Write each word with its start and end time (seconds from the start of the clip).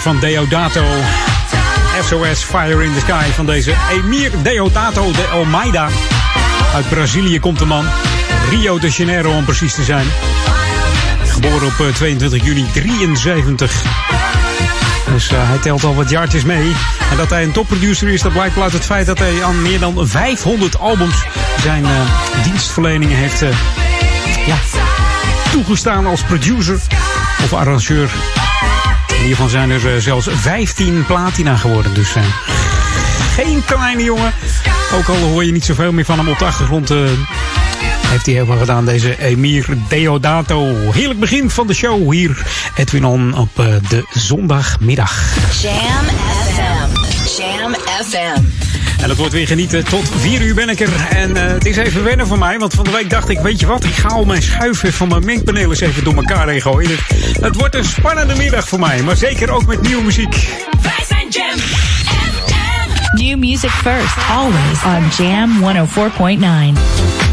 Van 0.00 0.20
Deodato. 0.20 0.84
SOS 2.02 2.42
Fire 2.44 2.84
in 2.84 2.92
the 2.94 3.00
Sky 3.00 3.30
van 3.34 3.46
deze 3.46 3.74
Emir 3.90 4.30
Deodato 4.42 5.12
de 5.12 5.26
Almeida. 5.32 5.88
Uit 6.74 6.88
Brazilië 6.88 7.40
komt 7.40 7.58
de 7.58 7.64
man. 7.64 7.86
Rio 8.50 8.78
de 8.78 8.88
Janeiro 8.88 9.32
om 9.32 9.44
precies 9.44 9.74
te 9.74 9.82
zijn. 9.82 10.06
Geboren 11.24 11.66
op 11.66 11.94
22 11.94 12.40
eh, 12.40 12.46
juni 12.46 12.66
73. 12.72 13.82
Dus 15.12 15.32
uh, 15.32 15.38
hij 15.48 15.58
telt 15.58 15.84
al 15.84 15.94
wat 15.94 16.10
jaartjes 16.10 16.44
mee. 16.44 16.72
En 17.10 17.16
dat 17.16 17.30
hij 17.30 17.42
een 17.42 17.52
topproducer 17.52 18.08
is, 18.08 18.22
dat 18.22 18.32
blijkt 18.32 18.58
uit 18.58 18.72
het 18.72 18.84
feit 18.84 19.06
dat 19.06 19.18
hij 19.18 19.44
aan 19.44 19.62
meer 19.62 19.78
dan 19.78 20.08
500 20.08 20.78
albums 20.78 21.24
zijn 21.62 21.82
uh, 21.82 21.90
dienstverleningen 22.44 23.16
heeft 23.16 23.40
ja, 24.46 24.56
toegestaan 25.50 26.06
als 26.06 26.22
producer 26.22 26.80
of 27.42 27.52
arrangeur. 27.52 28.10
Geval 29.28 29.48
zijn 29.48 29.70
er 29.70 30.02
zelfs 30.02 30.28
15 30.30 31.04
platina 31.06 31.56
geworden. 31.56 31.94
Dus 31.94 32.14
geen 33.34 33.64
kleine 33.64 34.02
jongen. 34.02 34.32
Ook 34.94 35.08
al 35.08 35.16
hoor 35.16 35.44
je 35.44 35.52
niet 35.52 35.64
zoveel 35.64 35.92
meer 35.92 36.04
van 36.04 36.18
hem 36.18 36.28
op 36.28 36.38
de 36.38 36.44
achtergrond 36.44 36.90
heeft 38.10 38.26
hij 38.26 38.34
helemaal 38.34 38.58
gedaan, 38.58 38.84
deze 38.84 39.18
Emir 39.18 39.66
Deodato. 39.88 40.74
Heerlijk 40.92 41.20
begin 41.20 41.50
van 41.50 41.66
de 41.66 41.74
show 41.74 42.12
hier, 42.12 42.46
Edwin 42.76 43.04
On, 43.04 43.34
op 43.34 43.60
uh, 43.60 43.66
de 43.88 44.04
zondagmiddag. 44.10 45.34
Jam 45.62 46.04
FM. 46.54 47.42
Jam 47.42 47.74
FM. 48.04 48.69
En 49.02 49.08
dat 49.08 49.16
wordt 49.16 49.32
weer 49.32 49.46
genieten. 49.46 49.84
Tot 49.84 50.10
4 50.16 50.42
uur 50.42 50.54
ben 50.54 50.68
ik 50.68 50.80
er. 50.80 51.06
En 51.10 51.30
uh, 51.30 51.46
het 51.46 51.66
is 51.66 51.76
even 51.76 52.04
wennen 52.04 52.26
voor 52.26 52.38
mij. 52.38 52.58
Want 52.58 52.74
van 52.74 52.84
de 52.84 52.90
week 52.90 53.10
dacht 53.10 53.28
ik, 53.28 53.38
weet 53.38 53.60
je 53.60 53.66
wat? 53.66 53.84
Ik 53.84 53.94
ga 53.94 54.08
al 54.08 54.24
mijn 54.24 54.42
schuiven 54.42 54.92
van 54.92 55.08
mijn 55.08 55.24
mengpanelen 55.24 55.68
eens 55.70 55.80
even 55.80 56.04
door 56.04 56.14
elkaar 56.14 56.48
heen 56.48 56.60
gooien. 56.60 56.96
Het 57.40 57.56
wordt 57.56 57.74
een 57.74 57.84
spannende 57.84 58.34
middag 58.34 58.68
voor 58.68 58.78
mij. 58.78 59.02
Maar 59.02 59.16
zeker 59.16 59.50
ook 59.50 59.66
met 59.66 59.82
nieuwe 59.82 60.02
muziek. 60.02 60.48
Wij 60.82 61.04
zijn 61.08 61.28
Jam 61.28 61.58
FM. 61.58 63.22
New 63.22 63.38
music 63.38 63.70
first. 63.70 64.16
Always 64.30 64.84
on 64.84 65.24
Jam 65.24 65.50
104.9. 66.76 67.29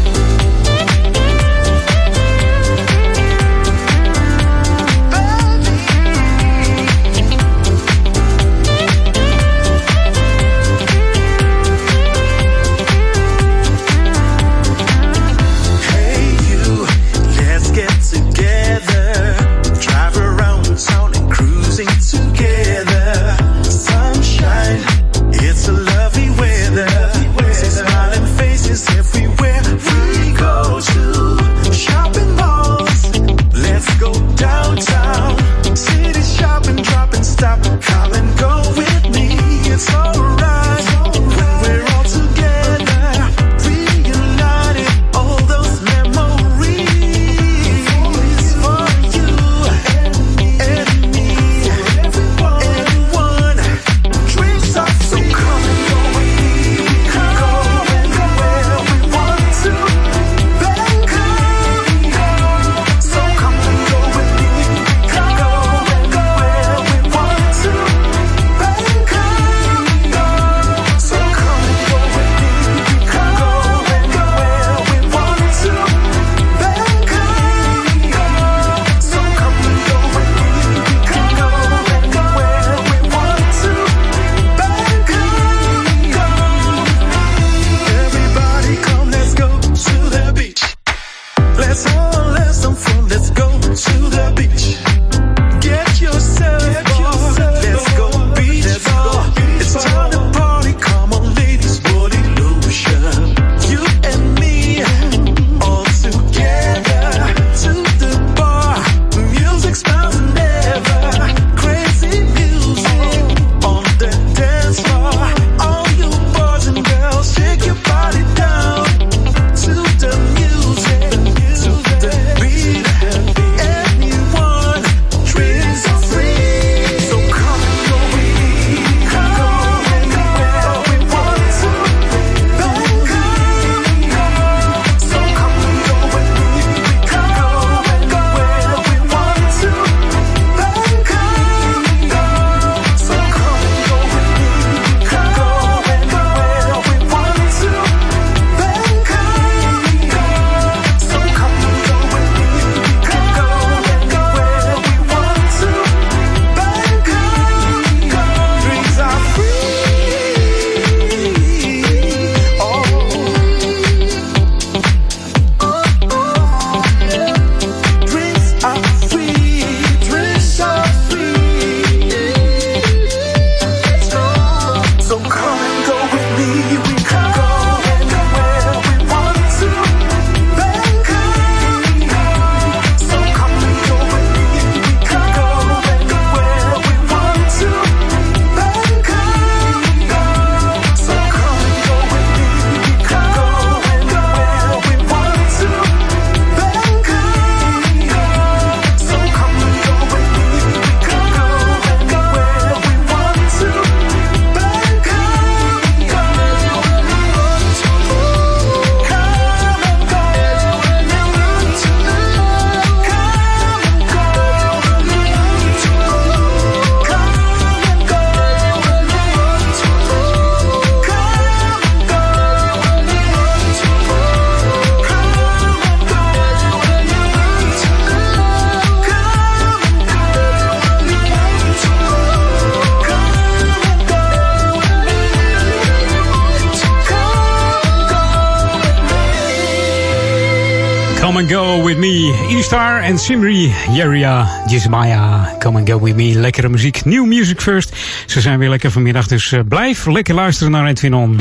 Me. 242.70 242.74
E-Star 242.74 243.02
en 243.02 243.18
Simri, 243.18 243.72
Yeria, 243.90 244.46
Jismaya. 244.66 245.56
Come 245.58 245.78
and 245.78 245.88
Go 245.88 246.00
With 246.00 246.16
Me. 246.16 246.34
Lekkere 246.34 246.68
muziek. 246.68 247.04
New 247.04 247.24
Music 247.24 247.60
First. 247.60 247.96
Ze 248.26 248.40
zijn 248.40 248.58
weer 248.58 248.68
lekker 248.68 248.90
vanmiddag, 248.90 249.26
dus 249.26 249.52
uh, 249.52 249.60
blijf 249.68 250.06
lekker 250.06 250.34
luisteren 250.34 250.72
naar 250.72 250.86
Edwin 250.86 251.14
On. 251.14 251.40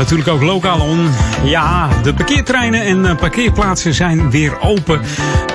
Natuurlijk 0.00 0.28
ook 0.28 0.42
lokaal 0.42 0.80
on. 0.80 1.08
Ja, 1.44 1.88
de 2.02 2.14
parkeertreinen 2.14 2.82
en 2.82 2.98
uh, 2.98 3.16
parkeerplaatsen 3.16 3.94
zijn 3.94 4.30
weer 4.30 4.60
open. 4.60 5.00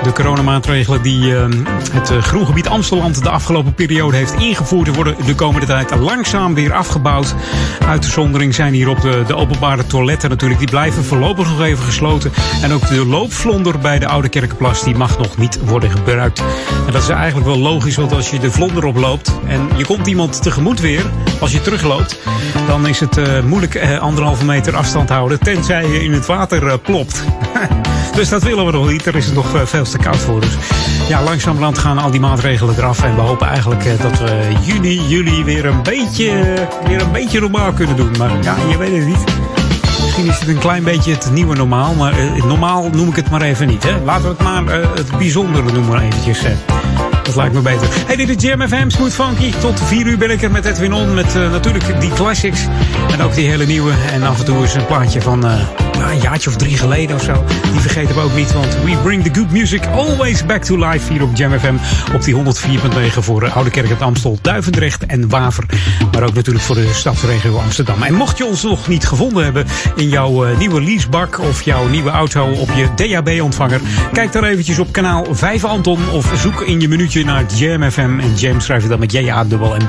De 0.02 0.12
coronamaatregelen 0.12 1.02
die 1.02 1.20
uh, 1.20 1.44
het 1.92 2.10
uh, 2.10 2.22
groengebied 2.22 2.68
Amsteland 2.68 3.22
de 3.22 3.30
afgelopen 3.30 3.74
periode 3.74 4.16
heeft 4.16 4.34
ingevoerd, 4.34 4.94
worden 4.94 5.16
de 5.26 5.34
komende 5.34 5.66
tijd 5.66 5.94
langzaam 5.98 6.54
weer 6.54 6.72
afgebouwd. 6.72 7.34
Uitzondering 7.88 8.54
zijn 8.54 8.72
hier 8.72 8.88
op 8.88 9.00
de, 9.00 9.24
de 9.26 9.36
openbare 9.36 9.86
toiletten 9.86 10.30
natuurlijk. 10.30 10.60
Die 10.60 10.70
blijven 10.70 11.04
voorlopig 11.04 11.48
nog 11.48 11.62
even 11.62 11.84
gesloten. 11.84 12.32
En 12.62 12.72
ook 12.72 12.88
de 12.88 13.06
loopvlonder 13.06 13.78
bij 13.78 13.98
de 13.98 14.08
Oude 14.08 14.28
Kerkenplas 14.28 14.84
die 14.84 14.94
mag 14.94 15.18
nog 15.18 15.36
niet 15.36 15.58
worden 15.64 15.90
gebruikt. 15.90 16.38
En 16.86 16.92
dat 16.92 17.02
is 17.02 17.08
eigenlijk 17.08 17.46
wel 17.46 17.58
logisch, 17.58 17.96
want 17.96 18.12
als 18.12 18.30
je 18.30 18.38
de 18.38 18.50
vlonder 18.50 18.84
oploopt 18.84 19.32
en 19.46 19.68
je 19.76 19.84
komt 19.84 20.06
iemand 20.06 20.42
tegemoet 20.42 20.80
weer, 20.80 21.04
als 21.40 21.52
je 21.52 21.60
terugloopt, 21.60 22.18
dan 22.66 22.86
is 22.86 23.00
het 23.00 23.16
uh, 23.16 23.40
moeilijk 23.42 23.74
uh, 23.74 23.98
anderhalve 23.98 24.44
meter 24.44 24.76
afstand 24.76 25.08
houden, 25.08 25.38
tenzij 25.38 25.86
je 25.86 26.04
in 26.04 26.12
het 26.12 26.26
water 26.26 26.62
uh, 26.62 26.72
plopt. 26.82 27.24
dus 28.16 28.28
dat 28.28 28.42
willen 28.42 28.66
we 28.66 28.72
nog 28.72 28.90
niet. 28.90 29.06
Er 29.06 29.16
is 29.16 29.26
het 29.26 29.34
nog 29.34 29.46
veel 29.64 29.84
te 29.84 29.98
koud 29.98 30.16
voor. 30.16 30.40
Dus 30.40 30.56
ja, 31.08 31.22
langzamerhand 31.22 31.78
gaan 31.78 31.98
al 31.98 32.10
die 32.10 32.20
maatregelen 32.20 32.74
eraf. 32.76 33.02
En 33.02 33.14
we 33.14 33.20
hopen 33.20 33.46
eigenlijk 33.46 33.84
dat 34.02 34.18
we 34.18 34.52
juni, 34.62 35.00
juli 35.08 35.44
weer 35.44 35.66
een 35.66 35.82
beetje, 35.82 36.54
weer 36.86 37.00
een 37.00 37.12
beetje 37.12 37.40
normaal 37.40 37.72
kunnen 37.72 37.96
doen. 37.96 38.14
Maar 38.18 38.30
ja, 38.42 38.56
je 38.70 38.76
weet 38.76 38.96
het 38.96 39.06
niet. 39.06 39.24
Misschien 40.02 40.26
is 40.26 40.38
het 40.38 40.48
een 40.48 40.58
klein 40.58 40.84
beetje 40.84 41.12
het 41.12 41.30
nieuwe 41.32 41.56
normaal. 41.56 41.94
Maar 41.94 42.14
normaal 42.46 42.88
noem 42.92 43.08
ik 43.08 43.16
het 43.16 43.30
maar 43.30 43.42
even 43.42 43.66
niet. 43.66 43.82
Hè. 43.82 44.00
Laten 44.04 44.22
we 44.22 44.28
het 44.28 44.42
maar 44.42 44.64
het 44.94 45.18
bijzondere 45.18 45.72
noemen 45.72 46.00
eventjes. 46.00 46.44
Dat 47.26 47.36
lijkt 47.36 47.54
me 47.54 47.60
beter. 47.60 47.88
Hey, 48.06 48.16
dit 48.16 48.28
is 48.28 48.42
Jam 48.42 48.68
FM, 48.68 48.88
Smooth 48.88 49.14
Funky. 49.14 49.52
Tot 49.60 49.80
4 49.80 50.06
uur 50.06 50.18
ben 50.18 50.30
ik 50.30 50.42
er 50.42 50.50
met 50.50 50.64
Edwin 50.64 50.92
On. 50.92 51.14
Met 51.14 51.34
uh, 51.36 51.50
natuurlijk 51.50 52.00
die 52.00 52.12
classics. 52.12 52.66
En 53.12 53.22
ook 53.22 53.34
die 53.34 53.48
hele 53.48 53.66
nieuwe. 53.66 53.92
En 54.12 54.22
af 54.22 54.38
en 54.38 54.44
toe 54.44 54.64
is 54.64 54.74
een 54.74 54.86
plaatje 54.86 55.22
van 55.22 55.46
uh, 55.46 55.85
een 56.02 56.20
jaartje 56.20 56.50
of 56.50 56.56
drie 56.56 56.76
geleden 56.76 57.16
of 57.16 57.22
zo. 57.22 57.44
Die 57.72 57.80
vergeten 57.80 58.14
we 58.14 58.20
ook 58.20 58.34
niet. 58.34 58.52
Want 58.52 58.76
we 58.84 58.96
bring 59.02 59.24
the 59.24 59.40
good 59.40 59.50
music 59.50 59.86
always 59.86 60.46
back 60.46 60.62
to 60.62 60.76
life 60.88 61.12
hier 61.12 61.22
op 61.22 61.36
Jam 61.36 61.58
FM. 61.58 61.74
Op 62.14 62.24
die 62.24 62.34
104.9 62.34 63.18
voor 63.18 63.42
uh, 63.42 63.56
Oude 63.56 63.70
Kerk 63.70 63.88
het 63.88 64.02
Amstel, 64.02 64.38
Duivendrecht 64.42 65.06
en 65.06 65.28
Waver. 65.28 65.64
Maar 66.12 66.22
ook 66.22 66.34
natuurlijk 66.34 66.64
voor 66.64 66.74
de 66.74 66.90
stadsregio 66.92 67.58
Amsterdam. 67.58 68.02
En 68.02 68.14
mocht 68.14 68.38
je 68.38 68.44
ons 68.44 68.62
nog 68.62 68.88
niet 68.88 69.06
gevonden 69.06 69.44
hebben 69.44 69.66
in 69.94 70.08
jouw 70.08 70.46
uh, 70.46 70.58
nieuwe 70.58 70.80
leasebak 70.80 71.40
of 71.40 71.62
jouw 71.62 71.88
nieuwe 71.88 72.10
auto 72.10 72.46
op 72.50 72.70
je 72.74 72.88
DAB-ontvanger. 72.94 73.80
Kijk 74.12 74.32
daar 74.32 74.44
eventjes 74.44 74.78
op 74.78 74.92
kanaal 74.92 75.26
5 75.30 75.64
Anton 75.64 76.10
of 76.10 76.32
zoek 76.36 76.60
in 76.60 76.80
je 76.80 76.88
minuutje 76.88 77.24
naar 77.24 77.44
Jam 77.54 77.90
FM. 77.90 78.18
En 78.20 78.34
Jam 78.34 78.60
schrijf 78.60 78.82
je 78.82 78.88
dan 78.88 78.98
met 78.98 79.12
J-A-dubbel-M. 79.12 79.86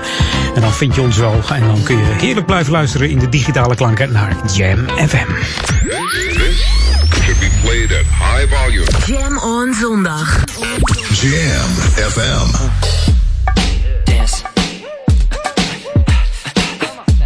En 0.55 0.61
dan 0.61 0.71
vind 0.71 0.95
je 0.95 1.01
ons 1.01 1.17
wel. 1.17 1.41
En 1.49 1.67
dan 1.67 1.83
kun 1.83 1.97
je 1.97 2.03
heerlijk 2.03 2.45
blijven 2.45 2.71
luisteren 2.71 3.09
in 3.09 3.19
de 3.19 3.29
digitale 3.29 3.75
klanken 3.75 4.11
naar 4.11 4.35
Jam 4.53 4.87
FM. 5.07 5.76
Should 5.89 7.39
be 7.39 7.49
played 7.61 7.91
at 7.91 8.05
high 8.05 8.45
volume. 8.45 8.85
Jam 9.05 9.37
on 9.39 9.73
zondag. 9.73 10.27
Jam 11.13 11.69
FM. 12.11 12.47
Dance. 14.05 14.43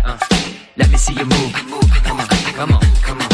Uh, 0.05 0.17
let 0.77 0.89
me 0.91 0.97
see 0.97 1.13
you 1.13 1.25
move. 1.25 1.53
Come 2.03 2.19
on, 2.19 2.27
come 2.27 2.71
on, 2.73 2.81
come 3.01 3.21
on. 3.21 3.30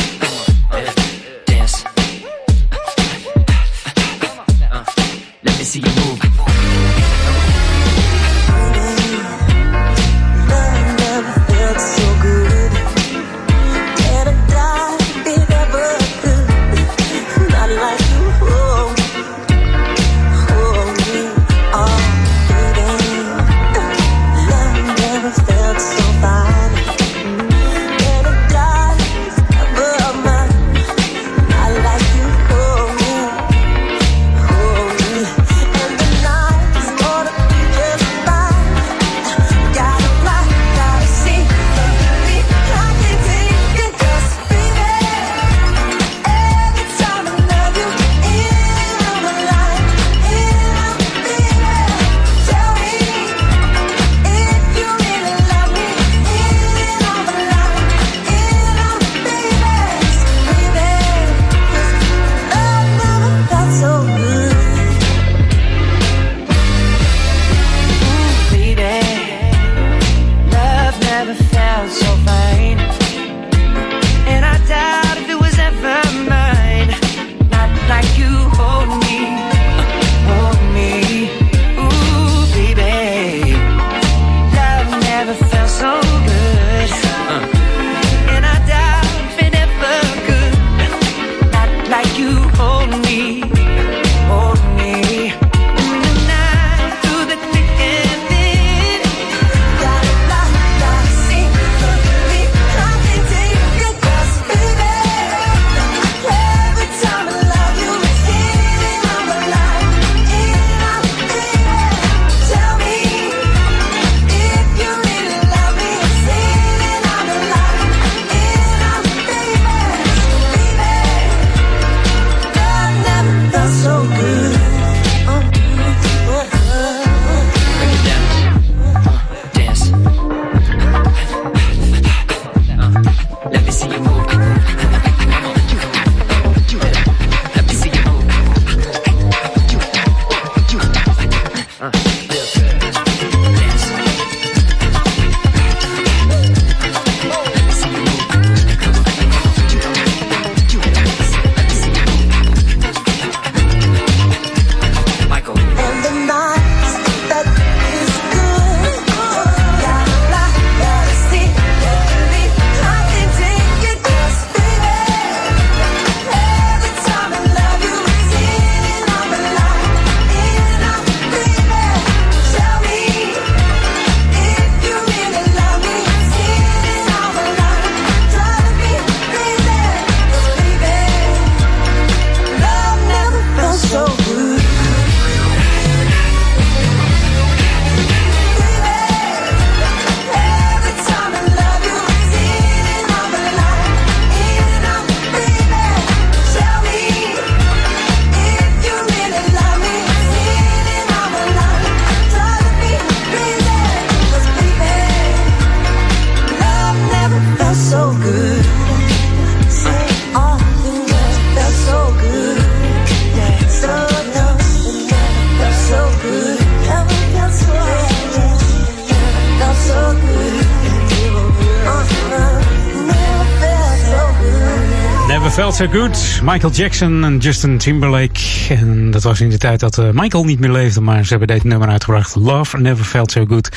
So 225.78 225.88
Good. 225.88 226.40
Michael 226.44 226.74
Jackson 226.74 227.24
en 227.24 227.38
Justin 227.38 227.78
Timberlake. 227.78 228.40
En 228.70 229.12
dat 229.12 229.24
was 229.24 229.42
in 229.42 229.50
de 229.50 229.58
tijd 229.58 229.80
dat 229.80 229.98
uh, 229.98 230.10
Michael 230.12 230.44
niet 230.44 230.60
meer 230.60 230.72
leefde, 230.72 231.02
maar 231.02 231.24
ze 231.24 231.30
hebben 231.30 231.48
dit 231.48 231.64
nummer 231.64 231.90
uitgebracht. 231.90 232.36
Love 232.36 232.78
Never 232.78 233.06
Felt 233.06 233.32
So 233.32 233.46
Good. 233.46 233.70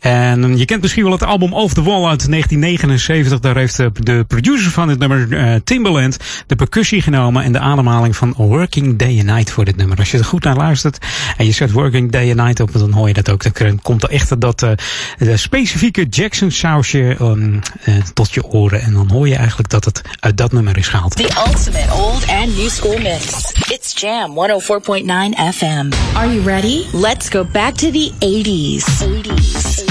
En 0.00 0.58
je 0.58 0.64
kent 0.64 0.82
misschien 0.82 1.02
wel 1.02 1.12
het 1.12 1.24
album 1.24 1.52
Off 1.52 1.74
the 1.74 1.82
Wall 1.82 2.04
uit 2.04 2.28
1979. 2.30 3.40
Daar 3.40 3.56
heeft 3.56 3.76
de, 3.76 3.90
de 3.94 4.24
producer 4.28 4.70
van 4.70 4.88
dit 4.88 4.98
nummer, 4.98 5.28
uh, 5.28 5.54
Timbaland, 5.64 6.16
de 6.46 6.56
percussie 6.56 7.02
genomen 7.02 7.42
en 7.42 7.52
de 7.52 7.58
ademhaling 7.58 8.16
van 8.16 8.34
Working 8.36 8.98
Day 8.98 9.18
and 9.18 9.26
Night 9.26 9.50
voor 9.50 9.64
dit 9.64 9.76
nummer. 9.76 9.98
Als 9.98 10.10
je 10.10 10.18
er 10.18 10.24
goed 10.24 10.44
naar 10.44 10.56
luistert 10.56 10.98
en 11.36 11.46
je 11.46 11.52
zet 11.52 11.72
Working 11.72 12.12
Day 12.12 12.28
and 12.28 12.36
Night 12.36 12.60
op, 12.60 12.72
dan 12.72 12.92
hoor 12.92 13.08
je 13.08 13.14
dat 13.14 13.30
ook. 13.30 13.58
Dan 13.58 13.82
komt 13.82 14.02
er 14.02 14.10
echt 14.10 14.40
dat 14.40 14.62
uh, 14.62 14.70
de 15.18 15.36
specifieke 15.36 16.06
Jackson 16.06 16.50
sausje 16.50 17.16
um, 17.20 17.60
tot 18.14 18.34
je 18.34 18.44
oren. 18.44 18.82
En 18.82 18.92
dan 18.92 19.10
hoor 19.10 19.28
je 19.28 19.36
eigenlijk 19.36 19.68
dat 19.68 19.84
het 19.84 20.02
uit 20.20 20.36
dat 20.36 20.52
nummer 20.52 20.78
is 20.78 20.88
gehaald. 20.88 21.16
The 21.16 21.42
ultimate 21.46 21.92
old 21.92 22.28
and 22.28 22.56
new 22.56 22.68
school 22.68 22.98
mix. 22.98 23.52
It's 23.68 24.00
Jam 24.00 24.30
104.9 24.30 25.54
FM. 25.54 25.92
Are 26.14 26.34
you 26.34 26.42
ready? 26.44 26.84
Let's 26.92 27.28
go 27.28 27.44
back 27.44 27.74
to 27.74 27.90
the 27.90 28.12
80s. 28.18 28.84
80s. 29.00 29.89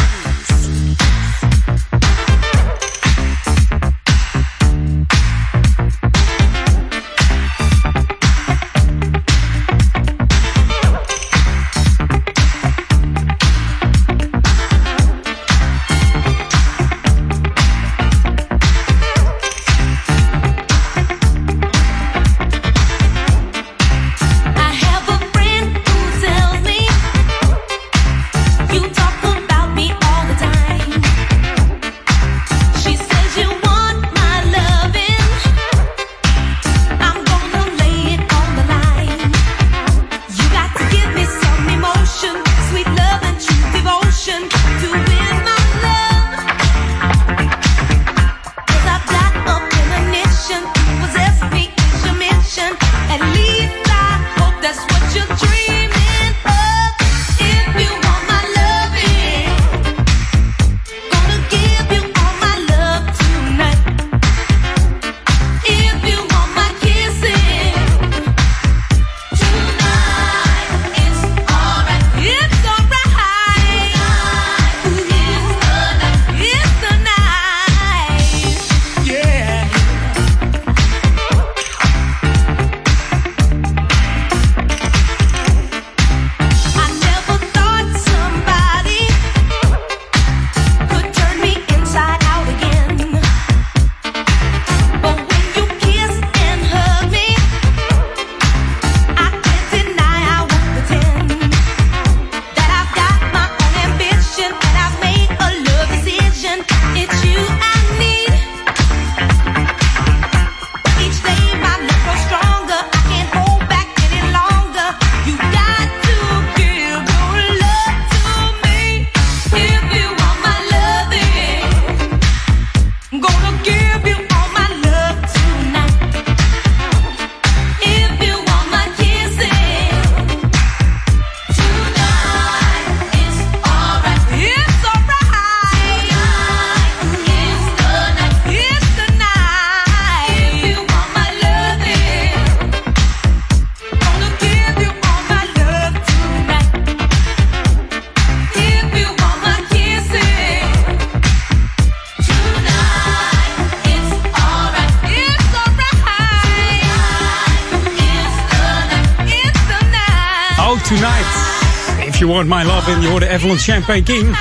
80s. 160.97 162.45
My 162.45 162.63
Love. 162.63 162.91
En 162.91 163.01
je 163.01 163.07
hoorde 163.07 163.27
Evelyn 163.27 163.57
Champagne 163.57 164.03
King. 164.03 164.37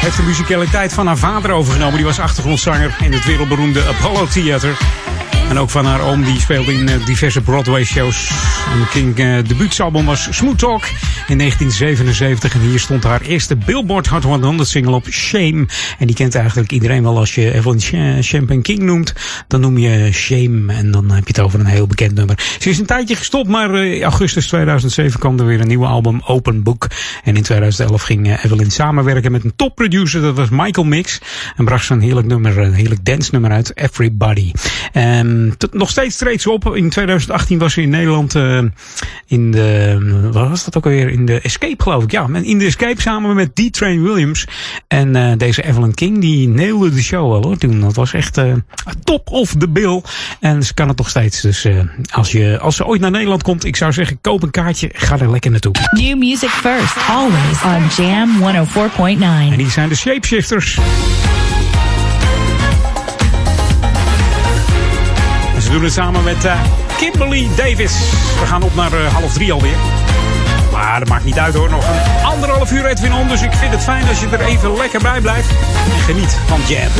Heeft 0.00 0.16
de 0.16 0.22
muzikaliteit 0.22 0.92
van 0.92 1.06
haar 1.06 1.18
vader 1.18 1.50
overgenomen. 1.50 1.96
Die 1.96 2.04
was 2.04 2.18
achtergrondzanger 2.18 2.96
in 3.00 3.12
het 3.12 3.24
wereldberoemde 3.24 3.82
Apollo 3.86 4.26
Theater. 4.26 4.76
En 5.50 5.58
ook 5.58 5.70
van 5.70 5.84
haar 5.84 6.00
oom, 6.00 6.24
die 6.24 6.40
speelde 6.40 6.72
in 6.72 6.88
uh, 6.88 7.06
diverse 7.06 7.40
Broadway-shows. 7.40 8.30
En 8.72 8.88
King 8.88 9.18
uh, 9.18 9.36
debuutsalbum 9.46 10.04
was 10.04 10.28
Smooth 10.30 10.58
Talk 10.58 10.84
in 11.28 11.38
1977. 11.38 12.54
En 12.54 12.60
hier 12.60 12.78
stond 12.78 13.04
haar 13.04 13.20
eerste 13.20 13.56
Billboard 13.56 14.06
Hot 14.06 14.22
100 14.22 14.68
single 14.68 14.94
op, 14.94 15.06
Shame. 15.10 15.66
En 15.98 16.06
die 16.06 16.14
kent 16.14 16.34
eigenlijk 16.34 16.72
iedereen 16.72 17.02
wel 17.02 17.18
als 17.18 17.34
je 17.34 17.52
Evelyn 17.52 18.22
Champagne 18.22 18.62
King 18.62 18.78
noemt. 18.78 19.14
Dan 19.46 19.60
noem 19.60 19.78
je 19.78 20.12
Shame 20.12 20.72
en 20.72 20.90
dan 20.90 21.10
heb 21.10 21.26
je 21.26 21.32
het 21.34 21.40
over 21.40 21.60
een 21.60 21.66
heel 21.66 21.86
bekend 21.86 22.14
nummer. 22.14 22.38
Ze 22.58 22.70
is 22.70 22.78
een 22.78 22.86
tijdje 22.86 23.16
gestopt, 23.16 23.48
maar 23.48 23.74
in 23.74 24.02
augustus 24.02 24.46
2007 24.46 25.20
kwam 25.20 25.38
er 25.38 25.46
weer 25.46 25.60
een 25.60 25.68
nieuwe 25.68 25.86
album, 25.86 26.20
Open 26.24 26.62
Book. 26.62 26.86
En 27.24 27.36
in 27.36 27.42
2011 27.42 28.02
ging 28.02 28.42
Evelyn 28.44 28.70
samenwerken 28.70 29.32
met 29.32 29.44
een 29.44 29.56
topproducer, 29.56 30.20
dat 30.20 30.36
was 30.36 30.48
Michael 30.50 30.86
Mix. 30.86 31.20
En 31.56 31.64
bracht 31.64 31.88
een 31.88 32.00
heerlijk 32.00 32.26
nummer, 32.26 32.58
een 32.58 32.72
heerlijk 32.72 33.04
dance 33.04 33.30
nummer 33.32 33.50
uit, 33.50 33.76
Everybody. 33.76 34.52
Um, 34.94 35.39
tot, 35.58 35.74
nog 35.74 35.90
steeds 35.90 36.16
treedt 36.16 36.42
ze 36.42 36.50
op. 36.50 36.76
In 36.76 36.90
2018 36.90 37.58
was 37.58 37.72
ze 37.72 37.82
in 37.82 37.90
Nederland 37.90 38.34
uh, 38.34 38.62
in 39.26 39.50
de, 39.50 39.98
wat 40.32 40.48
was 40.48 40.64
dat 40.64 40.76
ook 40.76 40.84
alweer? 40.84 41.08
In 41.10 41.26
de 41.26 41.40
Escape 41.40 41.82
geloof 41.82 42.02
ik. 42.02 42.10
Ja, 42.10 42.28
in 42.42 42.58
de 42.58 42.64
Escape 42.64 43.00
samen 43.00 43.34
met 43.34 43.54
D-Train 43.54 44.02
Williams. 44.02 44.46
En 44.88 45.16
uh, 45.16 45.32
deze 45.36 45.62
Evelyn 45.62 45.94
King, 45.94 46.20
die 46.20 46.48
neelde 46.48 46.90
de 46.90 47.02
show 47.02 47.30
wel 47.30 47.42
hoor 47.42 47.56
toen. 47.56 47.80
Dat 47.80 47.94
was 47.94 48.12
echt 48.12 48.38
uh, 48.38 48.52
top 49.04 49.30
of 49.30 49.54
the 49.58 49.68
bill. 49.68 50.02
En 50.40 50.62
ze 50.62 50.74
kan 50.74 50.88
het 50.88 50.96
nog 50.96 51.08
steeds. 51.08 51.40
Dus 51.40 51.66
als, 52.10 52.32
je, 52.32 52.58
als 52.58 52.76
ze 52.76 52.86
ooit 52.86 53.00
naar 53.00 53.10
Nederland 53.10 53.42
komt, 53.42 53.64
ik 53.64 53.76
zou 53.76 53.92
zeggen, 53.92 54.20
koop 54.20 54.42
een 54.42 54.50
kaartje. 54.50 54.90
Ga 54.92 55.18
er 55.18 55.30
lekker 55.30 55.50
naartoe. 55.50 55.72
New 55.90 56.18
music 56.18 56.48
first, 56.50 56.96
always 57.08 57.62
on 57.64 58.04
Jam 58.04 58.30
104.9. 58.38 59.52
En 59.52 59.56
die 59.56 59.70
zijn 59.70 59.88
de 59.88 59.96
Shapeshifters. 59.96 60.78
We 65.70 65.76
doen 65.76 65.84
het 65.84 65.94
samen 65.94 66.24
met 66.24 66.44
uh, 66.44 66.60
Kimberly 66.96 67.48
Davis. 67.56 67.92
We 68.40 68.46
gaan 68.46 68.62
op 68.62 68.74
naar 68.74 68.92
uh, 68.92 69.12
half 69.12 69.32
drie 69.32 69.52
alweer. 69.52 69.76
Maar 70.72 70.98
dat 70.98 71.08
maakt 71.08 71.24
niet 71.24 71.38
uit 71.38 71.54
hoor. 71.54 71.70
Nog 71.70 71.84
een 71.88 72.24
anderhalf 72.24 72.72
uur 72.72 72.86
Edwin 72.86 73.12
on. 73.12 73.28
Dus 73.28 73.42
ik 73.42 73.52
vind 73.52 73.72
het 73.72 73.82
fijn 73.82 74.08
als 74.08 74.20
je 74.20 74.26
er 74.28 74.40
even 74.40 74.76
lekker 74.76 75.00
bij 75.00 75.20
blijft. 75.20 75.50
En 75.94 76.00
geniet 76.00 76.38
van 76.46 76.60
Jam. 76.68 76.90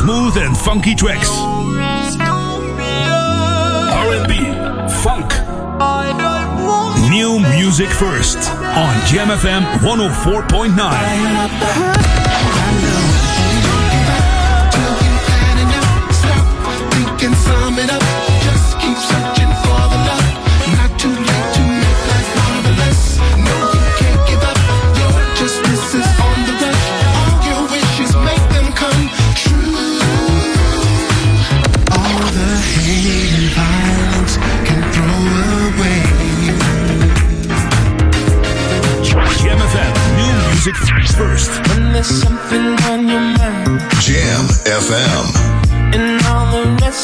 Smooth 0.00 0.38
and 0.38 0.56
funky 0.56 0.94
tracks. 0.94 1.28
R&B, 3.90 4.32
funk. 5.02 5.30
New 7.10 7.38
music 7.38 7.90
first 7.90 8.38
on 8.48 8.94
GMFM 9.04 9.62
104.9. 9.80 12.29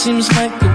seems 0.07 0.29
like 0.37 0.66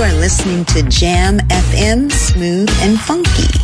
You 0.00 0.06
are 0.06 0.12
listening 0.14 0.64
to 0.64 0.82
Jam 0.84 1.40
FM 1.50 2.10
Smooth 2.10 2.70
and 2.80 2.98
Funky. 2.98 3.59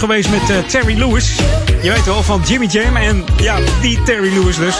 Geweest 0.00 0.30
met 0.30 0.50
eh, 0.50 0.58
Terry 0.58 0.98
Lewis. 0.98 1.36
Je 1.82 1.90
weet 1.90 2.04
wel, 2.04 2.22
van 2.22 2.42
Jimmy 2.46 2.66
Jam. 2.66 2.96
En 2.96 3.24
ja, 3.36 3.58
die 3.80 4.02
Terry 4.02 4.32
Lewis 4.38 4.56
dus. 4.56 4.78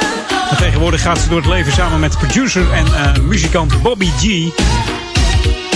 En 0.50 0.56
tegenwoordig 0.56 1.02
gaat 1.02 1.18
ze 1.18 1.28
door 1.28 1.38
het 1.38 1.46
leven 1.46 1.72
samen 1.72 2.00
met 2.00 2.18
producer 2.18 2.72
en 2.72 2.86
eh, 2.86 3.22
muzikant 3.22 3.82
Bobby 3.82 4.08
G. 4.18 4.52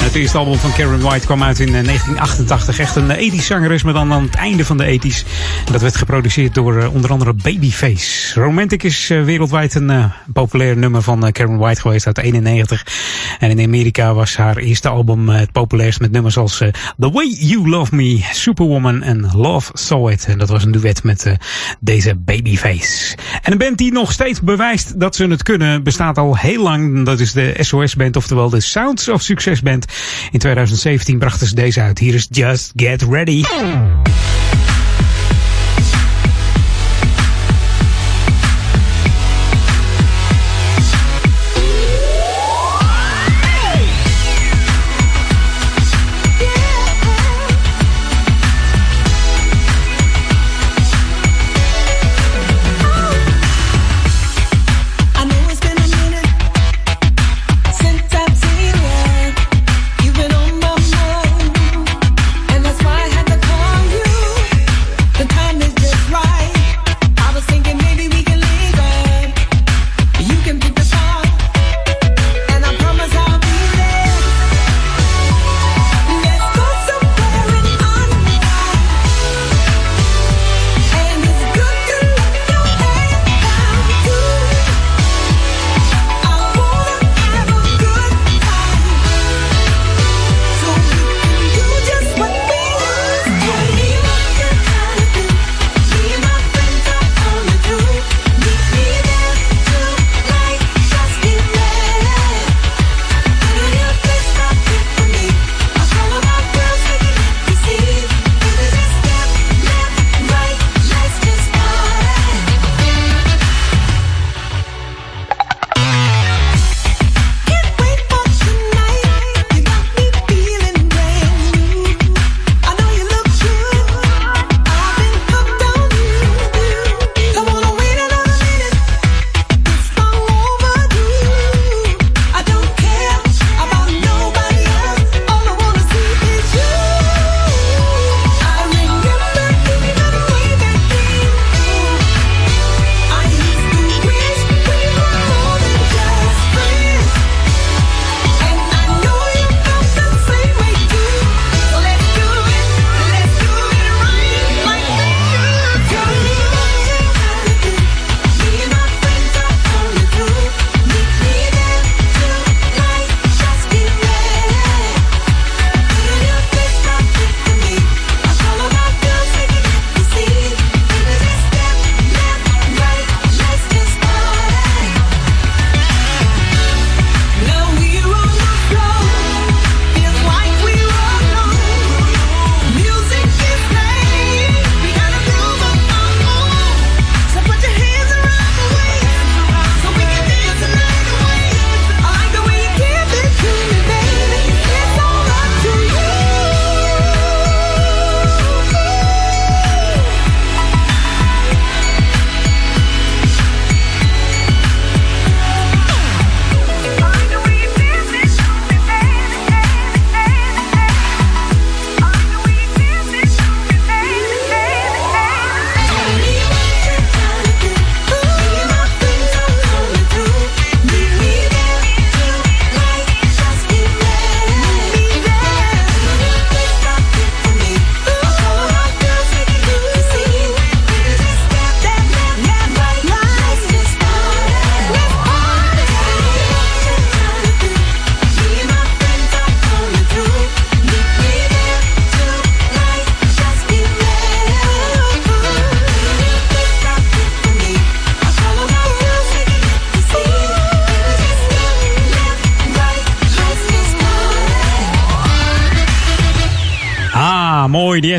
Het 0.05 0.15
eerste 0.15 0.39
album 0.39 0.59
van 0.59 0.73
Karen 0.73 1.01
White 1.01 1.27
kwam 1.27 1.43
uit 1.43 1.59
in 1.59 1.75
eh, 1.75 1.85
1988. 1.85 2.79
Echt 2.79 2.97
een 2.97 3.11
ethisch 3.11 3.47
zangeres, 3.47 3.83
maar 3.83 3.93
dan 3.93 4.13
aan 4.13 4.23
het 4.23 4.35
einde 4.35 4.65
van 4.65 4.77
de 4.77 4.85
ethisch. 4.85 5.25
En 5.67 5.73
dat 5.73 5.81
werd 5.81 5.97
geproduceerd 5.97 6.55
door 6.55 6.79
eh, 6.79 6.95
onder 6.95 7.11
andere 7.11 7.33
Babyface. 7.33 8.41
Romantic 8.41 8.83
is 8.83 9.11
eh, 9.11 9.23
wereldwijd 9.23 9.75
een 9.75 9.91
eh, 9.91 10.05
populair 10.33 10.77
nummer 10.77 11.03
van 11.03 11.27
eh, 11.27 11.33
Karen 11.33 11.57
White 11.57 11.81
geweest 11.81 12.07
uit 12.07 12.19
91. 12.19 12.87
En 13.39 13.51
in 13.51 13.67
Amerika 13.67 14.15
was 14.15 14.37
haar 14.37 14.57
eerste 14.57 14.89
album 14.89 15.29
eh, 15.29 15.39
het 15.39 15.53
populairst 15.53 16.01
met 16.01 16.13
nummers 16.13 16.37
als 16.37 16.61
eh, 16.61 16.69
The 16.99 17.11
Way 17.11 17.27
You 17.27 17.69
Love 17.69 17.95
Me, 17.95 18.21
Superwoman 18.33 19.03
en 19.03 19.31
Love 19.37 19.71
Saw 19.75 20.11
It. 20.11 20.25
En 20.25 20.39
dat 20.39 20.49
was 20.49 20.65
een 20.65 20.73
duet 20.73 21.03
met 21.03 21.27
eh, 21.27 21.33
deze 21.81 22.15
Babyface. 22.15 23.17
En 23.43 23.53
een 23.53 23.59
band 23.59 23.79
die 23.79 23.93
nog 23.93 24.13
steeds 24.13 24.41
bewijst 24.41 25.01
dat 25.01 25.17
ze 25.17 25.27
het 25.27 25.43
kunnen, 25.43 25.83
bestaat 25.83 26.19
al 26.19 26.37
heel 26.37 26.63
lang. 26.63 27.05
Dat 27.05 27.21
is 27.21 27.33
de 27.33 27.55
SOS 27.59 27.95
Band, 27.95 28.17
oftewel 28.17 28.49
de 28.49 28.61
Sounds 28.61 29.09
of 29.09 29.23
Success 29.23 29.63
Band. 29.63 29.87
In 30.31 30.39
2017 30.39 31.19
brachten 31.19 31.47
ze 31.47 31.55
deze 31.55 31.81
uit. 31.81 31.99
Hier 31.99 32.15
is 32.15 32.27
Just 32.31 32.73
Get 32.77 33.03
Ready. 33.03 33.43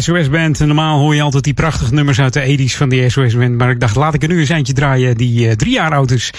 Die 0.05 0.23
SOS-band. 0.23 0.59
Normaal 0.59 0.99
hoor 0.99 1.15
je 1.15 1.21
altijd 1.21 1.43
die 1.43 1.53
prachtige 1.53 1.93
nummers 1.93 2.19
uit 2.19 2.33
de 2.33 2.57
80s 2.57 2.77
van 2.77 2.89
die 2.89 3.09
SOS-band. 3.09 3.57
Maar 3.57 3.69
ik 3.69 3.79
dacht, 3.79 3.95
laat 3.95 4.13
ik 4.13 4.21
er 4.23 4.27
nu 4.27 4.39
eens 4.39 4.49
eentje 4.49 4.73
draaien 4.73 5.17
die 5.17 5.47
eh, 5.47 5.55
drie 5.55 5.71
jaar 5.71 5.91
oud 5.91 6.11
is. 6.11 6.31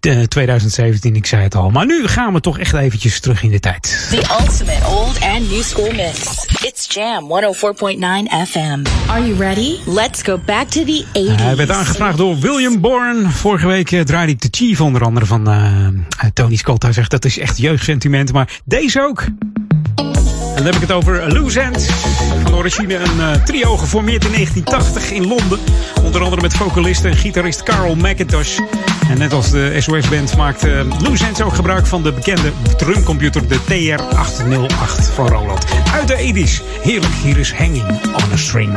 De 0.00 0.28
2017, 0.28 1.16
ik 1.16 1.26
zei 1.26 1.42
het 1.42 1.54
al. 1.54 1.70
Maar 1.70 1.86
nu 1.86 2.06
gaan 2.06 2.32
we 2.32 2.40
toch 2.40 2.58
echt 2.58 2.74
eventjes 2.74 3.20
terug 3.20 3.42
in 3.42 3.50
de 3.50 3.60
tijd. 3.60 4.06
The 4.10 4.16
ultimate 4.40 4.86
old 4.86 5.20
and 5.20 5.50
new 5.50 5.62
school 5.62 5.92
mix. 5.92 6.46
It's 6.62 6.94
Jam 6.94 7.24
104.9 7.24 8.48
FM. 8.48 8.82
Are 9.06 9.26
you 9.26 9.38
ready? 9.38 9.76
Let's 9.86 10.22
go 10.22 10.38
back 10.46 10.68
to 10.68 10.84
the 10.84 11.04
80s. 11.12 11.42
Hij 11.42 11.56
werd 11.56 11.70
aangevraagd 11.70 12.18
door 12.18 12.38
William 12.38 12.80
Bourne. 12.80 13.30
Vorige 13.30 13.66
week 13.66 13.92
eh, 13.92 14.00
draaide 14.00 14.32
ik 14.32 14.40
de 14.40 14.48
Chief 14.50 14.80
onder 14.80 15.04
andere 15.04 15.26
van 15.26 15.48
eh, 15.48 16.28
Tony 16.32 16.56
Scott. 16.56 16.82
Hij 16.82 16.92
zegt 16.92 17.10
dat 17.10 17.24
is 17.24 17.38
echt 17.38 17.58
jeugdsentiment. 17.58 18.32
Maar 18.32 18.60
deze 18.64 19.00
ook. 19.00 19.24
En 20.56 20.62
dan 20.62 20.64
heb 20.64 20.74
ik 20.74 20.80
het 20.80 20.92
over 20.92 21.32
Loose 21.32 21.60
End. 21.60 21.88
Van 22.42 22.54
origine 22.54 22.94
een 22.94 23.20
eh, 23.20 23.44
trio 23.44 23.76
geformeerd 23.76 24.24
in 24.24 24.32
1980 24.32 25.10
in 25.10 25.26
Londen. 25.26 25.58
Onder 26.02 26.22
andere 26.22 26.42
met 26.42 26.54
vocalist 26.54 27.04
en 27.04 27.16
gitarist 27.16 27.62
Carl 27.62 27.94
McIntosh. 27.94 28.58
En 29.08 29.18
net 29.18 29.32
als 29.32 29.50
de 29.50 29.76
SOS-band 29.78 30.36
maakt 30.36 30.64
uh, 30.64 30.80
Loose 30.98 31.26
Ends 31.26 31.42
ook 31.42 31.54
gebruik 31.54 31.86
van 31.86 32.02
de 32.02 32.12
bekende 32.12 32.52
drumcomputer, 32.76 33.48
de 33.48 33.58
TR-808 33.58 35.14
van 35.14 35.28
Roland. 35.28 35.64
Uit 35.92 36.08
de 36.08 36.32
80s. 36.46 36.82
Heerlijk, 36.82 37.14
hier 37.22 37.38
is 37.38 37.52
Hanging 37.52 37.88
on 37.88 38.32
a 38.32 38.36
String. 38.36 38.72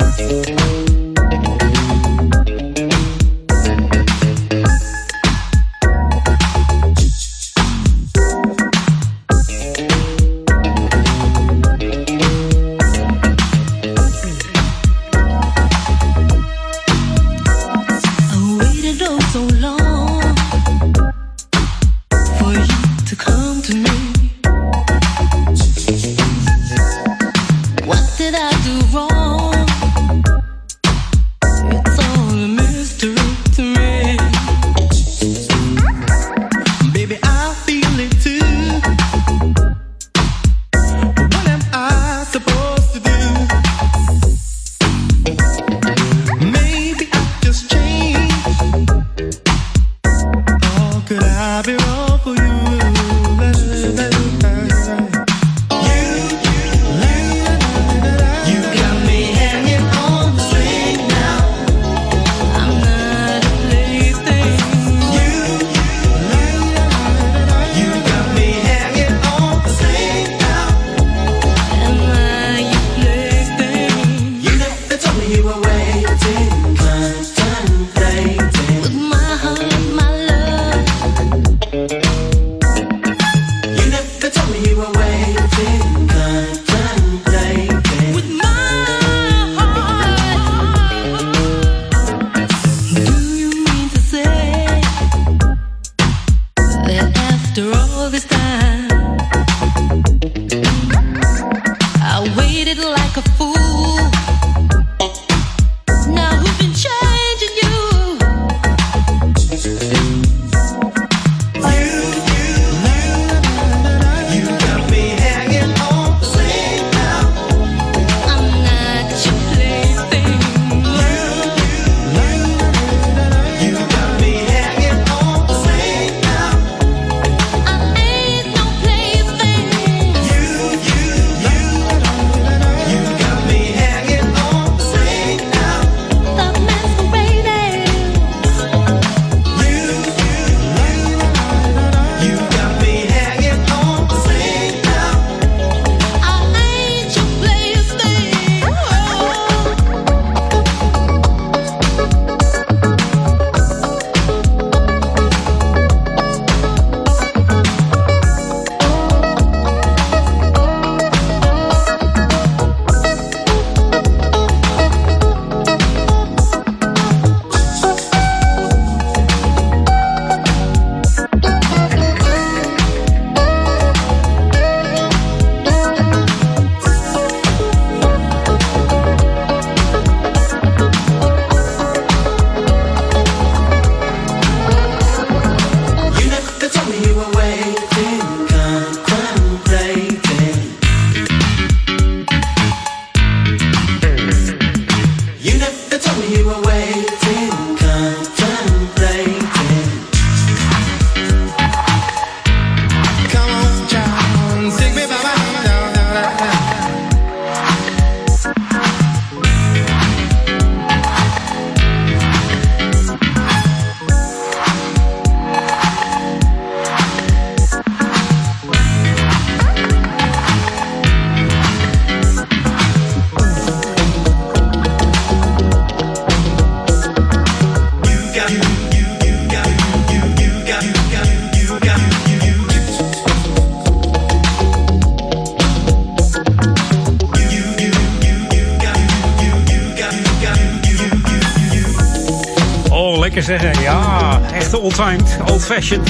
Zeggen. 243.48 243.82
Ja, 243.82 244.42
echt 244.54 244.74
old-timed, 244.74 245.38
old-fashioned. 245.46 246.10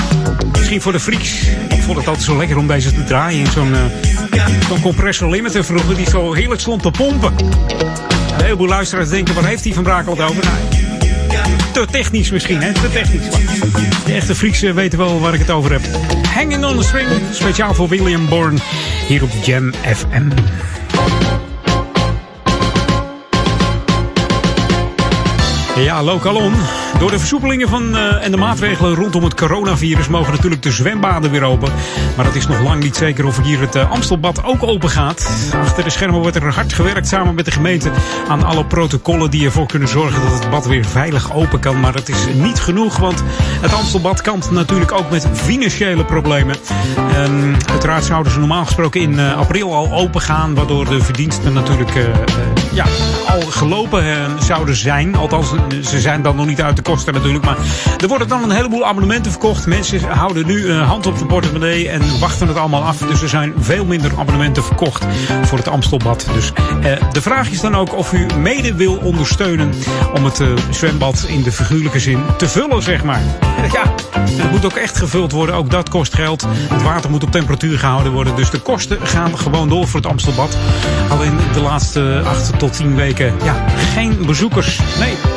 Misschien 0.51 0.81
voor 0.81 0.91
de 0.91 0.99
freaks. 0.99 1.41
Ik 1.69 1.81
vond 1.81 1.97
het 1.97 2.07
altijd 2.07 2.25
zo 2.25 2.37
lekker 2.37 2.57
om 2.57 2.67
deze 2.67 2.93
te 2.93 3.03
draaien 3.03 3.39
in 3.39 3.51
zo'n 3.51 3.73
eh, 3.73 4.45
Zo'n 4.67 4.81
compressor 4.81 5.29
limiter 5.29 5.65
vroeger 5.65 5.95
die 5.95 6.09
zo 6.09 6.33
heerlijk 6.33 6.61
stond 6.61 6.81
te 6.81 6.91
pompen. 6.91 7.33
Een 8.37 8.43
heleboel 8.43 8.67
luisteraars 8.67 9.09
denken, 9.09 9.35
waar 9.35 9.45
heeft 9.45 9.63
hij 9.63 9.73
van 9.73 9.83
Brakel 9.83 10.13
over? 10.13 10.43
Nou, 10.43 10.57
te 11.73 11.85
technisch 11.91 12.31
misschien, 12.31 12.61
hè? 12.61 12.73
Te 12.73 12.89
technisch. 12.91 13.29
De 14.05 14.13
echte 14.13 14.35
freaks 14.35 14.61
eh, 14.61 14.73
weten 14.73 14.99
wel 14.99 15.19
waar 15.19 15.33
ik 15.33 15.39
het 15.39 15.51
over 15.51 15.71
heb. 15.71 15.81
Hanging 16.33 16.65
on 16.65 16.77
the 16.77 16.83
String, 16.83 17.07
speciaal 17.31 17.73
voor 17.73 17.87
William 17.87 18.29
Bourne, 18.29 18.59
hier 19.07 19.23
op 19.23 19.31
Jam 19.43 19.73
FM. 19.73 20.29
Ja, 25.83 26.03
Lokalon. 26.03 26.53
Door 26.99 27.11
de 27.11 27.19
versoepelingen 27.19 27.69
van, 27.69 27.95
eh, 27.95 28.25
en 28.25 28.31
de 28.31 28.37
maatregelen 28.37 28.95
rondom 28.95 29.23
het 29.23 29.33
coronavirus 29.33 30.07
mogen 30.07 30.33
natuurlijk 30.33 30.61
de 30.63 30.71
zwembaden 30.71 31.31
weer 31.31 31.43
open. 31.43 31.71
Maar 32.15 32.25
het 32.25 32.35
is 32.35 32.47
nog 32.47 32.61
lang 32.61 32.83
niet 32.83 32.95
zeker 32.95 33.25
of 33.25 33.43
hier 33.43 33.59
het 33.59 33.75
eh, 33.75 33.91
Amstelbad 33.91 34.43
ook 34.43 34.63
open 34.63 34.89
gaat. 34.89 35.51
Achter 35.53 35.83
de 35.83 35.89
schermen 35.89 36.21
wordt 36.21 36.35
er 36.35 36.53
hard 36.53 36.73
gewerkt 36.73 37.07
samen 37.07 37.35
met 37.35 37.45
de 37.45 37.51
gemeente 37.51 37.91
aan 38.27 38.43
alle 38.43 38.65
protocollen 38.65 39.31
die 39.31 39.45
ervoor 39.45 39.65
kunnen 39.65 39.87
zorgen 39.87 40.21
dat 40.21 40.39
het 40.39 40.49
bad 40.49 40.65
weer 40.65 40.85
veilig 40.85 41.33
open 41.33 41.59
kan. 41.59 41.79
Maar 41.79 41.93
het 41.93 42.09
is 42.09 42.25
niet 42.33 42.59
genoeg, 42.59 42.97
want 42.97 43.23
het 43.61 43.73
Amstelbad 43.73 44.21
kampt 44.21 44.51
natuurlijk 44.51 44.91
ook 44.91 45.09
met 45.09 45.27
financiële 45.33 46.05
problemen. 46.05 46.55
Ehm, 46.95 47.53
uiteraard 47.69 48.05
zouden 48.05 48.31
ze 48.31 48.39
normaal 48.39 48.65
gesproken 48.65 49.01
in 49.01 49.19
eh, 49.19 49.37
april 49.37 49.73
al 49.73 49.91
open 49.91 50.21
gaan, 50.21 50.55
waardoor 50.55 50.85
de 50.85 51.01
verdiensten 51.01 51.53
natuurlijk 51.53 51.91
ja, 52.77 52.85
al 53.27 53.41
gelopen 53.41 54.03
eh, 54.03 54.37
zouden 54.39 54.75
zijn. 54.75 55.15
Althans, 55.15 55.53
ze 55.83 55.99
zijn 55.99 56.21
dan 56.21 56.35
nog 56.35 56.45
niet 56.45 56.61
uit 56.61 56.75
de 56.75 56.81
kosten 56.81 57.13
natuurlijk. 57.13 57.45
Maar 57.45 57.57
er 57.97 58.07
worden 58.07 58.27
dan 58.27 58.43
een 58.43 58.51
heleboel 58.51 58.85
abonnementen 58.85 59.31
verkocht. 59.31 59.65
Mensen 59.65 60.03
houden 60.03 60.45
nu 60.45 60.69
eh, 60.69 60.87
hand 60.87 61.05
op 61.05 61.17
de 61.17 61.25
portemonnee 61.25 61.89
en 61.89 62.19
wachten 62.19 62.47
het 62.47 62.57
allemaal 62.57 62.83
af. 62.83 62.97
Dus 62.97 63.21
er 63.21 63.29
zijn 63.29 63.53
veel 63.59 63.85
minder 63.85 64.11
abonnementen 64.11 64.63
verkocht 64.63 65.05
voor 65.43 65.57
het 65.57 65.67
Amstelbad. 65.67 66.27
Dus 66.33 66.51
eh, 66.81 67.11
de 67.11 67.21
vraag 67.21 67.49
is 67.49 67.61
dan 67.61 67.75
ook 67.75 67.95
of 67.95 68.13
u 68.13 68.25
mede 68.39 68.75
wil 68.75 68.95
ondersteunen 68.95 69.73
om 70.15 70.25
het 70.25 70.41
zwembad 70.69 71.25
in 71.27 71.43
de 71.43 71.51
figuurlijke 71.51 71.99
zin 71.99 72.19
te 72.37 72.47
vullen, 72.47 72.83
zeg 72.83 73.03
maar. 73.03 73.21
Ja, 73.71 73.93
het 74.19 74.51
moet 74.51 74.65
ook 74.65 74.75
echt 74.75 74.97
gevuld 74.97 75.31
worden. 75.31 75.55
Ook 75.55 75.71
dat 75.71 75.89
kost 75.89 76.15
geld. 76.15 76.45
Het 76.49 76.83
water 76.83 77.09
moet 77.09 77.23
op 77.23 77.31
temperatuur 77.31 77.79
gehouden 77.79 78.11
worden. 78.11 78.35
Dus 78.35 78.49
de 78.49 78.59
kosten 78.59 78.97
gaan 79.07 79.37
gewoon 79.37 79.69
door 79.69 79.87
voor 79.87 79.99
het 79.99 80.09
Amstelbad. 80.09 80.57
Alleen 81.09 81.37
de 81.53 81.61
laatste 81.61 82.21
8 82.25 82.59
tot 82.59 82.66
10 82.69 82.95
weken, 82.95 83.33
ja, 83.43 83.65
geen 83.93 84.25
bezoekers. 84.25 84.79
Nee. 84.99 85.36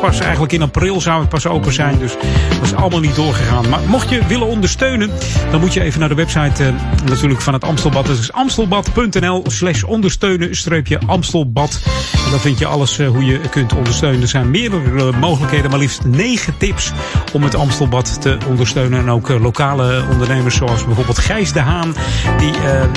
Pas 0.00 0.20
eigenlijk 0.20 0.52
in 0.52 0.62
april 0.62 1.00
zou 1.00 1.20
het 1.20 1.28
pas 1.28 1.46
open 1.46 1.72
zijn. 1.72 1.98
Dus 1.98 2.12
dat 2.48 2.62
is 2.62 2.74
allemaal 2.74 3.00
niet 3.00 3.14
doorgegaan. 3.14 3.68
Maar 3.68 3.80
mocht 3.86 4.08
je 4.08 4.26
willen 4.26 4.46
ondersteunen, 4.46 5.10
dan 5.50 5.60
moet 5.60 5.72
je 5.72 5.82
even 5.82 6.00
naar 6.00 6.08
de 6.08 6.14
website 6.14 6.64
eh, 6.64 6.72
natuurlijk 7.04 7.40
van 7.40 7.52
het 7.52 7.64
Amstelbad. 7.64 8.06
Dat 8.06 8.18
is 8.18 8.32
amstelbad.nl 8.32 9.44
slash 9.46 9.82
ondersteunen 9.82 10.56
streepje 10.56 10.98
Amstelbad. 11.06 11.80
En 12.24 12.30
dan 12.30 12.40
vind 12.40 12.58
je 12.58 12.66
alles 12.66 12.98
eh, 12.98 13.08
hoe 13.08 13.24
je 13.24 13.40
kunt 13.50 13.74
ondersteunen. 13.74 14.22
Er 14.22 14.28
zijn 14.28 14.50
meerdere 14.50 15.12
mogelijkheden, 15.12 15.70
maar 15.70 15.78
liefst 15.78 16.04
negen 16.04 16.56
tips 16.58 16.92
om 17.32 17.42
het 17.42 17.54
Amstelbad 17.54 18.20
te 18.20 18.38
ondersteunen. 18.48 18.98
En 18.98 19.10
ook 19.10 19.30
eh, 19.30 19.42
lokale 19.42 20.04
ondernemers 20.10 20.56
zoals 20.56 20.84
bijvoorbeeld 20.84 21.18
Gijs 21.18 21.52
de 21.52 21.60
Haan. 21.60 21.94
Die, 22.38 22.52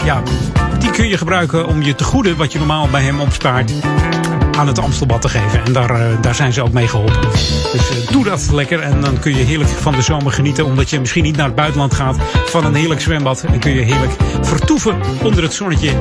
ja, 0.06 0.22
die 0.80 0.91
kun 0.91 1.08
je 1.08 1.18
gebruiken 1.18 1.68
om 1.68 1.82
je 1.82 1.95
te 1.95 2.04
goeden 2.04 2.38
wat 2.38 2.52
je 2.52 2.58
normaal 2.58 2.88
bij 2.91 3.04
hem 3.04 3.20
opspaart 3.20 3.72
aan 4.58 4.68
het 4.68 4.80
Amstelbad 4.80 5.22
te 5.22 5.30
geven. 5.30 5.66
En 5.66 5.74
daar, 5.74 5.89
eh, 5.89 6.22
daar 6.22 6.36
zijn 6.36 6.54
ze 6.54 6.62
ook 6.62 6.72
mee 6.72 6.88
geholpen. 6.88 7.22
Dus 7.72 7.89
eh, 7.89 8.12
doe 8.12 8.24
dat 8.24 8.49
lekker. 8.52 8.80
En 8.80 9.02
dan 9.02 9.20
kun 9.20 9.36
je 9.36 9.43
heerlijk 9.43 9.70
van 9.70 9.93
de 9.93 10.02
zomer 10.02 10.32
genieten. 10.32 10.66
Omdat 10.66 10.89
je 10.89 10.99
misschien 10.99 11.24
niet 11.24 11.36
naar 11.36 11.45
het 11.45 11.56
buitenland 11.56 11.93
gaat. 11.93 12.18
Van 12.45 12.66
een 12.66 12.76
heerlijk 12.76 13.02
zwembad. 13.02 13.43
En 13.43 13.60
kun 13.60 13.74
je 13.74 13.82
heerlijk 13.82 14.12
vertoeven 14.41 14.95
onder 15.24 15.43
het 15.43 15.54
zonnetje. 15.54 15.91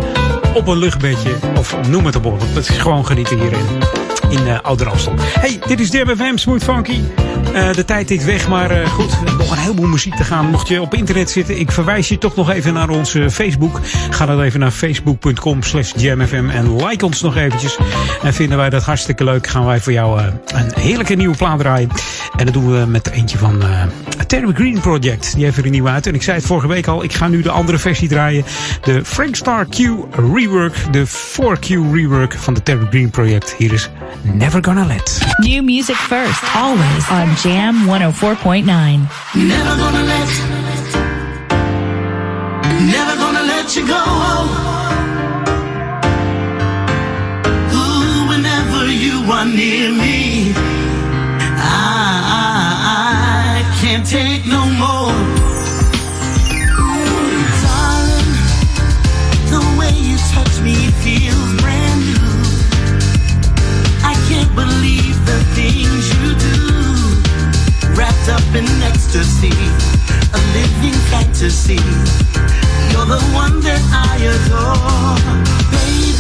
Op 0.55 0.67
een 0.67 0.79
luchtbedje. 0.79 1.35
Of 1.59 1.89
noem 1.89 2.07
het 2.07 2.17
op. 2.17 2.41
Het 2.41 2.69
is 2.69 2.79
gewoon 2.79 3.07
genieten 3.07 3.39
hierin. 3.39 3.67
In 4.31 4.47
uh, 4.47 4.61
Ouder 4.63 4.89
Amstel. 4.89 5.15
Hey, 5.19 5.59
dit 5.67 5.81
is 5.81 5.89
FM 5.89 6.37
Smooth 6.37 6.65
Funky. 6.65 7.01
Eh, 7.55 7.73
de 7.73 7.85
tijd 7.85 8.11
is 8.11 8.25
weg, 8.25 8.49
maar 8.49 8.71
eh, 8.71 8.89
goed, 8.91 9.17
nog 9.39 9.51
een 9.51 9.59
heleboel 9.59 9.87
muziek 9.87 10.15
te 10.15 10.25
gaan. 10.25 10.47
Mocht 10.47 10.69
je 10.69 10.81
op 10.81 10.95
internet 10.95 11.31
zitten, 11.31 11.59
ik 11.59 11.71
verwijs 11.71 12.09
je 12.09 12.19
toch 12.19 12.37
nog 12.37 12.51
even 12.51 12.75
naar 12.75 12.89
onze 12.89 13.31
Facebook. 13.31 13.81
Ga 14.11 14.27
dan 14.27 14.41
even 14.41 14.61
naar 14.61 14.71
facebook.com 14.71 15.63
slash 15.63 15.93
jamfm 15.97 16.49
en 16.51 16.77
like 16.77 17.05
ons 17.05 17.21
nog 17.21 17.37
eventjes. 17.37 17.79
En 18.23 18.35
vinden 18.35 18.59
wij 18.59 18.71
dat 18.71 18.83
hartstikke 18.83 19.25
leuk, 19.25 19.47
gaan 19.47 19.67
wij 19.67 19.81
voor 19.81 19.93
jou 19.93 20.21
eh, 20.21 20.27
een 20.47 20.73
heerlijke 20.75 21.15
nieuwe 21.15 21.37
plaat 21.37 21.59
draaien. 21.59 21.89
En 22.37 22.45
dat 22.45 22.55
doen 22.55 22.71
we 22.71 22.87
met 22.87 23.11
eentje 23.11 23.39
van 23.39 23.63
eh 23.63 23.83
Terry 24.31 24.53
Green 24.55 24.81
Project. 24.81 25.35
Die 25.35 25.45
heeft 25.45 25.57
er 25.57 25.65
een 25.65 25.71
nieuwe 25.71 25.89
uit. 25.89 26.07
En 26.07 26.15
ik 26.15 26.23
zei 26.23 26.37
het 26.37 26.47
vorige 26.47 26.69
week 26.69 26.87
al, 26.87 27.05
ik 27.05 27.13
ga 27.13 27.29
nu 27.29 27.43
de 27.43 27.51
andere 27.51 27.79
versie 27.79 28.09
draaien. 28.09 28.45
De 28.83 29.05
Frank 29.05 29.37
Star 29.37 29.67
Q 29.67 29.79
rework, 30.35 30.93
de 30.93 31.07
4Q 31.07 31.67
rework 31.93 32.35
van 32.35 32.55
de 32.55 32.63
Terry 32.63 32.87
Green 32.91 33.11
Project. 33.11 33.55
Hier 33.59 33.73
is 33.73 33.91
Never 34.25 34.61
Gonna 34.61 34.85
Let. 34.85 35.09
New 35.41 35.63
music 35.63 35.97
first, 35.97 36.43
always 36.57 37.11
on 37.11 37.35
Jam 37.37 37.87
104.9. 37.87 38.67
Never 39.35 39.77
gonna 39.77 40.03
let, 40.03 40.29
never 42.87 43.17
gonna 43.17 43.43
let 43.43 43.75
you 43.77 43.87
go. 43.87 44.05
Ooh, 47.73 48.29
whenever 48.29 48.91
you 48.93 49.33
are 49.33 49.47
near 49.47 49.91
me, 49.91 50.53
I, 51.57 52.21
I, 52.37 53.63
I 53.65 53.81
can't 53.81 54.07
take 54.07 54.47
no 54.47 54.65
more. 54.79 55.00
In 68.55 68.67
ecstasy, 68.83 69.53
a 70.35 70.41
living 70.55 70.99
fantasy. 71.11 71.79
You're 72.91 73.07
the 73.07 73.23
one 73.33 73.61
that 73.61 73.83
I 73.95 74.19
adore, 74.35 75.15
baby. 75.71 76.11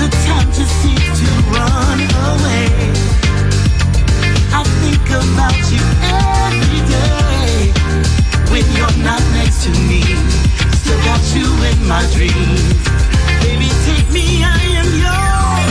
The 0.00 0.08
time 0.26 0.50
to 0.50 0.64
seek 0.80 1.04
to 1.20 1.28
run 1.54 2.00
away. 2.32 2.70
I 4.50 4.62
think 4.82 5.06
about 5.10 5.62
you 5.70 5.84
every 6.10 6.82
day. 6.90 7.70
When 8.50 8.66
you're 8.74 8.98
not 9.04 9.22
next 9.38 9.62
to 9.64 9.70
me, 9.86 10.02
still 10.74 10.98
got 11.06 11.22
you 11.34 11.46
in 11.70 11.78
my 11.86 12.02
dreams. 12.14 12.74
Baby, 13.42 13.70
take 13.86 14.10
me, 14.10 14.42
I 14.42 14.58
am 14.80 14.90
yours. 14.98 15.69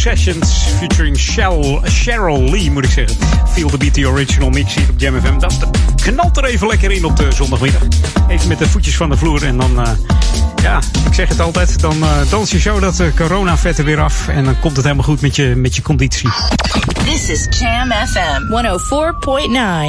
Sessions 0.00 0.64
featuring 0.78 1.16
Cheryl 1.84 2.50
Lee, 2.50 2.70
moet 2.70 2.84
ik 2.84 2.90
zeggen. 2.90 3.16
Feel 3.52 3.68
the 3.68 3.76
Beat, 3.76 3.94
the 3.94 4.08
original 4.08 4.50
mix 4.50 4.74
hier 4.74 4.88
op 4.90 4.94
Jam 5.00 5.20
FM. 5.20 5.38
Dat 5.38 5.68
knalt 5.94 6.36
er 6.36 6.44
even 6.44 6.66
lekker 6.66 6.90
in 6.90 7.04
op 7.04 7.16
de 7.16 7.32
zondagmiddag. 7.32 7.82
Even 8.28 8.48
met 8.48 8.58
de 8.58 8.68
voetjes 8.68 8.96
van 8.96 9.10
de 9.10 9.16
vloer 9.16 9.44
en 9.44 9.56
dan... 9.56 9.80
eh, 9.80 9.92
ja, 10.62 10.80
ik 11.06 11.14
zeg 11.14 11.28
het 11.28 11.40
altijd, 11.40 11.80
dan 11.80 12.02
eh, 12.02 12.08
dans 12.30 12.50
je 12.50 12.60
zo 12.60 12.80
dat 12.80 13.00
uh, 13.00 13.06
corona-vet 13.16 13.78
er 13.78 13.84
weer 13.84 14.00
af. 14.00 14.28
En 14.28 14.44
dan 14.44 14.60
komt 14.60 14.76
het 14.76 14.84
helemaal 14.84 15.06
goed 15.06 15.20
met 15.20 15.36
je, 15.36 15.54
met 15.56 15.76
je 15.76 15.82
conditie. 15.82 16.28
This 17.04 17.28
is 17.28 17.58
Jam 17.58 17.92
FM 18.06 18.42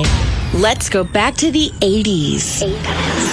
104.9. 0.04 0.10
Let's 0.54 0.90
go 0.90 1.08
back 1.12 1.36
to 1.36 1.52
the 1.52 1.72
80s. 1.80 2.62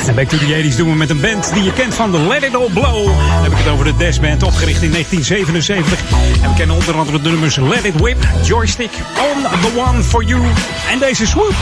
En 0.06 0.14
Back 0.14 0.28
to 0.28 0.38
the 0.38 0.70
80s 0.72 0.76
doen 0.76 0.90
we 0.90 0.96
met 0.96 1.10
een 1.10 1.20
band 1.20 1.54
die 1.54 1.62
je 1.62 1.72
kent 1.72 1.94
van 1.94 2.10
de 2.10 2.18
Let 2.18 2.42
It 2.42 2.54
All 2.54 2.70
Blow. 2.72 3.04
Dan 3.04 3.42
heb 3.42 3.52
ik 3.52 3.58
het 3.58 3.68
over 3.68 3.84
de 3.84 3.96
Death 3.96 4.20
Band, 4.20 4.42
opgericht 4.42 4.82
in 4.82 4.90
1977. 4.90 6.17
En 6.42 6.48
we 6.48 6.54
kennen 6.56 6.76
onder 6.76 6.96
andere 6.96 7.20
de 7.20 7.30
nummers 7.30 7.56
Let 7.56 7.84
It 7.84 8.00
Whip, 8.00 8.28
Joystick, 8.42 8.90
On 9.34 9.42
The 9.42 9.82
One 9.88 10.02
For 10.02 10.24
You 10.24 10.42
en 10.90 10.98
deze 10.98 11.26
Swoop. 11.26 11.54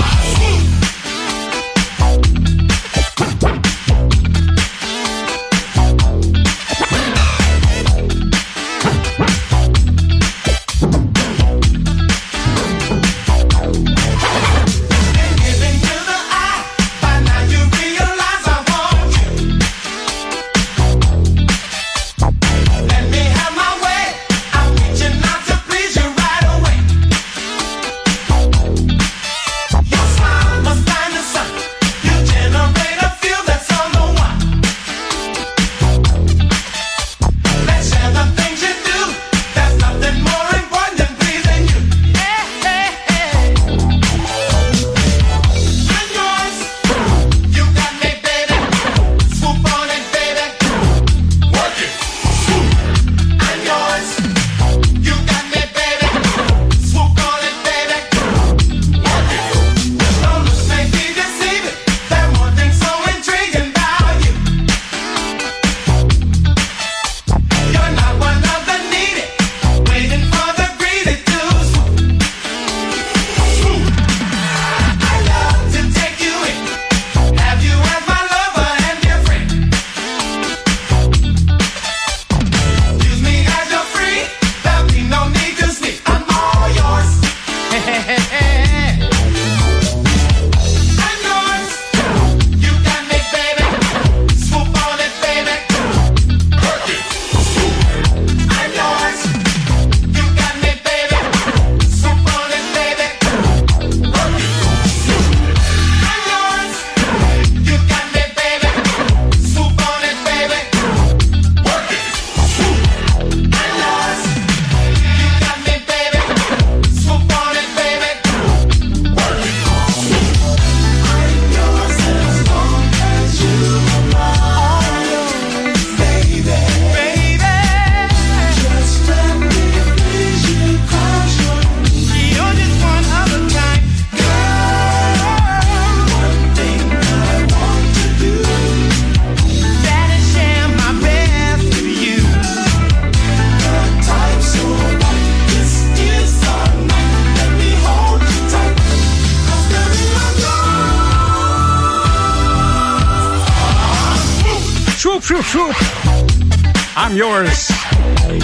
Yours. 157.17 157.71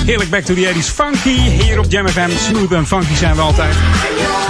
Heerlijk 0.04 0.30
back 0.30 0.42
to 0.42 0.54
the 0.54 0.72
80s 0.74 0.94
funky. 0.94 1.38
Hier 1.38 1.78
op 1.78 1.84
Jam 1.88 2.08
FM. 2.08 2.30
Smooth 2.36 2.72
en 2.72 2.86
funky 2.86 3.14
zijn 3.14 3.34
we 3.34 3.40
altijd. 3.40 3.74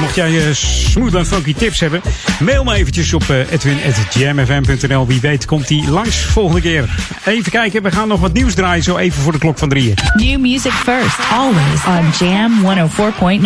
Mocht 0.01 0.14
jij 0.14 0.31
uh, 0.31 0.55
smooth 0.55 1.14
en 1.14 1.27
funky 1.27 1.55
tips 1.55 1.81
hebben, 1.81 2.01
mail 2.41 2.64
me 2.64 2.75
eventjes 2.75 3.12
op 3.12 3.23
uh, 3.31 3.53
edwin.jamfm.nl. 3.53 5.07
Wie 5.07 5.20
weet 5.20 5.45
komt 5.45 5.68
die 5.68 5.91
langs 5.91 6.16
volgende 6.16 6.61
keer. 6.61 6.89
Even 7.25 7.51
kijken, 7.51 7.83
we 7.83 7.91
gaan 7.91 8.09
nog 8.09 8.20
wat 8.20 8.33
nieuws 8.33 8.55
draaien 8.55 8.83
zo 8.83 8.97
even 8.97 9.23
voor 9.23 9.33
de 9.33 9.39
klok 9.39 9.59
van 9.59 9.68
drieën. 9.68 9.95
New 10.14 10.41
music 10.41 10.73
first, 10.73 11.18
always 11.33 11.85
on 11.87 12.27
Jam 12.27 12.53
104.9. 12.62 13.43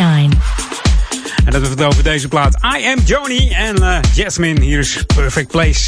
En 1.44 1.52
dat 1.52 1.62
we 1.62 1.68
het 1.68 1.82
over 1.82 2.02
deze 2.02 2.28
plaat. 2.28 2.54
I 2.78 2.86
am 2.86 2.98
Joni 3.04 3.50
en 3.50 3.82
uh, 3.82 3.98
Jasmine. 4.14 4.60
Hier 4.60 4.78
is 4.78 5.04
Perfect 5.14 5.48
Place. 5.48 5.80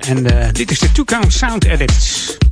En 0.00 0.26
dit 0.52 0.70
is 0.70 0.78
de 0.78 0.92
Two 0.92 1.04
Count 1.04 1.32
Sound 1.32 1.64
Edit. 1.64 2.45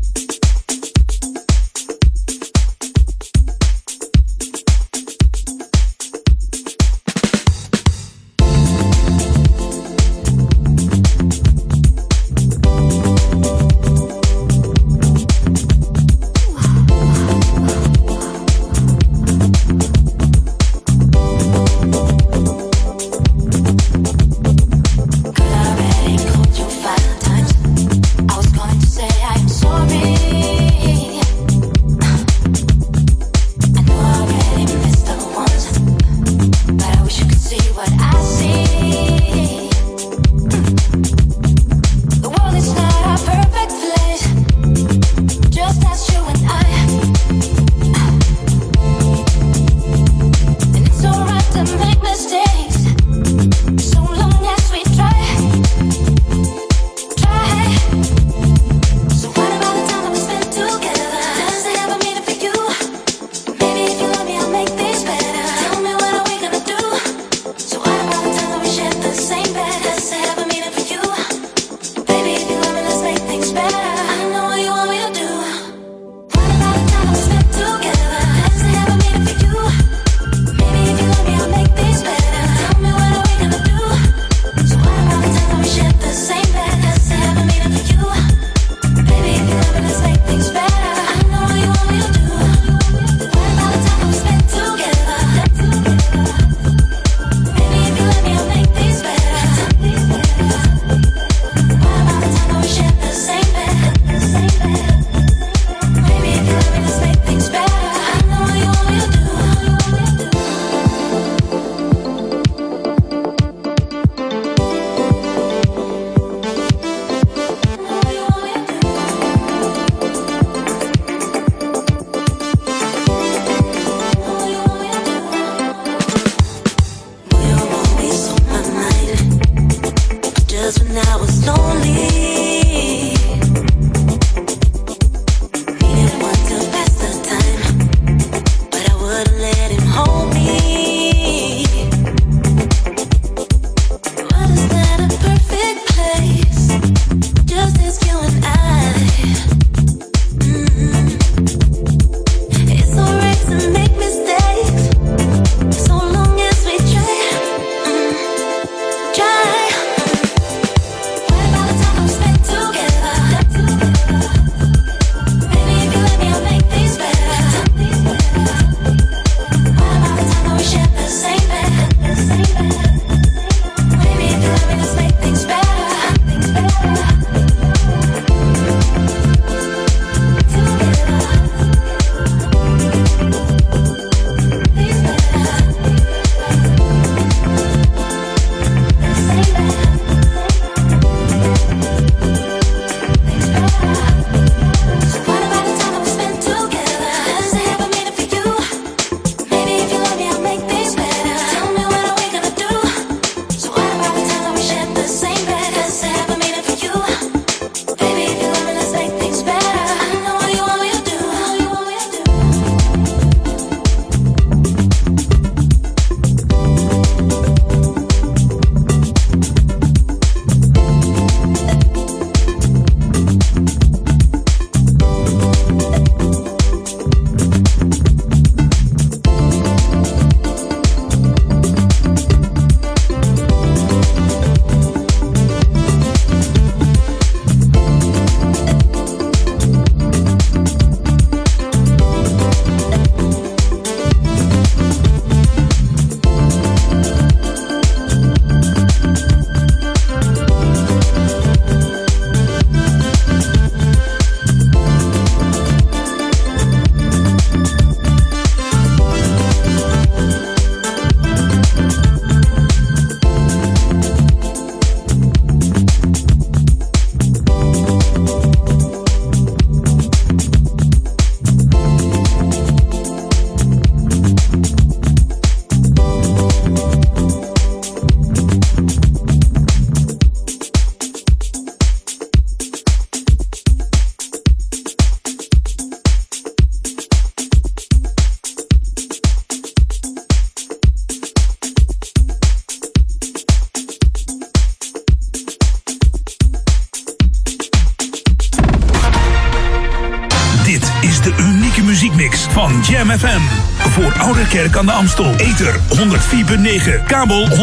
Kerk 304.55 304.77
aan 304.77 304.87
de 304.87 304.93
Amstel. 304.93 305.35
Ether 305.37 305.81
104.9, 305.81 307.05
kabel 307.07 307.49
103.3 307.49 307.57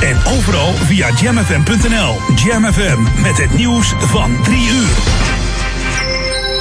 en 0.00 0.16
overal 0.36 0.72
via 0.72 1.10
jamfm.nl. 1.20 2.16
Jam 2.44 2.72
FM 2.72 3.22
met 3.22 3.36
het 3.36 3.56
nieuws 3.56 3.94
van 3.98 4.42
3 4.42 4.58
uur. 4.58 4.88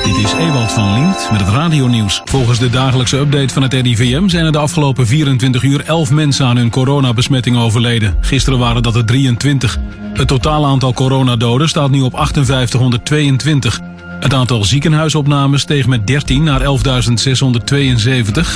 Dit 0.03 0.17
is 0.25 0.33
Ewald 0.33 0.71
van 0.71 0.93
Liemt 0.93 1.27
met 1.31 1.39
het 1.39 1.49
radionieuws. 1.49 2.21
Volgens 2.25 2.59
de 2.59 2.69
dagelijkse 2.69 3.17
update 3.17 3.53
van 3.53 3.63
het 3.63 3.73
RIVM 3.73 4.27
zijn 4.27 4.45
er 4.45 4.51
de 4.51 4.57
afgelopen 4.57 5.07
24 5.07 5.63
uur 5.63 5.83
11 5.85 6.11
mensen 6.11 6.45
aan 6.45 6.57
hun 6.57 6.69
coronabesmetting 6.69 7.57
overleden. 7.57 8.17
Gisteren 8.21 8.59
waren 8.59 8.83
dat 8.83 8.95
er 8.95 9.05
23. 9.05 9.77
Het 10.13 10.27
totale 10.27 10.67
aantal 10.67 10.93
coronadoden 10.93 11.69
staat 11.69 11.89
nu 11.89 12.01
op 12.01 12.13
5822. 12.15 13.79
Het 14.19 14.33
aantal 14.33 14.63
ziekenhuisopnames 14.63 15.61
steeg 15.61 15.87
met 15.87 16.07
13 16.07 16.43
naar 16.43 16.61
11.672 16.61 16.65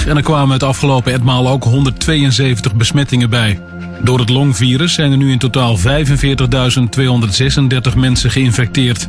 en 0.07 0.17
er 0.17 0.23
kwamen 0.23 0.53
het 0.53 0.63
afgelopen 0.63 1.13
etmaal 1.13 1.49
ook 1.49 1.63
172 1.63 2.75
besmettingen 2.75 3.29
bij. 3.29 3.59
Door 4.03 4.19
het 4.19 4.29
longvirus 4.29 4.93
zijn 4.93 5.11
er 5.11 5.17
nu 5.17 5.31
in 5.31 5.37
totaal 5.37 5.77
45.236 5.77 5.83
mensen 7.95 8.31
geïnfecteerd. 8.31 9.07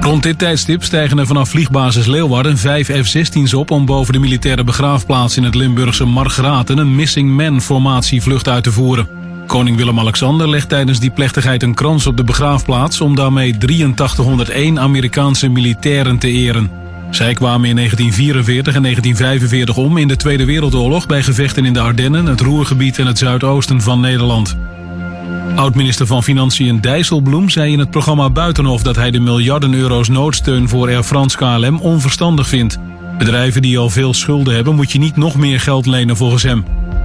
Rond 0.00 0.22
dit 0.22 0.38
tijdstip 0.38 0.82
stijgen 0.82 1.18
er 1.18 1.26
vanaf 1.26 1.48
vliegbasis 1.48 2.06
Leeuwarden 2.06 2.58
vijf 2.58 2.86
F-16's 2.86 3.54
op 3.54 3.70
om 3.70 3.86
boven 3.86 4.12
de 4.12 4.18
militaire 4.18 4.64
begraafplaats 4.64 5.36
in 5.36 5.42
het 5.42 5.54
Limburgse 5.54 6.04
Margraten 6.04 6.78
een 6.78 6.94
Missing 6.94 7.30
Man 7.30 7.60
formatievlucht 7.60 8.48
uit 8.48 8.64
te 8.64 8.72
voeren. 8.72 9.13
Koning 9.54 9.76
Willem-Alexander 9.76 10.48
legt 10.48 10.68
tijdens 10.68 11.00
die 11.00 11.10
plechtigheid 11.10 11.62
een 11.62 11.74
krans 11.74 12.06
op 12.06 12.16
de 12.16 12.24
begraafplaats 12.24 13.00
om 13.00 13.14
daarmee 13.14 13.56
8301 13.58 14.80
Amerikaanse 14.80 15.48
militairen 15.48 16.18
te 16.18 16.28
eren. 16.28 16.70
Zij 17.10 17.34
kwamen 17.34 17.68
in 17.68 17.76
1944 17.76 18.74
en 18.74 18.82
1945 18.82 19.76
om 19.76 19.96
in 19.96 20.08
de 20.08 20.16
Tweede 20.16 20.44
Wereldoorlog 20.44 21.06
bij 21.06 21.22
gevechten 21.22 21.64
in 21.64 21.72
de 21.72 21.80
Ardennen, 21.80 22.26
het 22.26 22.40
Roergebied 22.40 22.98
en 22.98 23.06
het 23.06 23.18
zuidoosten 23.18 23.80
van 23.80 24.00
Nederland. 24.00 24.56
Oud-minister 25.54 26.06
van 26.06 26.22
Financiën 26.22 26.80
Dijsselbloem 26.80 27.50
zei 27.50 27.72
in 27.72 27.78
het 27.78 27.90
programma 27.90 28.30
Buitenhof 28.30 28.82
dat 28.82 28.96
hij 28.96 29.10
de 29.10 29.20
miljarden 29.20 29.74
euro's 29.74 30.08
noodsteun 30.08 30.68
voor 30.68 30.88
Air 30.88 31.02
France 31.02 31.36
KLM 31.36 31.78
onverstandig 31.78 32.48
vindt. 32.48 32.78
Bedrijven 33.18 33.62
die 33.62 33.78
al 33.78 33.90
veel 33.90 34.14
schulden 34.14 34.54
hebben 34.54 34.74
moet 34.74 34.92
je 34.92 34.98
niet 34.98 35.16
nog 35.16 35.36
meer 35.36 35.60
geld 35.60 35.86
lenen 35.86 36.16
volgens 36.16 36.42
hem. 36.42 36.64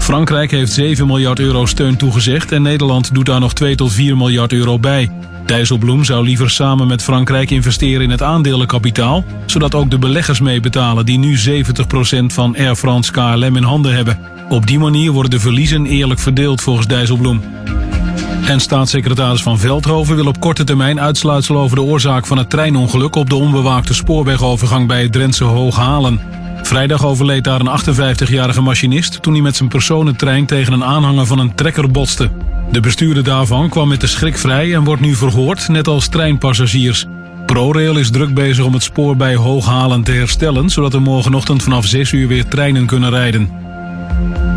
Frankrijk 0.10 0.51
heeft 0.51 0.72
7 0.72 1.07
miljard 1.07 1.39
euro 1.39 1.66
steun 1.66 1.97
toegezegd 1.97 2.51
en 2.51 2.62
Nederland 2.62 3.14
doet 3.14 3.26
daar 3.26 3.39
nog 3.39 3.53
2 3.53 3.76
tot 3.76 3.93
4 3.93 4.18
miljard 4.18 4.53
euro 4.53 4.80
bij. 4.80 5.12
Dijsselbloem 5.45 6.03
zou 6.03 6.26
liever 6.26 6.49
samen 6.49 6.88
met 6.88 7.03
Frankrijk 7.03 7.51
investeren 7.51 8.01
in 8.01 8.10
het 8.10 8.24
aandelenkapitaal, 8.24 9.24
zodat 9.45 9.76
ook 9.76 9.89
de 9.89 9.97
beleggers 9.97 10.39
meebetalen 10.39 11.05
die 11.05 11.18
nu 11.18 11.38
70% 11.38 12.26
van 12.26 12.55
Air 12.57 12.76
France 12.76 13.12
KLM 13.12 13.55
in 13.55 13.64
handen 13.64 13.95
hebben. 13.95 14.20
Op 14.49 14.68
die 14.68 14.80
manier 14.80 15.12
worden 15.12 15.32
de 15.32 15.39
verliezen 15.39 15.86
eerlijk 15.86 16.20
verdeeld 16.20 16.62
volgens 16.62 16.88
Dijsselbloem. 16.88 17.41
En 18.45 18.60
staatssecretaris 18.60 19.43
Van 19.43 19.60
Veldhoven 19.60 20.16
wil 20.16 20.28
op 20.28 20.39
korte 20.39 20.64
termijn 20.64 20.99
uitsluitsel 20.99 21.57
over 21.57 21.76
de 21.76 21.84
oorzaak 21.84 22.26
van 22.26 22.38
het 22.38 22.49
treinongeluk 22.49 23.16
op 23.16 23.30
de 23.30 23.36
onbewaakte 23.36 23.93
spoorwegovergang 23.93 24.88
bij 24.88 25.01
het 25.01 25.12
Drentse 25.12 25.43
Hooghalen. 25.43 26.20
Vrijdag 26.62 27.05
overleed 27.05 27.43
daar 27.43 27.60
een 27.60 27.80
58-jarige 27.80 28.62
machinist 28.62 29.22
toen 29.22 29.34
hij 29.34 29.41
met 29.41 29.55
zijn 29.55 29.70
personentrein 29.70 30.45
tegen 30.45 30.74
een 30.74 30.84
aanhanger 30.84 31.26
van 31.26 31.39
een 31.39 31.55
trekker 31.55 31.91
botste. 31.91 32.30
De 32.72 32.80
bestuurder 32.80 33.24
daarvan 33.24 33.70
kwam 33.70 33.88
met 33.88 34.01
de 34.01 34.07
schrik 34.07 34.38
vrij 34.38 34.74
en 34.74 34.84
wordt 34.84 35.01
nu 35.01 35.16
verhoord, 35.16 35.68
net 35.68 35.88
als 35.88 36.07
treinpassagiers. 36.07 37.05
ProRail 37.45 37.97
is 37.97 38.10
druk 38.10 38.34
bezig 38.34 38.66
om 38.66 38.74
het 38.74 38.84
spoor 38.84 39.16
bij 39.16 39.36
Hooghalen 39.36 40.03
te 40.03 40.12
herstellen, 40.12 40.70
zodat 40.70 40.93
er 40.93 41.01
morgenochtend 41.01 41.64
vanaf 41.64 41.86
6 41.86 42.12
uur 42.12 42.28
weer 42.28 42.47
treinen 42.47 42.86
kunnen 42.86 43.10
rijden. 43.10 43.49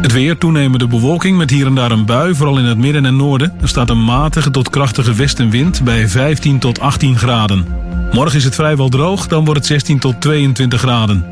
Het 0.03 0.13
weer, 0.13 0.39
toenemende 0.39 0.87
bewolking 0.87 1.37
met 1.37 1.51
hier 1.51 1.67
en 1.67 1.75
daar 1.75 1.91
een 1.91 2.05
bui, 2.05 2.35
vooral 2.35 2.59
in 2.59 2.65
het 2.65 2.79
midden 2.79 3.07
en 3.07 3.17
noorden. 3.17 3.53
Er 3.61 3.69
staat 3.69 3.91
een 3.91 4.05
matige 4.05 4.51
tot 4.51 4.71
krachtige 4.71 5.15
westenwind 5.15 5.85
bij 5.85 6.09
15 6.09 6.59
tot 6.59 6.81
18 6.81 7.19
graden. 7.19 7.67
Morgen 8.13 8.39
is 8.39 8.45
het 8.45 8.55
vrijwel 8.55 8.89
droog, 8.89 9.27
dan 9.27 9.45
wordt 9.45 9.61
het 9.61 9.69
16 9.69 9.99
tot 9.99 10.21
22 10.21 10.81
graden. 10.81 11.32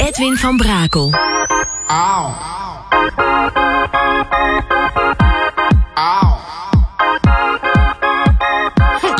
Edwin 0.00 0.36
van 0.36 0.56
Brakel. 0.56 1.10
Ow. 1.86 2.34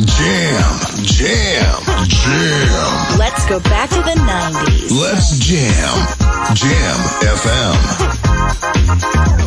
Jam. 0.04 0.78
Jam. 1.04 1.82
Jam. 2.08 3.18
Let's 3.18 3.46
go 3.46 3.60
back 3.60 3.90
to 3.90 4.02
the 4.02 4.14
90s. 4.14 4.90
Let's 5.00 5.38
jam. 5.38 5.94
Jam 6.54 6.98
FM. 7.36 9.39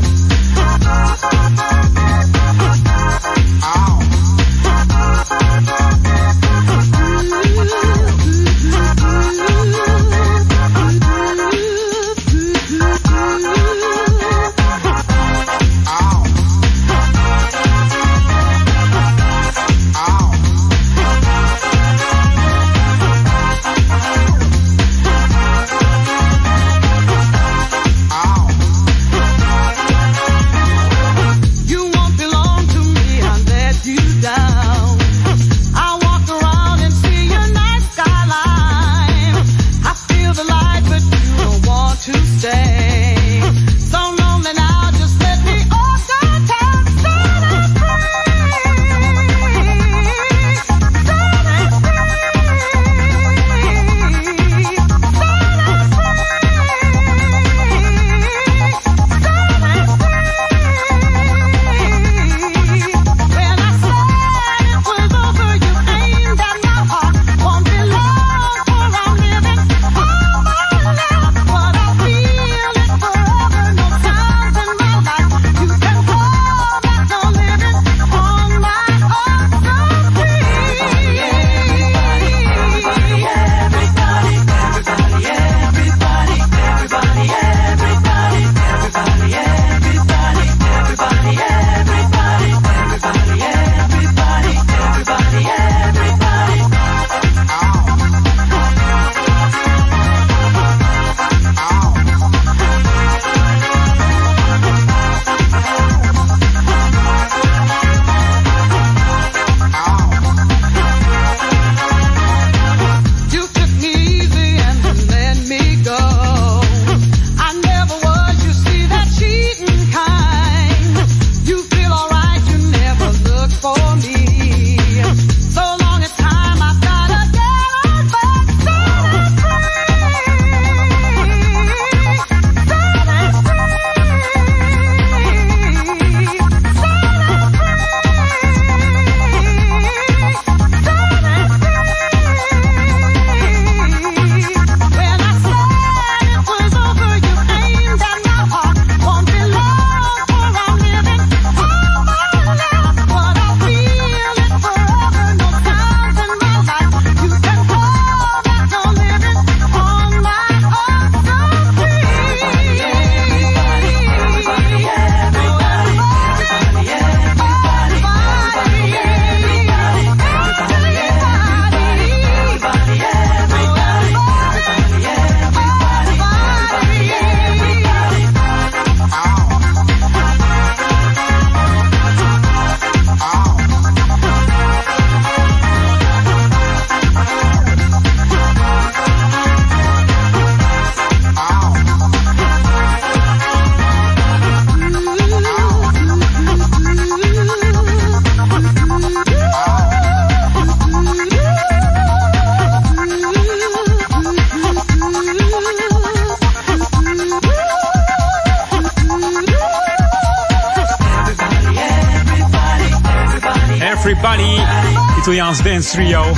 Italiaans 215.23 215.63
dance 215.63 215.89
trio. 215.89 216.33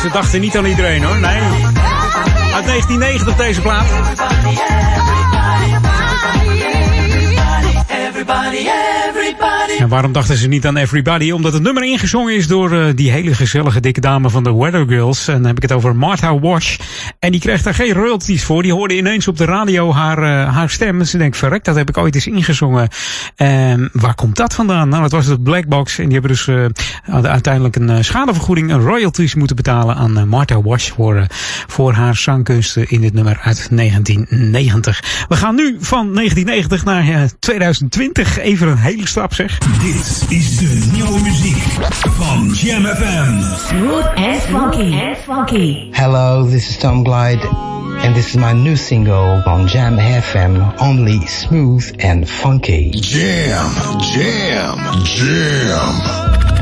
Ze 0.00 0.08
dachten 0.12 0.40
niet 0.40 0.56
aan 0.56 0.64
iedereen 0.64 1.04
hoor, 1.04 1.18
nee. 1.18 1.40
Uit 2.54 2.66
1990 2.66 3.36
deze 3.36 3.60
plaat. 3.60 3.86
En 9.78 9.88
waarom 9.88 10.12
dachten 10.12 10.36
ze 10.36 10.48
niet 10.48 10.66
aan 10.66 10.76
Everybody? 10.76 11.30
Omdat 11.30 11.52
het 11.52 11.62
nummer 11.62 11.84
ingezongen 11.84 12.34
is 12.34 12.46
door 12.46 12.72
eh, 12.72 12.86
die 12.94 13.10
hele 13.10 13.34
gezellige 13.34 13.80
dikke 13.80 14.00
dame 14.00 14.30
van 14.30 14.44
de 14.44 14.54
Weather 14.54 14.86
Girls. 14.88 15.28
En 15.28 15.34
dan 15.34 15.46
heb 15.46 15.56
ik 15.56 15.62
het 15.62 15.72
over 15.72 15.96
Martha 15.96 16.38
Wash. 16.38 16.76
En 17.18 17.32
die 17.32 17.40
kreeg 17.40 17.62
daar 17.62 17.74
geen 17.74 17.92
royalties 17.92 18.44
voor. 18.44 18.62
Die 18.62 18.72
hoorde 18.72 18.96
ineens 18.96 19.28
op 19.28 19.36
de 19.36 19.44
radio 19.44 19.92
haar, 19.92 20.18
eh, 20.18 20.54
haar 20.54 20.70
stem. 20.70 21.04
Ze 21.04 21.18
denkt, 21.18 21.36
verrek, 21.36 21.64
dat 21.64 21.76
heb 21.76 21.88
ik 21.88 21.98
ooit 21.98 22.14
eens 22.14 22.26
ingezongen. 22.26 22.88
En 23.36 23.90
waar 23.92 24.14
komt 24.14 24.36
dat 24.36 24.54
vandaan? 24.54 24.88
Nou, 24.88 25.02
dat 25.02 25.12
was 25.12 25.26
het 25.26 25.42
Blackbox. 25.42 25.98
En 25.98 26.04
die 26.04 26.12
hebben 26.12 26.30
dus 26.30 26.48
eh, 26.48 27.24
uiteindelijk 27.24 27.76
een 27.76 28.04
schadevergoeding, 28.04 28.70
een 28.70 28.80
royalties 28.80 29.34
moeten 29.34 29.56
betalen 29.56 29.96
aan 29.96 30.28
Martha 30.28 30.62
Wash 30.62 30.90
voor, 30.90 31.26
voor 31.66 31.92
haar 31.92 32.16
zangkunsten 32.16 32.90
in 32.90 33.00
dit 33.00 33.12
nummer 33.12 33.40
uit 33.42 33.68
1990. 33.70 35.26
We 35.28 35.36
gaan 35.36 35.54
nu 35.54 35.76
van 35.80 36.14
1990 36.14 36.84
naar 36.84 37.08
eh, 37.08 37.28
2020. 37.38 38.38
Even 38.38 38.68
een 38.68 38.76
hele 38.76 39.06
stap 39.06 39.34
zeg. 39.34 39.58
Dit 39.62 40.26
is 40.28 40.56
de 40.58 40.88
nieuwe 40.92 41.20
muziek 41.20 41.56
van 42.10 42.48
Jam 42.52 42.84
FM. 42.84 43.42
Smooth 43.68 44.06
and 44.14 44.40
funky. 44.42 44.92
And 45.00 45.16
funky. 45.24 45.88
Hello, 45.92 46.44
this 46.50 46.68
is 46.68 46.76
Tom 46.76 47.04
Glide, 47.04 47.44
and 48.02 48.14
this 48.14 48.26
is 48.26 48.34
my 48.36 48.52
new 48.52 48.76
single 48.76 49.42
on 49.44 49.66
Jam 49.68 49.98
FM, 49.98 50.72
only 50.80 51.26
smooth 51.26 51.94
and 52.04 52.28
funky. 52.28 52.90
Jam, 52.90 53.70
jam, 54.00 55.04
jam. 55.04 56.61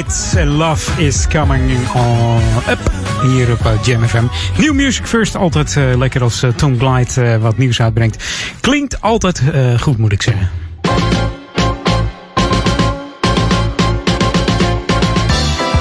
Glide 0.00 0.40
en 0.40 0.48
Love 0.48 1.02
is 1.02 1.28
Coming 1.28 1.70
on 1.94 2.42
Up. 2.68 2.90
Hier 3.22 3.52
op 3.52 3.66
eh, 3.66 3.72
Jam 3.84 4.08
FM. 4.08 4.24
New 4.56 4.74
Music 4.74 5.06
First, 5.06 5.36
altijd 5.36 5.76
eh, 5.76 5.96
lekker 5.96 6.22
als 6.22 6.42
eh, 6.42 6.50
Tom 6.50 6.78
Glide 6.78 7.38
wat 7.38 7.58
nieuws 7.58 7.80
uitbrengt. 7.80 8.24
Klinkt 8.60 9.00
altijd 9.00 9.42
goed, 9.80 9.98
moet 9.98 10.12
ik 10.12 10.22
zeggen. 10.22 10.69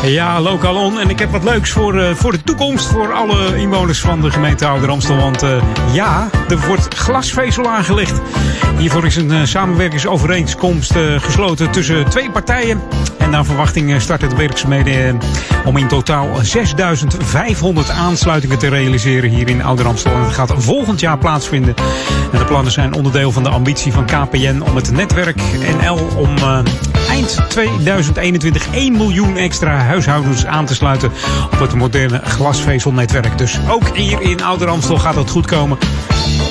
Ja, 0.03 0.41
lokaal 0.41 0.76
on. 0.76 0.99
En 0.99 1.09
ik 1.09 1.19
heb 1.19 1.31
wat 1.31 1.43
leuks 1.43 1.71
voor, 1.71 1.99
eh, 1.99 2.15
voor 2.15 2.31
de 2.31 2.43
toekomst. 2.43 2.85
Voor 2.85 3.13
alle 3.13 3.57
inwoners 3.57 3.99
van 3.99 4.21
de 4.21 4.31
gemeente 4.31 4.65
Ouder 4.65 4.89
Amstel. 4.89 5.15
Want 5.15 5.43
eh, 5.43 5.61
ja, 5.93 6.30
er 6.49 6.67
wordt 6.67 6.93
glasvezel 6.95 7.67
aangelegd. 7.67 8.21
Hiervoor 8.77 9.05
is 9.05 9.15
een 9.15 9.31
eh, 9.31 9.43
samenwerkingsovereenkomst 9.43 10.93
gesloten 11.17 11.71
tussen 11.71 12.09
twee 12.09 12.31
partijen. 12.31 12.81
En 13.17 13.30
naar 13.30 13.45
verwachting 13.45 14.01
starten 14.01 14.30
de 14.30 14.35
werkzaamheden 14.35 15.19
om 15.65 15.77
in 15.77 15.88
totaal 15.88 16.27
6500 16.41 17.89
aansluitingen 17.89 18.59
te 18.59 18.67
realiseren 18.67 19.30
hier 19.30 19.49
in 19.49 19.63
Ouder 19.63 19.88
Amstel. 19.88 20.13
En 20.13 20.21
dat 20.21 20.34
gaat 20.34 20.53
volgend 20.57 20.99
jaar 20.99 21.17
plaatsvinden. 21.17 21.76
En 22.31 22.39
de 22.39 22.45
plannen 22.45 22.71
zijn 22.71 22.93
onderdeel 22.93 23.31
van 23.31 23.43
de 23.43 23.49
ambitie 23.49 23.93
van 23.93 24.05
KPN 24.05 24.61
om 24.61 24.76
het 24.76 24.91
netwerk 24.91 25.41
NL 25.81 26.07
om 26.15 26.35
eind 27.10 27.40
2021 27.49 28.68
1 28.72 28.98
miljoen 28.98 29.38
extra 29.38 29.77
huishoudens 29.77 30.45
aan 30.45 30.65
te 30.65 30.76
sluiten 30.76 31.11
op 31.52 31.60
het 31.60 31.73
moderne 31.73 32.22
glasvezelnetwerk. 32.23 33.38
Dus 33.38 33.60
ook 33.69 33.95
hier 33.98 34.22
in 34.22 34.44
Ouder 34.44 34.68
Amstel 34.68 34.98
gaat 34.98 35.15
dat 35.15 35.30
goed 35.30 35.45
komen. 35.45 35.77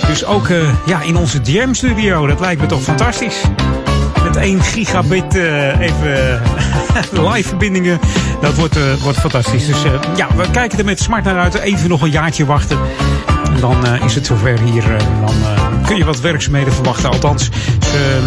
Dus 0.07 0.25
ook 0.25 0.49
eh, 0.49 0.87
ja, 0.87 1.03
in 1.03 1.17
onze 1.17 1.41
Jam 1.41 1.75
studio, 1.75 2.27
dat 2.27 2.41
lijkt 2.41 2.61
me 2.61 2.67
toch 2.67 2.83
fantastisch. 2.83 3.43
Met 4.25 4.37
1 4.37 4.63
gigabit 4.63 5.37
eh, 5.37 5.81
even 5.81 6.43
live 7.31 7.49
verbindingen. 7.49 8.01
Dat 8.41 8.55
wordt, 8.55 8.77
eh, 8.77 8.83
wordt 9.03 9.19
fantastisch. 9.19 9.67
Dus 9.67 9.83
ja, 10.17 10.29
we 10.37 10.51
kijken 10.51 10.79
er 10.79 10.85
met 10.85 11.01
smart 11.01 11.25
naar 11.25 11.39
uit. 11.39 11.55
Even 11.55 11.89
nog 11.89 12.03
een 12.03 12.11
jaartje 12.11 12.47
wachten. 12.47 12.79
Dan 13.61 13.87
eh, 13.87 14.05
is 14.05 14.15
het 14.15 14.27
zover 14.27 14.61
hier. 14.61 14.95
eh, 14.95 14.99
dan 15.21 15.35
eh, 15.57 15.87
kun 15.87 15.97
je 15.97 16.05
wat 16.05 16.21
werkzaamheden 16.21 16.73
verwachten. 16.73 17.11
Althans, 17.11 17.51
ze, 17.81 18.21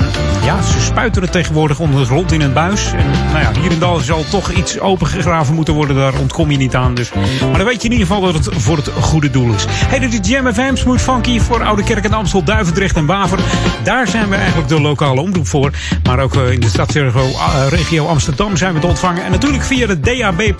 ja, 0.45 0.61
ze 0.61 0.81
spuiten 0.81 1.21
het 1.21 1.31
tegenwoordig 1.31 1.79
onder 1.79 1.99
het 1.99 2.09
rond 2.09 2.31
in 2.31 2.41
een 2.41 2.53
buis. 2.53 2.91
En 2.93 3.05
nou 3.31 3.39
ja, 3.39 3.61
hier 3.61 3.71
en 3.71 3.79
daar 3.79 3.99
zal 4.01 4.23
toch 4.29 4.51
iets 4.51 4.79
opengegraven 4.79 5.55
moeten 5.55 5.73
worden. 5.73 5.95
Daar 5.95 6.13
ontkom 6.19 6.51
je 6.51 6.57
niet 6.57 6.75
aan. 6.75 6.93
Dus. 6.93 7.11
Maar 7.49 7.57
dan 7.57 7.65
weet 7.67 7.81
je 7.81 7.87
in 7.87 7.93
ieder 7.93 8.07
geval 8.07 8.21
dat 8.21 8.45
het 8.45 8.55
voor 8.55 8.77
het 8.77 8.89
goede 8.99 9.29
doel 9.29 9.53
is. 9.53 9.65
Hey, 9.69 9.99
dit 9.99 10.13
is 10.13 10.29
Jam 10.29 10.53
FM, 10.53 10.75
Smooth 10.75 11.01
Funky 11.01 11.39
voor 11.39 11.63
Oude 11.63 11.83
Kerk 11.83 12.03
en 12.03 12.13
Amstel, 12.13 12.43
Duivendrecht 12.43 12.95
en 12.95 13.05
Waver. 13.05 13.39
Daar 13.83 14.07
zijn 14.07 14.29
we 14.29 14.35
eigenlijk 14.35 14.67
de 14.67 14.81
lokale 14.81 15.21
omroep 15.21 15.47
voor. 15.47 15.71
Maar 16.03 16.19
ook 16.19 16.35
in 16.35 16.59
de 16.59 16.69
stadsregio 16.69 17.25
regio 17.69 18.05
Amsterdam 18.07 18.57
zijn 18.57 18.73
we 18.73 18.79
te 18.79 18.87
ontvangen. 18.87 19.23
En 19.23 19.31
natuurlijk 19.31 19.63
via 19.63 19.87
de 19.87 19.99
DAB+, 19.99 20.53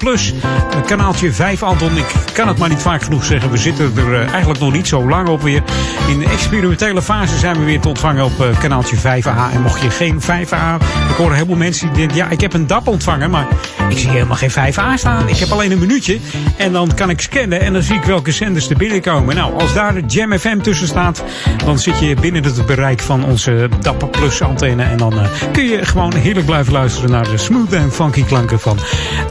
kanaaltje 0.86 1.32
5, 1.32 1.64
Anton. 1.64 1.98
Ik 1.98 2.06
kan 2.34 2.48
het 2.48 2.58
maar 2.58 2.70
niet 2.70 2.82
vaak 2.82 3.04
genoeg 3.04 3.24
zeggen. 3.26 3.52
We 3.52 3.58
zitten 3.58 3.92
er 3.96 4.26
eigenlijk 4.30 4.60
nog 4.62 4.74
niet 4.74 4.88
zo 4.88 5.10
lang 5.10 5.28
op 5.28 5.42
weer. 5.42 5.64
In 6.08 6.20
de 6.20 6.26
experimentele 6.26 7.02
fase 7.02 7.38
zijn 7.38 7.60
we 7.60 7.66
weer 7.66 7.80
te 7.80 7.88
ontvangen 7.88 8.26
op 8.26 8.42
eh, 8.42 8.60
kanaaltje 8.60 8.98
5A. 8.98 9.54
En 9.54 9.62
mocht 9.62 9.82
je 9.82 9.90
geen 9.90 10.22
5A... 10.22 10.84
Ik 11.10 11.16
hoor 11.18 11.34
heel 11.34 11.46
veel 11.46 11.56
mensen 11.56 11.88
die 11.88 11.98
denken... 11.98 12.16
Ja, 12.18 12.30
ik 12.30 12.42
heb 12.42 12.54
een 12.54 12.68
DAP 12.68 12.88
ontvangen, 12.88 13.30
maar 13.30 13.48
ik 13.90 13.98
zie 13.98 14.10
helemaal 14.10 14.38
geen 14.38 14.52
5A 14.52 14.94
staan. 14.96 15.28
Ik 15.28 15.38
heb 15.38 15.52
alleen 15.52 15.72
een 15.72 15.80
minuutje. 15.80 16.20
En 16.58 16.72
dan 16.72 16.94
kan 16.96 17.10
ik 17.10 17.22
scannen 17.22 17.62
en 17.62 17.74
dan 17.74 17.82
zie 17.82 17.96
ik 17.96 18.04
welke 18.04 18.32
zenders 18.32 18.70
er 18.70 18.78
binnenkomen. 18.78 19.36
Nou, 19.36 19.60
als 19.60 19.74
daar 19.74 19.94
de 19.94 20.04
Jam 20.08 20.38
FM 20.38 20.58
tussen 20.58 20.88
staat... 20.88 21.24
dan 21.66 21.80
zit 21.80 22.00
je 22.00 22.16
binnen 22.16 22.44
het 22.44 22.66
bereik 22.66 23.00
van 23.02 23.26
onze 23.26 23.70
DAP 23.82 24.12
Plus 24.12 24.42
antenne. 24.42 24.84
En 24.84 24.98
dan 24.98 25.20
eh, 25.20 25.30
kun 25.52 25.66
je 25.66 25.86
gewoon 25.86 26.16
heerlijk 26.16 26.46
blijven 26.46 26.74
luisteren... 26.74 27.12
naar 27.12 27.30
de 27.30 27.38
smooth 27.38 27.74
en 27.74 27.92
funky 27.92 28.24
klanken 28.24 28.60
van 28.60 28.78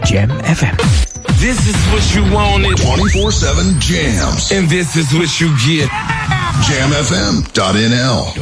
Jam 0.02 0.28
FM. 0.42 1.09
This 1.40 1.66
is 1.66 1.76
what 1.90 2.04
you 2.14 2.22
wanted. 2.34 2.76
24-7 2.76 3.80
jams. 3.80 4.52
And 4.52 4.68
this 4.68 4.94
is 4.94 5.10
what 5.14 5.40
you 5.40 5.48
get. 5.64 5.88
Jamfm.nl. 6.68 8.34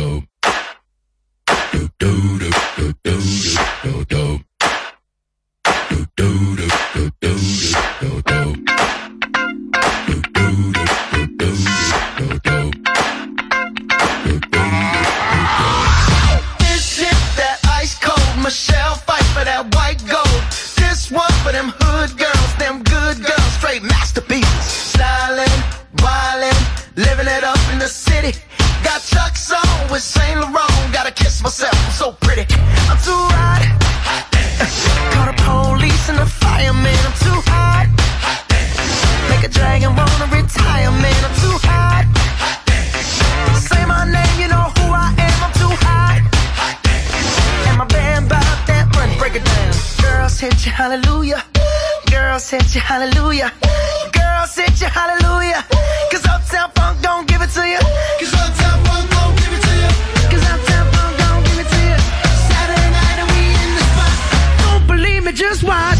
This 16.59 16.83
shit 16.97 17.19
that 17.37 17.61
ice 17.71 17.97
cold. 18.01 18.43
Michelle 18.43 18.97
fight 18.97 19.23
for 19.35 19.45
that 19.45 19.73
white 19.75 20.05
gold. 20.09 20.43
This 20.77 21.11
one 21.13 21.33
for 21.45 21.53
them 21.53 21.73
hood 21.79 22.19
girls, 22.19 22.28
city. 27.89 28.39
Got 28.85 29.03
Chuck's 29.03 29.51
on 29.51 29.91
with 29.91 30.03
Saint 30.03 30.41
Laurent. 30.41 30.93
Gotta 30.93 31.11
kiss 31.11 31.43
myself, 31.43 31.75
I'm 31.75 31.93
so 31.93 32.13
pretty. 32.13 32.47
I'm 32.91 32.99
too 33.01 33.25
hot. 33.35 33.65
Call 35.13 35.27
the 35.27 35.37
police 35.43 36.09
and 36.09 36.19
the 36.19 36.27
fireman. 36.27 36.99
I'm 37.07 37.17
too 37.25 37.41
hot. 37.49 37.87
Make 39.31 39.45
a 39.45 39.49
dragon 39.49 39.97
wanna 39.97 40.27
retire, 40.27 40.91
man. 40.91 41.21
I'm 41.25 41.35
too 41.41 41.57
hot. 41.65 42.05
Say 43.57 43.85
my 43.87 44.05
name, 44.05 44.37
you 44.41 44.49
know 44.49 44.69
who 44.79 44.87
I 44.93 45.09
am. 45.17 45.39
I'm 45.45 45.53
too 45.57 45.75
hot. 45.87 46.21
And 47.69 47.79
my 47.79 47.87
band 47.87 48.29
bought 48.29 48.61
that 48.67 48.89
money. 48.95 49.17
Break 49.19 49.37
it 49.37 49.45
down. 49.45 49.73
Girls 50.03 50.39
hit 50.39 50.67
you, 50.67 50.73
hallelujah. 50.73 51.43
Girls 52.29 52.51
hit 52.51 52.75
you, 52.75 52.83
hallelujah. 52.83 53.51
Girls 54.13 54.55
hit 54.55 54.79
you, 54.83 54.87
hallelujah. 54.87 55.65
Cause 56.13 56.27
Uptown 56.27 56.71
Funk 56.75 57.01
don't 57.01 57.27
give 57.27 57.41
it 57.41 57.49
to 57.57 57.67
you. 57.67 57.79
Cause 58.21 58.35
Uptown 58.35 58.85
Funk 58.85 59.11
don't 59.17 59.35
give 59.41 59.53
it 59.57 59.63
to 59.67 59.73
you. 59.81 59.91
Cause 60.29 60.45
Uptown 60.53 60.93
Funk 60.93 61.17
don't 61.25 61.43
give 61.47 61.59
it 61.59 61.69
to 61.73 61.81
you. 61.89 61.99
Saturday 62.51 62.91
night 62.99 63.19
and 63.23 63.29
we 63.33 63.43
in 63.65 63.71
the 63.79 63.85
spot. 63.93 64.17
Don't 64.61 64.87
believe 64.87 65.25
me, 65.25 65.33
just 65.33 65.65
watch. 65.65 65.98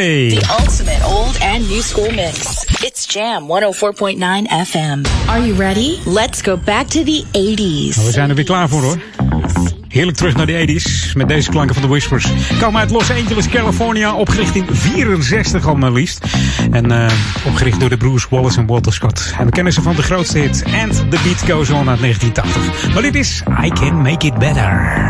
The 0.00 0.56
ultimate 0.58 1.02
old 1.04 1.36
and 1.42 1.68
new 1.68 1.82
school 1.82 2.10
mix. 2.12 2.64
It's 2.82 3.04
Jam 3.06 3.48
104.9 3.48 4.16
FM. 4.48 5.06
Are 5.28 5.46
you 5.46 5.52
ready? 5.52 6.00
Let's 6.06 6.40
go 6.40 6.56
back 6.56 6.86
to 6.86 7.04
the 7.04 7.24
80s. 7.32 7.96
Nou, 7.96 8.06
we 8.06 8.12
zijn 8.12 8.28
er 8.28 8.34
weer 8.34 8.44
klaar 8.44 8.68
voor 8.68 8.82
hoor. 8.82 8.98
Heerlijk 9.88 10.16
terug 10.16 10.36
naar 10.36 10.46
de 10.46 10.80
80s 10.80 11.16
met 11.16 11.28
deze 11.28 11.50
klanken 11.50 11.74
van 11.74 11.82
de 11.82 11.88
Whispers. 11.88 12.26
Komen 12.60 12.80
uit 12.80 12.90
Los 12.90 13.10
Angeles, 13.10 13.48
California. 13.48 14.14
Opgericht 14.14 14.54
in 14.54 14.66
64 14.70 15.66
al 15.66 15.74
maar 15.74 15.92
liefst. 15.92 16.24
En 16.70 16.90
eh, 16.90 17.12
opgericht 17.46 17.80
door 17.80 17.88
de 17.88 17.96
broers 17.96 18.28
Wallace 18.28 18.58
en 18.58 18.66
Walter 18.66 18.92
Scott. 18.92 19.34
En 19.38 19.44
we 19.44 19.50
kennen 19.50 19.72
ze 19.72 19.82
van 19.82 19.96
de 19.96 20.02
grootste 20.02 20.38
hit 20.38 20.64
And 20.64 20.94
The 20.94 21.18
Beat 21.24 21.50
Goes 21.50 21.70
On 21.70 21.88
uit 21.88 22.00
1980. 22.00 22.92
Maar 22.92 23.02
dit 23.02 23.14
is 23.14 23.42
I 23.64 23.68
Can 23.68 24.02
Make 24.02 24.26
It 24.26 24.38
Better. 24.38 25.09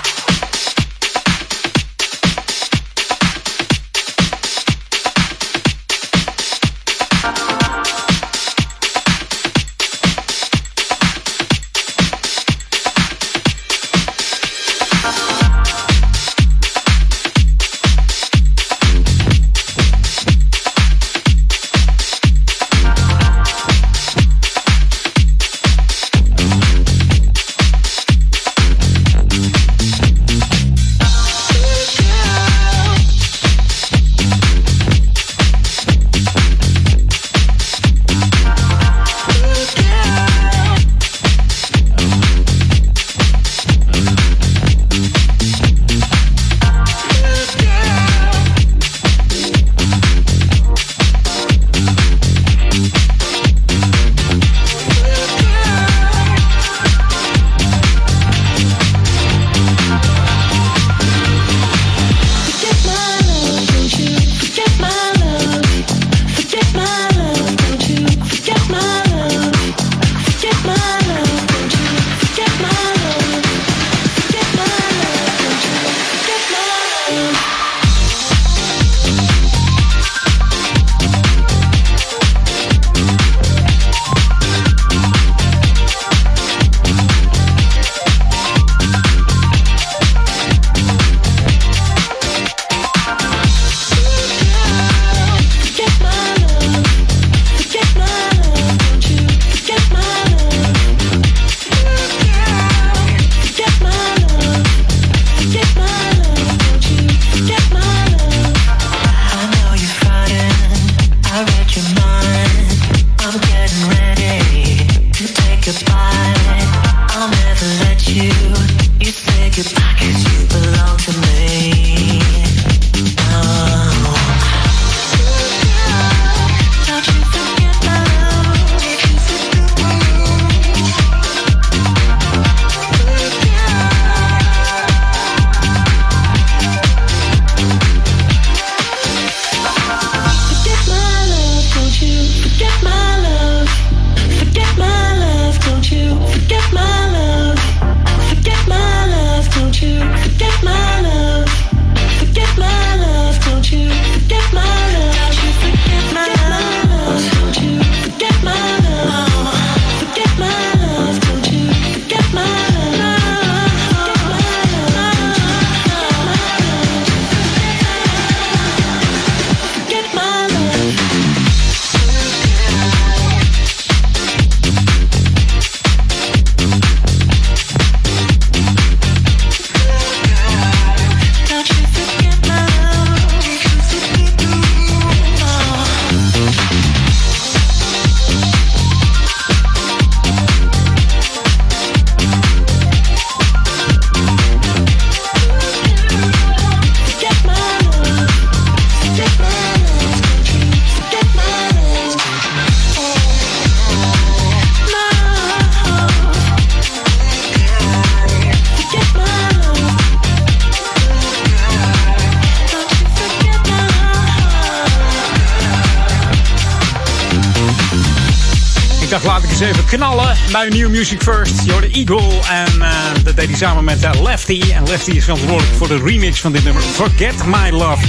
knallen 219.87 220.37
bij 220.51 220.69
New 220.69 220.89
Music 220.89 221.21
First. 221.21 221.65
Je 221.65 221.71
hoorde 221.71 221.89
Eagle 221.89 222.39
en 222.49 222.77
uh, 222.77 222.93
dat 223.23 223.35
deed 223.35 223.47
hij 223.47 223.57
samen 223.57 223.83
met 223.83 224.03
uh, 224.03 224.21
Lefty. 224.21 224.61
En 224.73 224.87
Lefty 224.87 225.11
is 225.11 225.23
verantwoordelijk 225.23 225.77
voor 225.77 225.87
de 225.87 226.01
remix 226.03 226.39
van 226.39 226.51
dit 226.51 226.63
nummer 226.63 226.81
Forget 226.81 227.45
My 227.45 227.69
Love. 227.69 228.05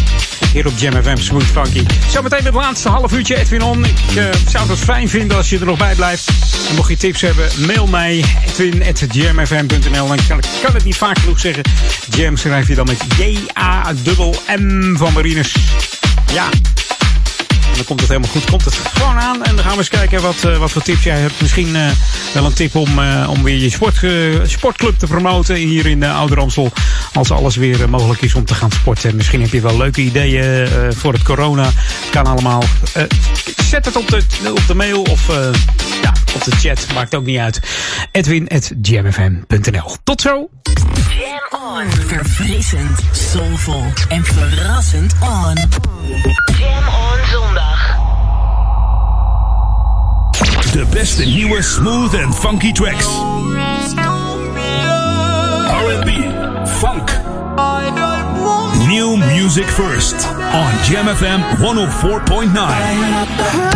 Hier 0.52 0.66
op 0.66 0.72
Jam 0.76 1.02
FM 1.02 1.16
Smooth 1.16 1.44
Funky. 1.44 1.84
Zometeen 2.08 2.44
het 2.44 2.54
laatste 2.54 2.88
half 2.88 3.12
uurtje 3.12 3.36
Edwin 3.36 3.62
On. 3.62 3.84
Ik 3.84 4.14
uh, 4.14 4.24
zou 4.48 4.68
het 4.68 4.78
fijn 4.78 5.08
vinden 5.08 5.36
als 5.36 5.50
je 5.50 5.58
er 5.58 5.66
nog 5.66 5.78
bij 5.78 5.94
blijft. 5.94 6.28
En 6.68 6.74
mocht 6.74 6.88
je 6.88 6.96
tips 6.96 7.20
hebben, 7.20 7.48
mail 7.66 7.86
mij 7.86 8.24
edwin.jamfm.nl. 8.46 10.06
Dan 10.06 10.18
kan, 10.28 10.40
kan 10.62 10.74
het 10.74 10.84
niet 10.84 10.96
vaak 10.96 11.18
genoeg 11.18 11.40
zeggen. 11.40 11.62
Jam 12.10 12.36
schrijf 12.36 12.68
je 12.68 12.74
dan 12.74 12.86
met 12.86 13.04
J-A-M-M 13.18 14.96
van 14.96 15.12
Marines. 15.12 15.56
Ja, 16.32 16.48
en 17.72 17.78
dan 17.78 17.86
komt 17.86 18.00
het 18.00 18.08
helemaal 18.08 18.30
goed. 18.30 18.44
Komt 18.44 18.64
het 18.64 18.74
gewoon 18.74 19.18
aan. 19.18 19.44
En 19.44 19.54
dan 19.54 19.64
gaan 19.64 19.72
we 19.72 19.78
eens 19.78 19.88
kijken 19.88 20.22
wat, 20.22 20.44
uh, 20.46 20.58
wat 20.58 20.70
voor 20.70 20.82
tips 20.82 21.02
jij 21.02 21.18
hebt. 21.18 21.40
Misschien 21.40 21.68
uh, 21.68 21.90
wel 22.34 22.44
een 22.44 22.52
tip 22.52 22.74
om, 22.74 22.98
uh, 22.98 23.28
om 23.30 23.42
weer 23.42 23.56
je 23.56 23.70
sport, 23.70 23.96
sportclub 24.50 24.98
te 24.98 25.06
promoten 25.06 25.54
hier 25.54 25.86
in 25.86 26.04
Ouder 26.04 26.38
Amstel. 26.38 26.72
Als 27.12 27.30
alles 27.30 27.56
weer 27.56 27.88
mogelijk 27.88 28.22
is 28.22 28.34
om 28.34 28.44
te 28.44 28.54
gaan 28.54 28.70
sporten. 28.70 29.16
Misschien 29.16 29.40
heb 29.40 29.50
je 29.50 29.60
wel 29.60 29.76
leuke 29.76 30.00
ideeën 30.00 30.68
voor 30.94 31.12
het 31.12 31.22
corona. 31.22 31.70
Kan 32.10 32.26
allemaal. 32.26 32.62
zet 33.64 33.84
het 33.84 33.96
op 33.96 34.08
de, 34.08 34.22
op 34.50 34.66
de 34.66 34.74
mail 34.74 35.02
of 35.02 35.26
ja, 36.02 36.12
op 36.34 36.44
de 36.44 36.50
chat. 36.50 36.86
Maakt 36.94 37.14
ook 37.14 37.24
niet 37.24 37.38
uit. 37.38 37.60
Edwin.gmfm.nl 38.12 39.96
Tot 40.04 40.20
zo. 40.20 40.48
Jam 41.18 41.60
on. 41.60 41.90
Verfrissend, 42.06 43.00
soulvol 43.12 43.84
en 44.08 44.24
verrassend 44.24 45.14
on 45.20 46.51
De 50.72 50.86
beste 50.90 51.24
nieuwe 51.24 51.62
smooth 51.62 52.14
and 52.14 52.34
funky 52.34 52.72
tracks. 52.72 53.06
R&B, 55.86 56.10
funk. 56.66 57.10
New 58.88 59.16
music 59.16 59.66
first 59.66 60.14
on 60.52 60.72
Jam 60.84 61.06
FM 61.16 61.40
104.9. 61.58 63.72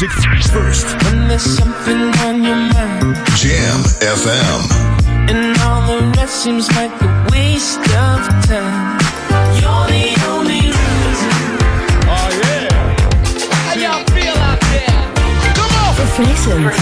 music 0.00 0.50
first. 0.50 0.86
When 1.04 1.28
there's 1.28 1.42
something 1.42 2.00
on 2.24 2.42
your 2.42 2.56
mind 2.56 3.16
Jam 3.36 3.80
FM. 4.00 4.60
and 5.28 5.60
all 5.60 5.82
the 5.86 6.00
rest 6.16 6.42
seems 6.42 6.68
like 6.76 6.90
a 7.02 7.28
waste 7.30 7.78
of 7.78 8.20
time. 8.48 8.98
You're 9.60 9.86
the 9.92 10.06
only 10.30 10.62
reason. 10.72 11.36
Oh 12.08 12.28
yeah. 12.40 12.68
How 13.64 13.74
y'all 13.74 14.04
feel 14.16 14.36
out 14.48 14.60
there? 14.72 15.00
Come 15.58 15.72
on. 15.82 15.94
Verfrissend. 15.96 16.72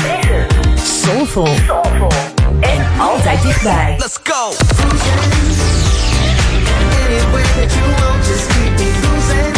Soulful. 0.78 1.48
En 2.60 2.86
altijd 2.98 3.42
dichtbij. 3.42 3.96
Let's 3.98 4.18
go. 4.22 4.52
Anywhere 7.06 7.50
that 7.56 7.72
you 7.74 7.84
want, 7.98 8.26
just 8.26 8.46
keep 8.48 8.72
me 8.78 8.86
losing. 9.02 9.57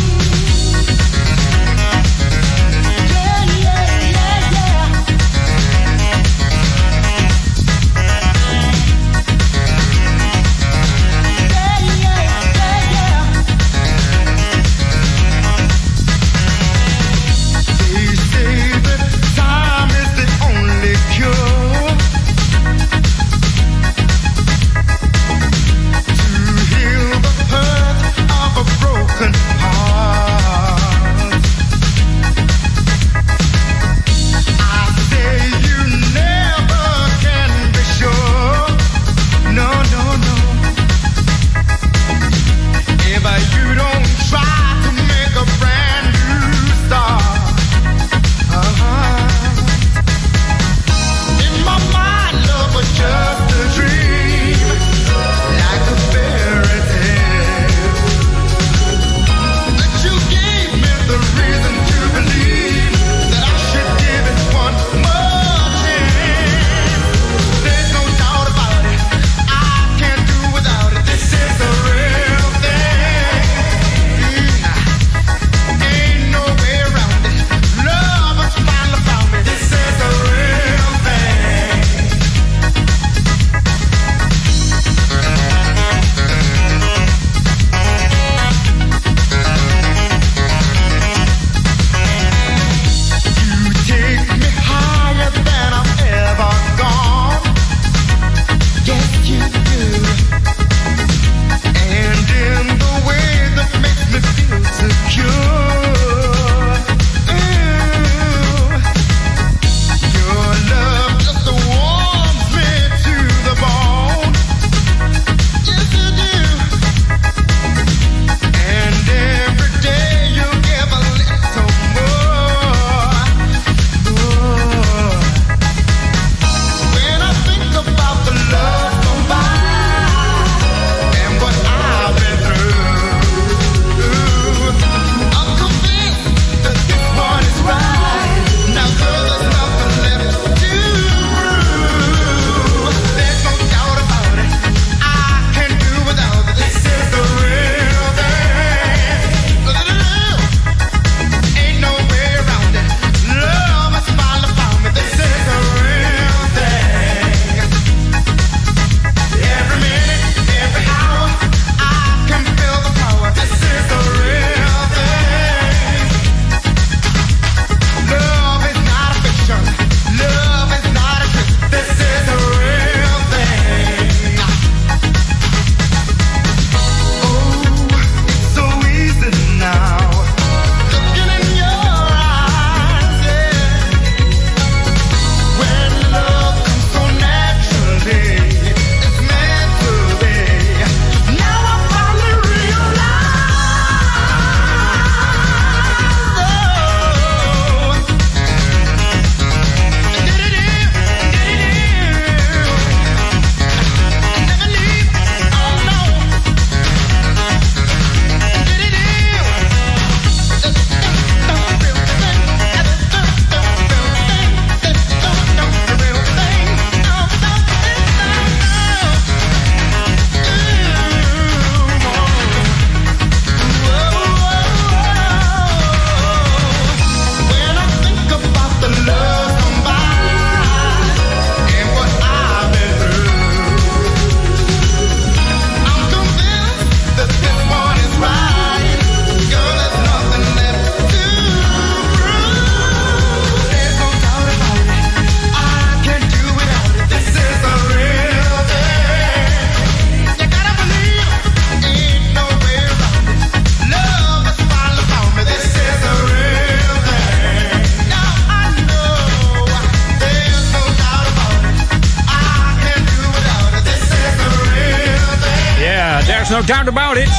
About 266.91 267.17
it. 267.17 267.29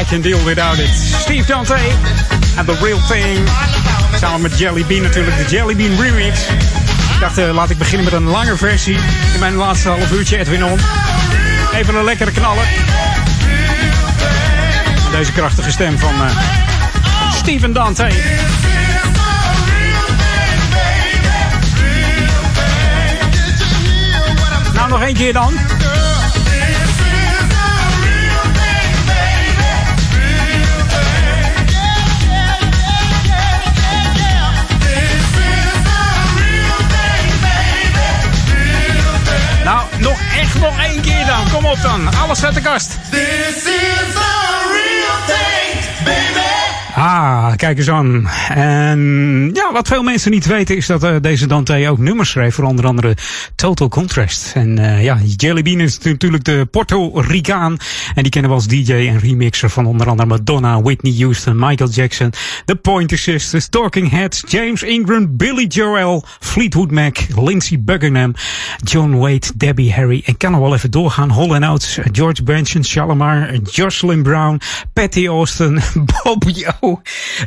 I 0.00 0.04
can 0.04 0.20
deal 0.20 0.44
without 0.44 0.78
it. 0.78 0.88
Steve 1.20 1.46
Dante 1.46 1.74
en 2.56 2.64
The 2.64 2.78
Real 2.82 2.98
Thing. 3.08 3.48
Samen 4.20 4.40
met 4.40 4.58
Jelly 4.58 4.84
Bean 4.84 5.02
natuurlijk, 5.02 5.36
de 5.36 5.56
Jelly 5.56 5.76
Bean 5.76 6.00
remix. 6.00 6.38
Ik 7.14 7.20
dacht, 7.20 7.38
eh, 7.38 7.54
laat 7.54 7.70
ik 7.70 7.78
beginnen 7.78 8.04
met 8.04 8.14
een 8.14 8.26
lange 8.26 8.56
versie. 8.56 8.94
In 9.34 9.40
mijn 9.40 9.54
laatste 9.54 9.88
half 9.88 10.12
uurtje, 10.12 10.38
Edwin 10.38 10.64
On. 10.64 10.78
Even 11.74 11.94
een 11.94 12.04
lekkere 12.04 12.30
knaller. 12.30 12.64
Deze 15.10 15.32
krachtige 15.32 15.70
stem 15.70 15.98
van 15.98 16.14
eh, 16.14 16.36
Steven 17.34 17.72
Dante. 17.72 18.08
Nou, 24.74 24.88
nog 24.88 25.02
één 25.02 25.14
keer 25.14 25.32
dan. 25.32 25.54
Nog 40.64 40.80
één 40.80 41.00
keer 41.00 41.26
dan. 41.26 41.50
Kom 41.52 41.66
op 41.66 41.82
dan. 41.82 42.14
Alles 42.14 42.44
uit 42.44 42.54
de 42.54 42.60
kast. 42.60 42.98
This 43.10 43.64
is 43.64 44.43
Ah, 47.06 47.56
kijk 47.56 47.78
eens 47.78 47.90
aan. 47.90 48.28
En 48.48 49.50
ja, 49.52 49.72
wat 49.72 49.88
veel 49.88 50.02
mensen 50.02 50.30
niet 50.30 50.46
weten 50.46 50.76
is 50.76 50.86
dat 50.86 51.02
eh, 51.02 51.14
deze 51.20 51.46
Dante 51.46 51.88
ook 51.88 51.98
nummers 51.98 52.30
schreef. 52.30 52.54
Voor 52.54 52.64
onder 52.64 52.86
andere 52.86 53.16
Total 53.54 53.88
Contrast. 53.88 54.52
En 54.54 54.78
eh, 54.78 55.02
ja, 55.02 55.18
Jelly 55.36 55.62
Bean 55.62 55.80
is 55.80 55.98
natuurlijk 55.98 56.44
de 56.44 56.68
Puerto 56.70 57.20
Ricaan. 57.20 57.76
En 58.14 58.22
die 58.22 58.32
kennen 58.32 58.50
we 58.50 58.56
als 58.56 58.66
DJ 58.66 58.92
en 58.92 59.18
remixer 59.18 59.70
van 59.70 59.86
onder 59.86 60.08
andere 60.08 60.28
Madonna, 60.28 60.82
Whitney 60.82 61.14
Houston, 61.18 61.56
Michael 61.58 61.90
Jackson, 61.90 62.32
The 62.64 62.74
Pointer 62.74 63.18
Sisters, 63.18 63.68
Talking 63.68 64.10
Heads, 64.10 64.42
James 64.46 64.82
Ingram, 64.82 65.36
Billy 65.36 65.66
Joel, 65.66 66.24
Fleetwood 66.40 66.90
Mac, 66.90 67.18
Lindsey 67.36 67.80
Buckingham, 67.80 68.34
John 68.82 69.16
Wade, 69.16 69.46
Debbie 69.56 69.92
Harry. 69.92 70.22
En 70.24 70.36
kan 70.36 70.50
nog 70.50 70.60
wel 70.60 70.74
even 70.74 70.90
doorgaan. 70.90 71.30
Hall 71.30 71.64
Oates, 71.64 71.98
George 72.12 72.42
Benson, 72.42 72.84
Shalimar, 72.84 73.54
Jocelyn 73.54 74.22
Brown, 74.22 74.60
Patty 74.92 75.26
Austin, 75.26 75.80
Bob 76.22 76.44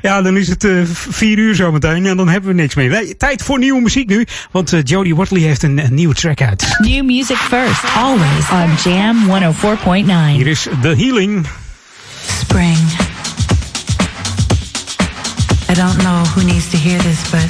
Ja, 0.02 0.22
dan 0.22 0.38
is 0.38 0.48
het 0.48 0.64
eh, 0.64 0.82
vier 1.10 1.38
uur 1.38 1.56
zometeen 1.56 2.06
en 2.06 2.18
dan 2.18 2.30
hebben 2.30 2.50
we 2.56 2.62
niks 2.62 2.76
meer. 2.76 2.90
Nee, 2.90 3.18
tijd 3.18 3.42
voor 3.42 3.60
nieuwe 3.60 3.82
muziek 3.82 4.10
nu, 4.10 4.26
want 4.52 4.74
eh, 4.74 4.80
Jodie 4.84 5.16
Watley 5.16 5.42
heeft 5.42 5.64
een, 5.64 5.78
een 5.78 5.94
nieuwe 5.94 6.14
track 6.14 6.42
uit. 6.42 6.78
New 6.78 7.04
music 7.06 7.38
first, 7.38 7.84
always 7.96 8.50
on 8.52 8.92
Jam 8.92 9.28
104.9. 9.28 10.36
Hier 10.36 10.48
is 10.48 10.68
The 10.82 10.96
Healing. 10.96 11.48
Spring. 12.40 12.78
I 15.70 15.74
don't 15.74 15.98
know 15.98 16.24
who 16.34 16.44
needs 16.44 16.70
to 16.72 16.78
hear 16.78 16.98
this, 17.00 17.30
but 17.30 17.44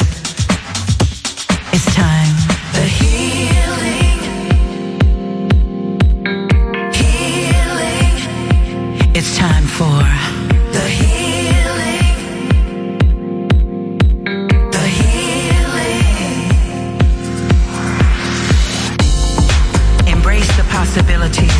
it's 1.71 1.85
time. 1.93 2.35
The 2.73 2.81
healing. 2.81 4.19
Healing. 6.93 8.15
It's 9.15 9.37
time 9.37 9.67
for 9.67 10.16
stability. 20.97 21.56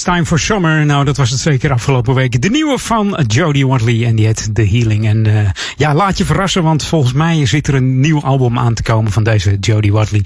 It's 0.00 0.08
Time 0.08 0.26
for 0.26 0.38
Summer. 0.38 0.86
Nou, 0.86 1.04
dat 1.04 1.16
was 1.16 1.30
het 1.30 1.40
zeker 1.40 1.72
afgelopen 1.72 2.14
week. 2.14 2.42
De 2.42 2.50
nieuwe 2.50 2.78
van 2.78 3.24
Jodie 3.26 3.66
Watley 3.66 4.06
en 4.06 4.16
die 4.16 4.26
heet 4.26 4.54
The 4.54 4.66
Healing. 4.66 5.06
En 5.06 5.28
uh, 5.28 5.48
ja, 5.76 5.94
laat 5.94 6.18
je 6.18 6.24
verrassen, 6.24 6.62
want 6.62 6.84
volgens 6.84 7.12
mij 7.12 7.46
zit 7.46 7.66
er 7.66 7.74
een 7.74 8.00
nieuw 8.00 8.22
album 8.22 8.58
aan 8.58 8.74
te 8.74 8.82
komen 8.82 9.12
van 9.12 9.22
deze 9.22 9.56
Jodie 9.60 9.92
Watley. 9.92 10.24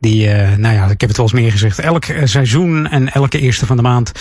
Die, 0.00 0.26
uh, 0.26 0.56
nou 0.56 0.74
ja, 0.74 0.84
ik 0.84 1.00
heb 1.00 1.08
het 1.08 1.16
wel 1.16 1.26
eens 1.26 1.34
meer 1.34 1.50
gezegd. 1.50 1.78
Elk 1.78 2.04
seizoen 2.24 2.88
en 2.88 3.12
elke 3.12 3.40
eerste 3.40 3.66
van 3.66 3.76
de 3.76 3.82
maand 3.82 4.12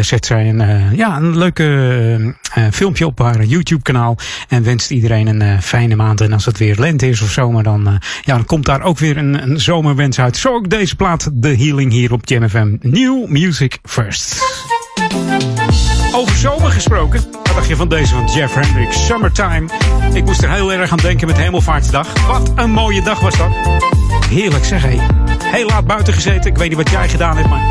zet 0.00 0.26
zij 0.26 0.48
een, 0.48 0.96
ja, 0.96 1.16
een 1.16 1.38
leuke 1.38 2.34
filmpje 2.72 3.06
op 3.06 3.18
haar 3.18 3.44
YouTube 3.44 3.82
kanaal. 3.82 4.16
En 4.48 4.62
wenst 4.62 4.90
iedereen 4.90 5.26
een 5.26 5.62
fijne 5.62 5.96
maand. 5.96 6.20
En 6.20 6.32
als 6.32 6.44
het 6.44 6.58
weer 6.58 6.76
lente 6.78 7.08
is 7.08 7.22
of 7.22 7.30
zomer, 7.30 7.62
dan, 7.62 8.00
ja, 8.22 8.34
dan 8.34 8.44
komt 8.44 8.66
daar 8.66 8.82
ook 8.82 8.98
weer 8.98 9.16
een, 9.16 9.42
een 9.42 9.60
zomerwens 9.60 10.20
uit. 10.20 10.36
Zo 10.36 10.54
ook 10.54 10.70
deze 10.70 10.96
plaat, 10.96 11.30
The 11.40 11.48
Healing, 11.48 11.92
hier 11.92 12.12
op 12.12 12.28
Jam 12.28 12.48
FM. 12.48 12.76
New 12.80 13.26
Music 13.26 13.78
First. 13.82 14.39
Over 16.12 16.36
zomer 16.36 16.70
gesproken, 16.70 17.30
wat 17.32 17.54
dacht 17.54 17.68
je 17.68 17.76
van 17.76 17.88
deze 17.88 18.14
van 18.14 18.26
Jeff 18.26 18.54
Hendricks, 18.54 19.06
Summertime? 19.06 19.68
Ik 20.12 20.24
moest 20.24 20.42
er 20.42 20.50
heel 20.50 20.72
erg 20.72 20.90
aan 20.90 20.98
denken 20.98 21.26
met 21.26 21.36
Hemelvaartsdag. 21.36 22.26
Wat 22.26 22.52
een 22.54 22.70
mooie 22.70 23.02
dag 23.02 23.20
was 23.20 23.36
dat. 23.36 23.48
Heerlijk 24.28 24.64
zeg 24.64 24.82
hé. 24.82 24.98
Heel 25.44 25.66
laat 25.66 25.86
buiten 25.86 26.14
gezeten, 26.14 26.50
ik 26.50 26.56
weet 26.56 26.68
niet 26.68 26.76
wat 26.76 26.90
jij 26.90 27.08
gedaan 27.08 27.36
hebt, 27.36 27.48
maar 27.48 27.62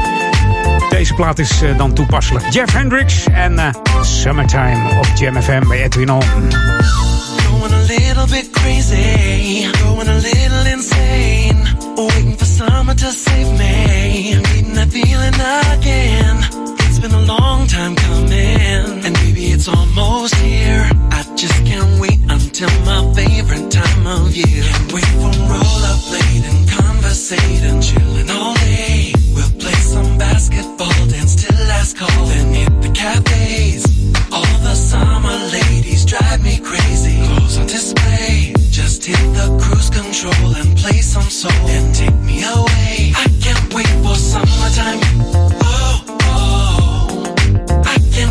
deze 0.90 1.14
plaat 1.14 1.40
is 1.40 1.62
uh, 1.62 1.78
dan 1.78 1.94
toepasselijk. 1.94 2.54
Jeff 2.54 2.74
Hendricks 2.74 3.24
en 3.32 3.54
uh, 3.54 3.70
Summertime 4.02 4.98
op 4.98 5.08
Jam 5.16 5.42
FM 5.42 5.68
bij 5.68 5.84
Edwin 5.84 6.12
On. 6.12 6.22
Going 6.22 7.74
a 7.74 7.82
little 7.88 8.28
bit 8.30 8.50
crazy, 8.52 9.68
going 9.84 10.08
a 10.08 10.14
little 10.14 10.72
insane. 10.72 11.78
Waiting 11.96 12.38
for 12.38 12.46
summer 12.46 12.96
to 12.96 13.12
save 13.12 13.52
me. 13.58 14.40
That 14.74 14.88
feeling 14.92 15.36
again. 15.36 16.59
It's 17.02 17.08
been 17.08 17.18
a 17.18 17.26
long 17.28 17.66
time 17.66 17.96
coming, 17.96 19.06
and 19.06 19.14
maybe 19.24 19.56
it's 19.56 19.70
almost 19.70 20.36
here. 20.36 20.84
I 21.10 21.24
just 21.38 21.56
can't 21.64 21.98
wait 21.98 22.20
until 22.28 22.68
my 22.84 23.14
favorite 23.14 23.72
time 23.72 24.06
of 24.06 24.36
year. 24.36 24.64
Can't 24.64 24.92
wait 24.92 25.08
for 25.16 25.32
roll 25.48 25.82
up 25.88 26.12
late 26.12 26.44
and 26.44 26.68
conversate 26.68 27.64
and 27.64 27.82
chillin' 27.82 28.30
all 28.30 28.54
day. 28.56 29.14
We'll 29.34 29.50
play 29.64 29.80
some 29.80 30.18
basketball, 30.18 30.92
dance 31.08 31.36
till 31.36 31.56
last 31.72 31.96
call, 31.96 32.26
then 32.26 32.54
hit 32.54 32.82
the 32.82 32.92
cafes. 32.92 33.86
All 34.30 34.60
the 34.60 34.76
summer 34.76 35.40
ladies 35.56 36.04
drive 36.04 36.44
me 36.44 36.60
crazy. 36.60 37.16
Clothes 37.28 37.60
on 37.60 37.68
display. 37.68 38.52
Just 38.72 39.06
hit 39.06 39.24
the 39.40 39.48
cruise 39.64 39.90
control 39.90 40.54
and 40.54 40.78
play 40.78 41.00
some 41.00 41.30
soul 41.32 41.66
and 41.70 41.96
take 41.96 42.20
me 42.28 42.44
away. 42.44 43.14
I 43.16 43.26
can't 43.40 43.74
wait 43.74 43.88
for 44.04 44.16
summertime. 44.16 45.69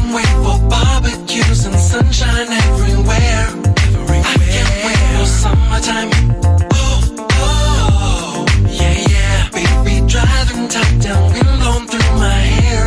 Can't 0.09 0.17
wait 0.17 0.35
for 0.43 0.59
barbecues 0.71 1.67
and 1.67 1.75
sunshine 1.75 2.49
everywhere. 2.49 3.49
I 4.09 4.37
can't 4.49 4.73
wait 4.85 5.01
for 5.13 5.27
summertime. 5.27 6.11
Oh, 6.73 7.01
oh. 7.33 8.47
Yeah, 8.71 8.97
yeah. 9.13 9.51
Baby 9.51 10.07
driving 10.07 10.69
down, 10.69 11.33
wind 11.33 11.61
blowing 11.61 11.87
through 11.89 12.13
my 12.17 12.41
hair. 12.57 12.85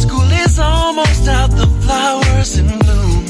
School 0.00 0.32
is 0.32 0.58
almost 0.58 1.28
out, 1.28 1.50
the 1.50 1.68
flowers 1.82 2.58
in 2.58 2.66
bloom. 2.80 3.24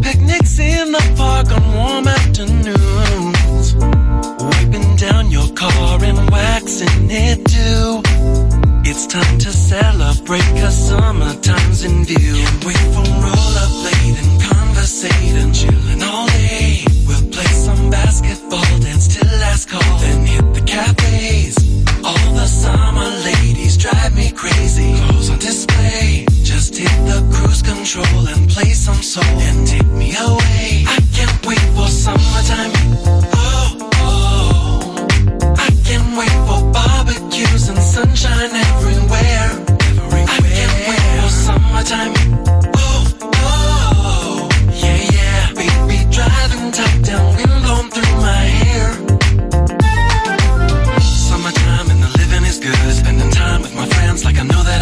Picnics 0.00 0.58
in 0.60 0.92
the 0.92 1.14
park 1.16 1.50
on 1.50 1.74
warm 1.74 2.06
afternoons. 2.06 3.74
Wiping 3.74 4.94
down 4.94 5.32
your 5.32 5.48
car 5.54 6.04
and 6.04 6.30
waxing 6.30 7.10
it 7.10 7.44
too. 7.46 8.65
It's 8.88 9.04
time 9.08 9.38
to 9.38 9.50
celebrate 9.50 10.46
cause 10.62 10.88
summertime's 10.88 11.82
in 11.82 12.04
view. 12.04 12.36
Can't 12.36 12.64
wait 12.64 12.84
for 12.94 13.02
rollerblade 13.02 14.16
and 14.22 14.40
conversate 14.40 15.34
and 15.42 15.52
chillin' 15.52 16.02
all 16.06 16.28
day. 16.28 16.84
We'll 17.04 17.28
play 17.34 17.50
some 17.66 17.90
basketball, 17.90 18.62
dance 18.78 19.08
till 19.08 19.26
last 19.42 19.68
call, 19.68 19.98
then 19.98 20.24
hit 20.24 20.54
the 20.54 20.60
cafes. 20.60 21.56
All 22.04 22.34
the 22.34 22.46
summer 22.46 23.10
ladies 23.26 23.76
drive 23.76 24.14
me 24.14 24.30
crazy. 24.30 24.94
Clothes 25.00 25.30
on 25.30 25.38
display. 25.40 26.24
Just 26.44 26.76
hit 26.76 26.96
the 27.10 27.26
cruise 27.34 27.62
control 27.62 28.28
and 28.28 28.48
play 28.48 28.70
some 28.70 29.02
soul 29.02 29.38
and 29.48 29.66
take 29.66 29.90
me 29.98 30.14
away. 30.14 30.86
I 30.86 30.98
can't 31.12 31.38
wait 31.44 31.66
for 31.74 31.88
summertime. 31.88 32.70
Oh, 33.34 33.90
oh. 33.94 35.06
I 35.58 35.68
can't 35.82 36.16
wait 36.16 36.45
barbecues 37.06 37.68
and 37.68 37.78
sunshine 37.78 38.50
everywhere. 38.52 39.50
Everywhere. 39.96 40.26
I 40.28 40.38
can't 40.42 40.74
wait 40.88 41.04
for 41.22 41.30
summertime. 41.44 42.14
Oh, 42.76 43.18
oh. 43.34 44.48
Yeah, 44.72 44.98
yeah. 45.16 45.52
Baby 45.54 45.98
driving 46.10 46.72
top 46.72 47.02
down, 47.02 47.55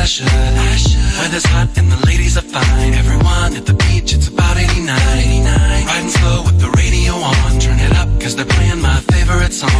I 0.04 0.06
I 0.06 0.06
should. 0.06 0.28
I 0.28 0.76
should. 0.76 1.00
Weather's 1.18 1.46
hot 1.46 1.78
and 1.78 1.90
the 1.90 1.96
ladies 2.04 2.36
are 2.36 2.44
fine. 2.44 2.92
Everyone 2.92 3.56
at 3.56 3.64
the 3.64 3.72
beach, 3.72 4.12
it's 4.12 4.28
about 4.28 4.58
89. 4.58 5.00
89. 5.16 5.86
Riding 5.86 6.10
slow 6.10 6.42
with 6.44 6.60
the 6.60 6.68
radio 6.76 7.14
on. 7.14 7.58
Turn 7.58 7.80
it 7.80 7.96
up, 7.96 8.08
cause 8.20 8.36
they're 8.36 8.44
playing 8.44 8.82
my 8.82 9.00
favorite 9.08 9.54
song. 9.54 9.70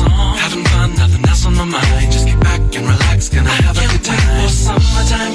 Song. 0.00 0.36
Having 0.40 0.64
fun, 0.72 0.94
nothing 0.96 1.28
else 1.28 1.44
on 1.44 1.54
my 1.56 1.66
mind. 1.66 2.08
Just 2.10 2.26
get 2.26 2.40
back 2.40 2.62
and 2.74 2.88
relax, 2.88 3.28
gonna 3.28 3.50
have 3.50 3.76
a 3.76 3.86
good 3.92 4.04
time. 4.08 4.24
Wait 4.40 4.48
For 4.48 4.56
summertime. 4.64 5.34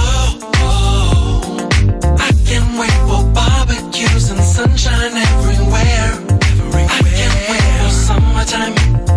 Oh, 0.00 0.30
oh. 0.64 1.68
I 2.24 2.30
can't 2.48 2.70
wait 2.80 2.96
for 3.04 3.20
barbecues 3.36 4.30
and 4.32 4.40
sunshine 4.40 5.12
everywhere. 5.28 6.08
Everywhere. 6.40 6.88
I 6.88 7.00
can't 7.20 7.36
wait 7.52 7.66
for 7.84 7.92
summertime. 7.92 9.13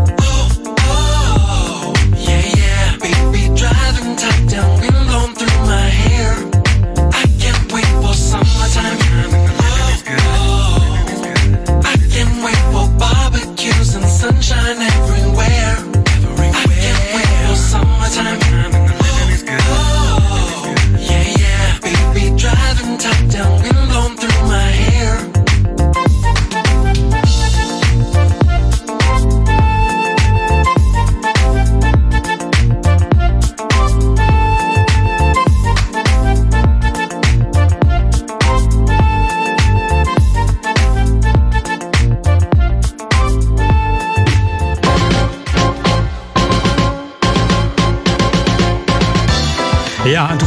don't 4.57 4.96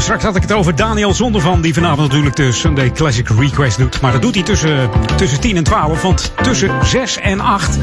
straks 0.01 0.24
had 0.24 0.36
ik 0.36 0.43
het 0.43 0.52
over 0.52 0.77
Daniel 0.77 1.14
Zondervan, 1.14 1.60
die 1.60 1.74
vanavond 1.74 2.09
natuurlijk 2.09 2.36
de 2.36 2.52
Sunday 2.52 2.90
Classic 2.90 3.28
Request 3.28 3.78
doet. 3.78 4.01
Maar 4.01 4.12
dat 4.12 4.22
doet 4.22 4.35
hij 4.35 4.44
tussen, 4.44 4.90
tussen 5.16 5.40
10 5.40 5.56
en 5.56 5.64
12, 5.64 6.02
want 6.02 6.32
tussen 6.43 6.86
6 6.86 7.16
en 7.16 7.40
8 7.40 7.78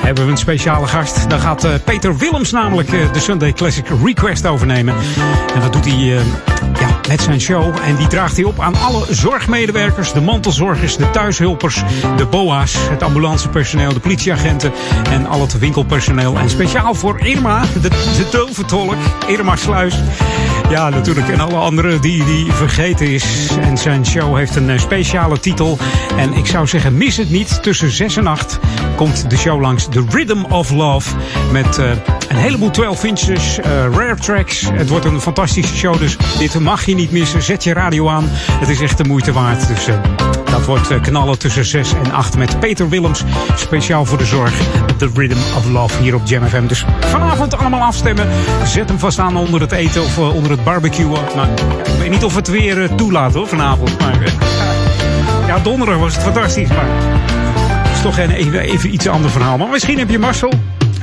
hebben 0.00 0.24
we 0.24 0.30
een 0.30 0.36
speciale 0.36 0.86
gast. 0.86 1.30
Dan 1.30 1.40
gaat 1.40 1.64
uh, 1.64 1.70
Peter 1.84 2.16
Willems 2.16 2.50
namelijk 2.50 2.92
uh, 2.92 3.12
de 3.12 3.20
Sunday 3.20 3.52
Classic 3.52 3.86
Request 4.04 4.46
overnemen. 4.46 4.94
En 5.54 5.60
dat 5.60 5.72
doet 5.72 5.84
hij 5.84 5.98
uh, 5.98 6.16
ja, 6.80 7.00
met 7.08 7.22
zijn 7.22 7.40
show. 7.40 7.74
En 7.84 7.96
die 7.96 8.06
draagt 8.06 8.36
hij 8.36 8.44
op 8.44 8.60
aan 8.60 8.74
alle 8.74 9.06
zorgmedewerkers, 9.10 10.12
de 10.12 10.20
mantelzorgers, 10.20 10.96
de 10.96 11.10
thuishulpers, 11.10 11.82
de 12.16 12.26
BOA's, 12.26 12.76
het 12.90 13.02
ambulancepersoneel, 13.02 13.92
de 13.92 14.00
politieagenten 14.00 14.72
en 15.10 15.26
al 15.26 15.40
het 15.40 15.58
winkelpersoneel. 15.58 16.38
En 16.38 16.50
speciaal 16.50 16.94
voor 16.94 17.20
Irma, 17.20 17.64
de, 17.82 17.88
de 17.88 18.28
doventolk, 18.30 18.96
Irma 19.26 19.56
Sluis. 19.56 19.94
Ja, 20.70 20.88
natuurlijk. 20.88 21.28
En 21.28 21.40
alle 21.40 21.56
anderen 21.56 22.00
die, 22.00 22.24
die 22.24 22.52
vergeten 22.52 23.06
is. 23.06 23.48
En 23.60 23.78
zijn 23.78 24.06
show 24.06 24.36
heeft 24.36 24.56
een 24.56 24.80
speciale 24.80 25.40
titel. 25.40 25.78
En 26.16 26.32
ik 26.32 26.46
zou 26.46 26.66
zeggen, 26.66 26.96
mis 26.96 27.16
het 27.16 27.30
niet. 27.30 27.62
Tussen 27.62 27.90
6 27.90 28.16
en 28.16 28.26
8 28.26 28.58
komt 28.96 29.30
de 29.30 29.36
show 29.36 29.60
langs 29.60 29.88
The 29.90 30.04
Rhythm 30.10 30.44
of 30.44 30.70
Love. 30.70 31.10
Met 31.52 31.78
uh, 31.78 31.90
een 32.28 32.36
heleboel 32.36 32.70
12 32.70 33.04
inches, 33.04 33.58
uh, 33.58 33.64
rare 33.66 34.16
tracks. 34.16 34.70
Het 34.72 34.88
wordt 34.88 35.04
een 35.04 35.20
fantastische 35.20 35.76
show. 35.76 35.98
Dus 35.98 36.16
dit 36.38 36.60
mag 36.60 36.86
je 36.86 36.94
niet 36.94 37.10
missen. 37.10 37.42
Zet 37.42 37.64
je 37.64 37.72
radio 37.72 38.08
aan. 38.08 38.24
Het 38.30 38.68
is 38.68 38.80
echt 38.80 38.98
de 38.98 39.04
moeite 39.04 39.32
waard. 39.32 39.68
Dus 39.68 39.88
Dat 40.54 40.64
wordt 40.64 40.90
eh, 40.90 41.00
knallen 41.00 41.38
tussen 41.38 41.64
6 41.64 41.92
en 41.92 42.12
8 42.12 42.36
met 42.36 42.60
Peter 42.60 42.88
Willems. 42.88 43.22
Speciaal 43.54 44.04
voor 44.04 44.18
de 44.18 44.24
zorg. 44.24 44.52
The 44.96 45.10
Rhythm 45.14 45.56
of 45.56 45.70
Love 45.70 46.02
hier 46.02 46.14
op 46.14 46.20
Jam 46.24 46.46
FM. 46.46 46.66
Dus 46.66 46.84
vanavond 47.00 47.56
allemaal 47.56 47.80
afstemmen. 47.80 48.28
Zet 48.66 48.88
hem 48.88 48.98
vast 48.98 49.18
aan 49.18 49.36
onder 49.36 49.60
het 49.60 49.72
eten 49.72 50.02
of 50.02 50.18
eh, 50.18 50.34
onder 50.34 50.50
het 50.50 50.64
barbecuen. 50.64 51.10
Maar 51.10 51.48
ik 51.84 51.98
weet 51.98 52.10
niet 52.10 52.24
of 52.24 52.34
het 52.34 52.48
weer 52.48 52.82
eh, 52.82 52.94
toelaat 52.94 53.34
hoor 53.34 53.48
vanavond. 53.48 53.98
Maar 53.98 54.18
ja, 55.46 55.58
donderdag 55.58 55.98
was 55.98 56.14
het 56.14 56.22
fantastisch. 56.22 56.68
Maar 56.68 56.86
het 56.86 57.96
is 57.96 58.02
toch 58.02 58.18
even, 58.18 58.60
even 58.60 58.94
iets 58.94 59.08
ander 59.08 59.30
verhaal. 59.30 59.56
Maar 59.56 59.68
misschien 59.68 59.98
heb 59.98 60.10
je 60.10 60.18
Marcel. 60.18 60.52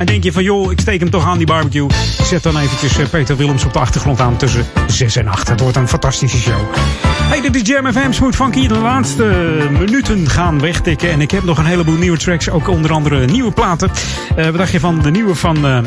En 0.02 0.08
denk 0.08 0.24
je 0.24 0.32
van, 0.32 0.42
joh, 0.42 0.72
ik 0.72 0.80
steek 0.80 1.00
hem 1.00 1.10
toch 1.10 1.26
aan 1.26 1.38
die 1.38 1.46
barbecue. 1.46 1.86
Zet 2.22 2.42
dan 2.42 2.56
eventjes 2.58 2.98
eh, 2.98 3.08
Peter 3.08 3.36
Willems 3.36 3.64
op 3.64 3.72
de 3.72 3.78
achtergrond 3.78 4.20
aan 4.20 4.36
tussen 4.36 4.66
6 4.86 5.16
en 5.16 5.28
8. 5.28 5.48
Het 5.48 5.60
wordt 5.60 5.76
een 5.76 5.88
fantastische 5.88 6.38
show. 6.38 6.74
Hey, 7.04 7.40
dit 7.40 7.56
is 7.56 7.62
Jam 7.68 7.92
FM 7.92 8.12
Smooth 8.12 8.34
Funky. 8.34 8.66
De 8.66 8.78
laatste 8.78 9.24
minuten 9.70 10.28
gaan 10.28 10.60
wegtikken. 10.60 11.10
En 11.10 11.20
ik 11.20 11.30
heb 11.30 11.44
nog 11.44 11.58
een 11.58 11.64
heleboel 11.64 11.96
nieuwe 11.96 12.18
tracks. 12.18 12.50
Ook 12.50 12.68
onder 12.68 12.92
andere 12.92 13.26
nieuwe 13.26 13.52
platen. 13.52 13.90
Eh 14.36 14.44
wat 14.44 14.56
dacht 14.56 14.72
je 14.72 14.80
van 14.80 15.02
de 15.02 15.10
nieuwe 15.10 15.34
van... 15.34 15.66
eh, 15.66 15.78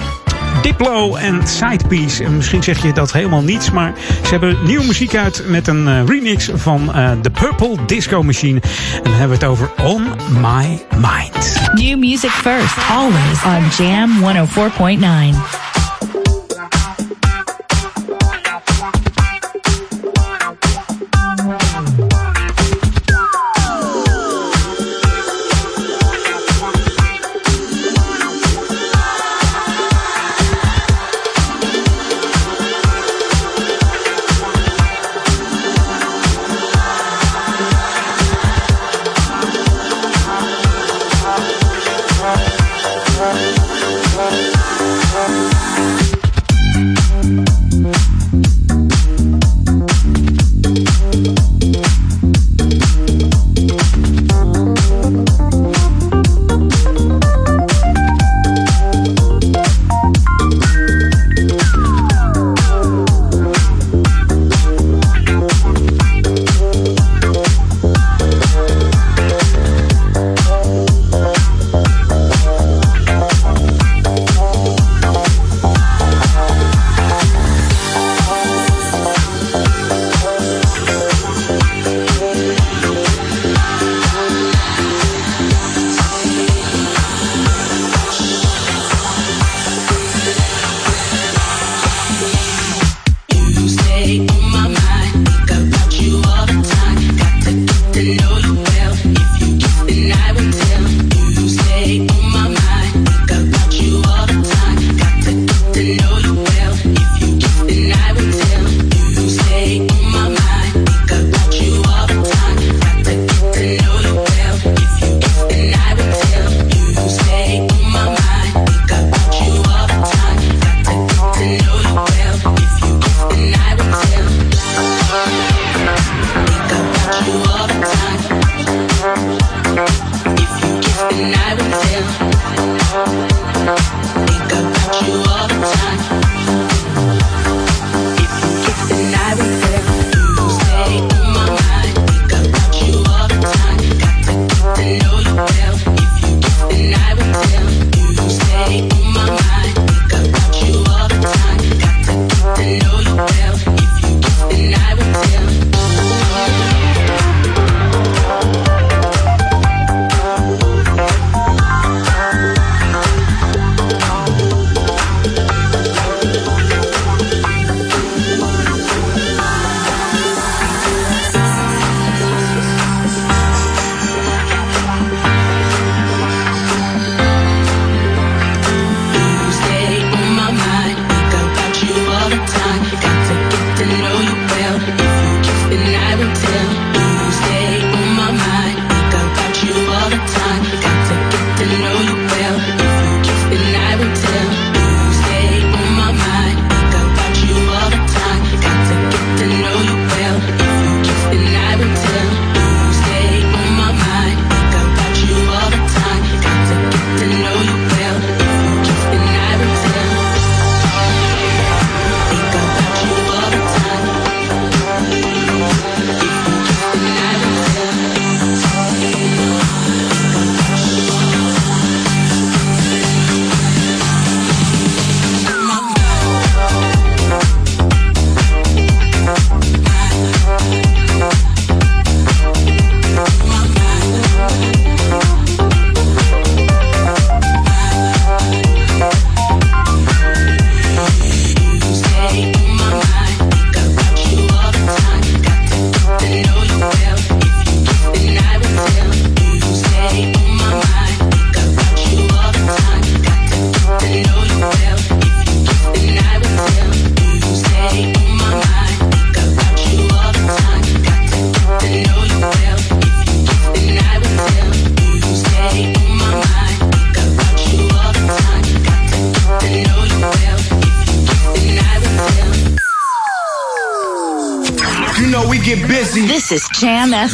Diplo 0.65 1.15
en 1.15 1.47
Sidepiece. 1.47 2.23
En 2.23 2.35
misschien 2.35 2.63
zeg 2.63 2.81
je 2.81 2.93
dat 2.93 3.11
helemaal 3.11 3.41
niets, 3.41 3.71
maar 3.71 3.93
ze 4.23 4.29
hebben 4.29 4.57
nieuwe 4.63 4.85
muziek 4.85 5.15
uit 5.15 5.43
met 5.47 5.67
een 5.67 5.87
eh, 5.87 6.05
remix 6.05 6.49
van 6.53 6.93
eh 6.93 7.11
The 7.21 7.29
Purple 7.29 7.77
Disco 7.85 8.23
Machine. 8.23 8.61
En 8.95 9.03
dan 9.03 9.13
hebben 9.13 9.39
we 9.39 9.45
het 9.45 9.51
over 9.53 9.71
On 9.83 10.03
My 10.29 10.81
Mind. 10.95 11.61
New 11.73 11.97
music 11.97 12.29
first, 12.29 12.77
always 12.89 13.43
on 13.43 13.85
Jam 13.85 14.09
104.9. 14.21 15.64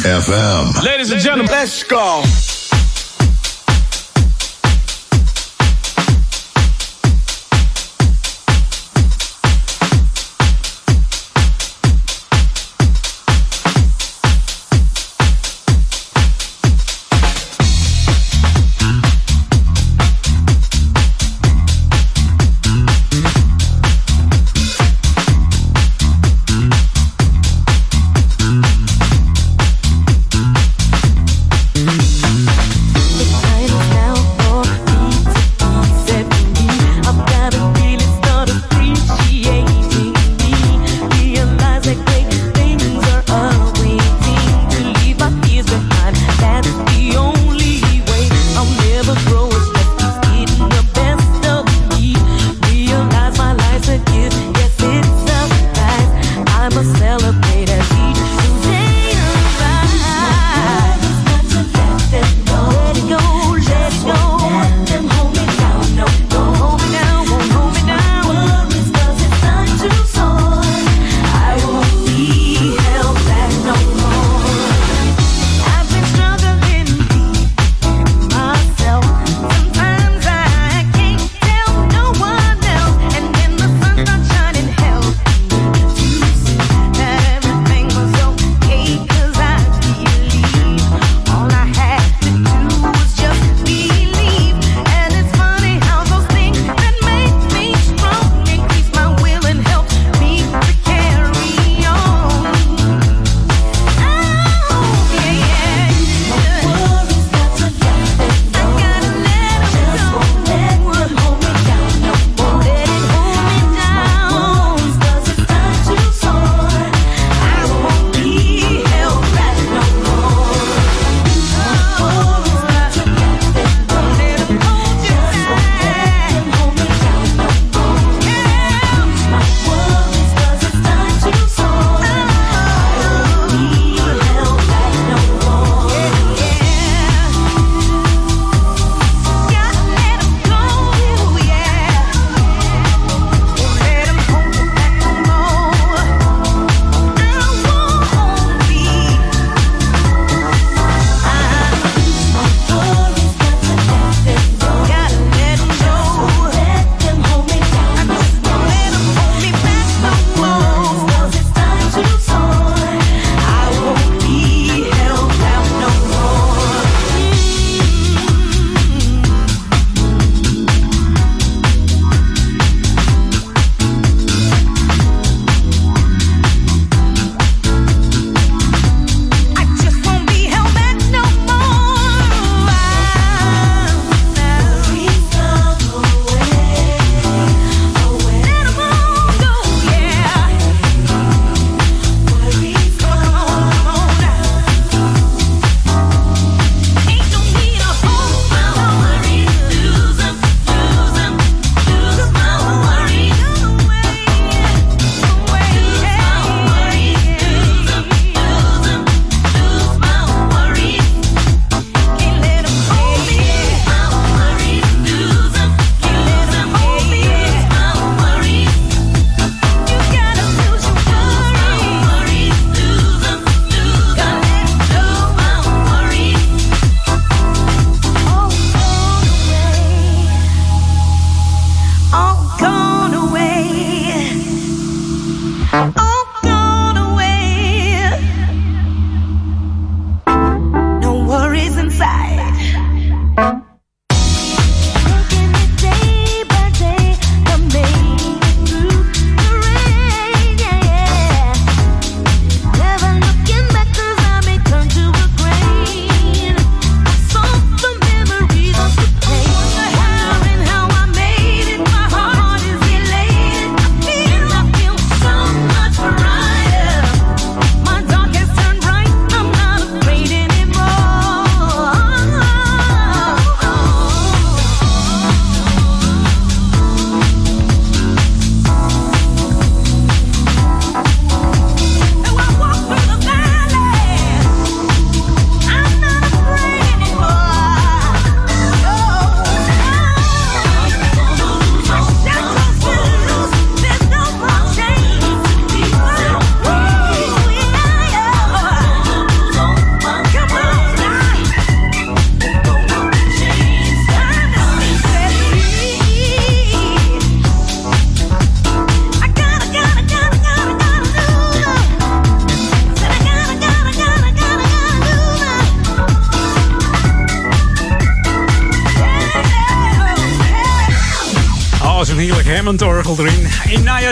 FM. 0.02 0.20
FM. 0.20 0.82
Ladies 0.84 1.12
and 1.12 1.20
gentlemen, 1.20 1.46
let's 1.46 1.84
go. 1.84 2.22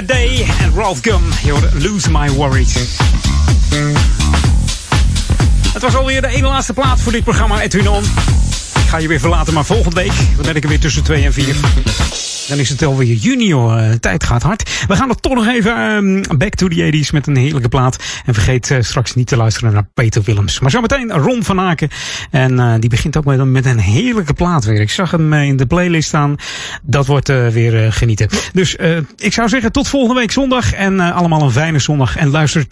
Day 0.06 0.46
en 0.60 0.72
Ralph 0.74 0.98
Gum. 1.02 1.22
Je 1.44 1.68
Lose 1.78 2.10
My 2.10 2.30
Worries. 2.30 2.74
Het 5.72 5.82
was 5.82 5.94
alweer 5.94 6.20
de 6.20 6.28
ene 6.28 6.46
laatste 6.46 6.72
plaat 6.72 7.00
voor 7.00 7.12
dit 7.12 7.24
programma, 7.24 7.60
Edwin. 7.60 7.84
Ik 7.84 8.88
ga 8.88 8.98
je 8.98 9.08
weer 9.08 9.20
verlaten, 9.20 9.54
maar 9.54 9.64
volgende 9.64 9.96
week 9.96 10.12
dan 10.36 10.44
ben 10.44 10.56
ik 10.56 10.62
er 10.62 10.68
weer 10.68 10.80
tussen 10.80 11.02
2 11.02 11.24
en 11.24 11.32
4. 11.32 11.56
Dan 12.50 12.58
is 12.58 12.68
het 12.68 12.82
alweer 12.82 13.14
juni, 13.14 13.52
hoor. 13.52 13.76
Eh, 13.76 13.92
tijd 13.92 14.24
gaat 14.24 14.42
hard. 14.42 14.84
We 14.88 14.96
gaan 14.96 15.08
er 15.08 15.20
toch 15.20 15.34
nog 15.34 15.46
even 15.46 15.76
ehm, 15.76 16.38
back 16.38 16.54
to 16.54 16.68
the 16.68 16.90
80s 16.92 17.12
met 17.12 17.26
een 17.26 17.36
heerlijke 17.36 17.68
plaat. 17.68 17.96
En 18.24 18.34
vergeet 18.34 18.70
eh, 18.70 18.78
straks 18.80 19.14
niet 19.14 19.26
te 19.26 19.36
luisteren 19.36 19.72
naar 19.72 19.88
Peter 19.94 20.22
Willems. 20.22 20.60
Maar 20.60 20.70
zometeen 20.70 21.12
Ron 21.12 21.44
van 21.44 21.60
Aken. 21.60 21.88
En 22.30 22.58
eh, 22.58 22.74
die 22.78 22.90
begint 22.90 23.16
ook 23.16 23.24
met, 23.24 23.44
met 23.44 23.66
een 23.66 23.78
heerlijke 23.78 24.34
plaat 24.34 24.64
weer. 24.64 24.80
Ik 24.80 24.90
zag 24.90 25.10
hem 25.10 25.32
in 25.32 25.56
de 25.56 25.66
playlist 25.66 26.08
staan. 26.08 26.36
Dat 26.82 27.06
wordt 27.06 27.28
eh, 27.28 27.48
weer 27.48 27.92
genieten. 27.92 28.28
Dus 28.52 28.76
eh, 28.76 28.96
ik 29.16 29.32
zou 29.32 29.48
zeggen 29.48 29.72
tot 29.72 29.88
volgende 29.88 30.20
week 30.20 30.30
zondag. 30.30 30.72
En 30.72 31.00
eh, 31.00 31.16
allemaal 31.16 31.42
een 31.42 31.50
fijne 31.50 31.78
zondag. 31.78 32.16
En 32.16 32.30
luister 32.30 32.64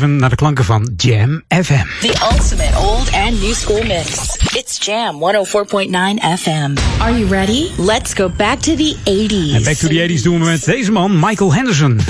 24-7 0.00 0.04
naar 0.04 0.30
de 0.30 0.36
klanken 0.36 0.64
van 0.64 0.92
Jam 0.96 1.42
FM. 1.48 1.84
The 2.00 2.28
ultimate 2.32 2.78
old 2.78 3.12
and 3.12 3.42
new 3.42 3.52
school 3.52 3.82
mix. 3.82 4.36
It's 4.52 4.84
Jam 4.84 5.14
104.9 5.14 6.40
FM. 6.40 6.74
Are 6.98 7.18
you 7.18 7.26
ready? 7.28 7.68
Let's 7.76 8.14
go 8.14 8.30
back 8.36 8.58
to 8.58 8.74
the 8.74 8.96
80s. 9.04 9.54
En 9.54 9.62
Back 9.62 9.74
to 9.74 9.88
the 9.88 10.08
80s 10.08 10.22
doen 10.22 10.38
we 10.38 10.44
met 10.44 10.64
deze 10.64 10.92
man, 10.92 11.18
Michael 11.18 11.54
Henderson. 11.54 12.00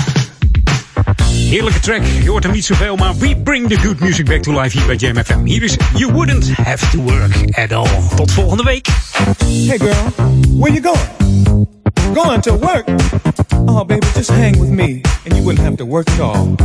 Heerlijke 1.49 1.79
track, 1.79 2.01
je 2.23 2.29
hoort 2.29 2.43
hem 2.43 2.53
niet 2.53 2.65
zoveel, 2.65 2.95
maar 2.95 3.17
we 3.17 3.35
bring 3.43 3.67
the 3.67 3.75
good 3.75 3.99
music 3.99 4.25
back 4.25 4.41
to 4.41 4.61
life 4.61 4.77
hier 4.77 4.87
bij 4.87 4.95
Jam 4.95 5.23
FM. 5.23 5.43
Hier 5.43 5.63
is 5.63 5.75
You 5.95 6.13
Wouldn't 6.13 6.51
Have 6.55 6.89
to 6.89 7.03
Work 7.03 7.35
at 7.51 7.73
All. 7.73 7.87
Tot 8.15 8.31
volgende 8.31 8.63
week. 8.63 8.87
Hey 9.67 9.77
girl, 9.77 10.13
where 10.57 10.73
you 10.73 10.81
going? 10.81 11.09
Going 12.13 12.41
to 12.41 12.57
work? 12.57 12.89
Oh 13.65 13.85
baby, 13.85 14.05
just 14.15 14.29
hang 14.29 14.59
with 14.59 14.69
me 14.69 15.01
and 15.25 15.35
you 15.35 15.43
wouldn't 15.43 15.63
have 15.65 15.75
to 15.75 15.85
work 15.85 16.09
at 16.09 16.19
all. 16.19 16.55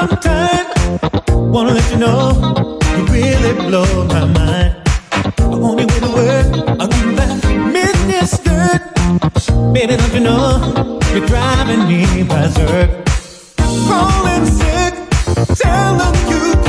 Got 0.00 0.10
some 0.10 0.18
time? 0.20 1.52
Wanna 1.52 1.72
let 1.72 1.90
you 1.90 1.98
know 1.98 2.78
you 2.96 3.04
really 3.06 3.52
blow 3.54 4.04
my 4.06 4.24
mind. 4.26 4.76
I 5.38 5.56
want 5.62 5.80
you 5.80 5.86
with 5.86 6.02
a 6.02 6.12
word, 6.16 6.46
I'll 6.80 6.88
give 6.88 7.04
you 7.06 7.14
that 7.16 8.28
skirt. 8.36 8.82
Baby, 9.72 9.96
don't 9.96 10.14
you 10.14 10.20
know 10.20 11.00
you're 11.12 11.26
driving 11.26 11.86
me 11.88 12.22
berserk? 12.24 12.90
Calling 13.88 14.46
sick, 14.46 14.94
tell 15.62 15.96
them 16.00 16.14
you 16.30 16.65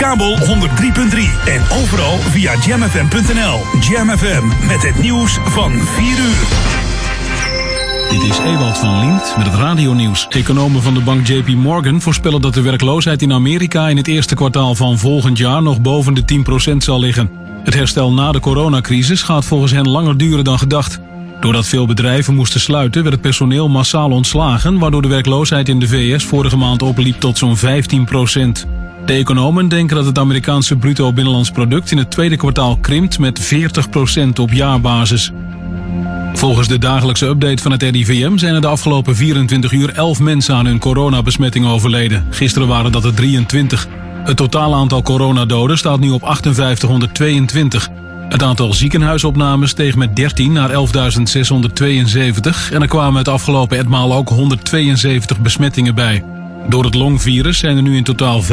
kabel 0.00 0.36
103.3 0.36 0.44
en 1.46 1.62
overal 1.82 2.18
via 2.18 2.54
jamfm.nl. 2.66 3.60
Jam 3.80 4.08
FM 4.08 4.66
met 4.66 4.82
het 4.82 5.02
nieuws 5.02 5.38
van 5.44 5.72
4 5.72 6.18
uur. 6.18 6.46
Dit 8.10 8.30
is 8.30 8.38
Ewald 8.38 8.78
van 8.78 9.00
Liemt 9.00 9.34
met 9.36 9.46
het 9.46 9.54
radionieuws. 9.54 10.26
Economen 10.28 10.82
van 10.82 10.94
de 10.94 11.00
bank 11.00 11.26
JP 11.26 11.48
Morgan 11.48 12.00
voorspellen 12.00 12.40
dat 12.40 12.54
de 12.54 12.62
werkloosheid 12.62 13.22
in 13.22 13.32
Amerika 13.32 13.88
in 13.88 13.96
het 13.96 14.06
eerste 14.06 14.34
kwartaal 14.34 14.74
van 14.74 14.98
volgend 14.98 15.38
jaar 15.38 15.62
nog 15.62 15.80
boven 15.80 16.14
de 16.14 16.22
10% 16.72 16.76
zal 16.76 17.00
liggen. 17.00 17.30
Het 17.64 17.74
herstel 17.74 18.12
na 18.12 18.32
de 18.32 18.40
coronacrisis 18.40 19.22
gaat 19.22 19.44
volgens 19.44 19.72
hen 19.72 19.88
langer 19.88 20.16
duren 20.16 20.44
dan 20.44 20.58
gedacht. 20.58 21.00
Doordat 21.40 21.66
veel 21.66 21.86
bedrijven 21.86 22.34
moesten 22.34 22.60
sluiten, 22.60 23.02
werd 23.02 23.14
het 23.14 23.24
personeel 23.24 23.68
massaal 23.68 24.10
ontslagen, 24.10 24.78
waardoor 24.78 25.02
de 25.02 25.08
werkloosheid 25.08 25.68
in 25.68 25.78
de 25.78 25.88
VS 25.88 26.24
vorige 26.24 26.56
maand 26.56 26.82
opliep 26.82 27.20
tot 27.20 27.38
zo'n 27.38 27.56
15 27.56 28.04
De 29.10 29.16
economen 29.16 29.68
denken 29.68 29.96
dat 29.96 30.06
het 30.06 30.18
Amerikaanse 30.18 30.76
bruto 30.76 31.12
binnenlands 31.12 31.50
product 31.50 31.90
in 31.90 31.98
het 31.98 32.10
tweede 32.10 32.36
kwartaal 32.36 32.76
krimpt 32.76 33.18
met 33.18 33.54
40% 33.54 34.40
op 34.40 34.52
jaarbasis. 34.52 35.32
Volgens 36.34 36.68
de 36.68 36.78
dagelijkse 36.78 37.26
update 37.26 37.62
van 37.62 37.72
het 37.72 37.82
RIVM 37.82 38.36
zijn 38.36 38.54
er 38.54 38.60
de 38.60 38.66
afgelopen 38.66 39.16
24 39.16 39.72
uur 39.72 39.92
11 39.94 40.20
mensen 40.20 40.54
aan 40.54 40.66
hun 40.66 40.78
coronabesmetting 40.78 41.66
overleden. 41.66 42.26
Gisteren 42.30 42.68
waren 42.68 42.92
dat 42.92 43.04
er 43.04 43.14
23. 43.14 43.88
Het 44.24 44.36
totale 44.36 44.74
aantal 44.74 45.02
coronadoden 45.02 45.78
staat 45.78 46.00
nu 46.00 46.10
op 46.10 46.22
5822. 46.22 47.88
Het 48.28 48.42
aantal 48.42 48.72
ziekenhuisopnames 48.72 49.70
steeg 49.70 49.96
met 49.96 50.16
13 50.16 50.52
naar 50.52 50.70
11.672 50.70 50.74
en 52.72 52.82
er 52.82 52.88
kwamen 52.88 53.18
het 53.18 53.28
afgelopen 53.28 53.78
etmaal 53.78 54.14
ook 54.14 54.28
172 54.28 55.40
besmettingen 55.40 55.94
bij. 55.94 56.24
Door 56.68 56.84
het 56.84 56.94
longvirus 56.94 57.58
zijn 57.58 57.76
er 57.76 57.82
nu 57.82 57.96
in 57.96 58.04
totaal 58.04 58.42
45.236 58.42 58.48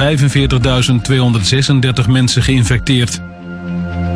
mensen 2.10 2.44
geïnfecteerd. 2.44 3.22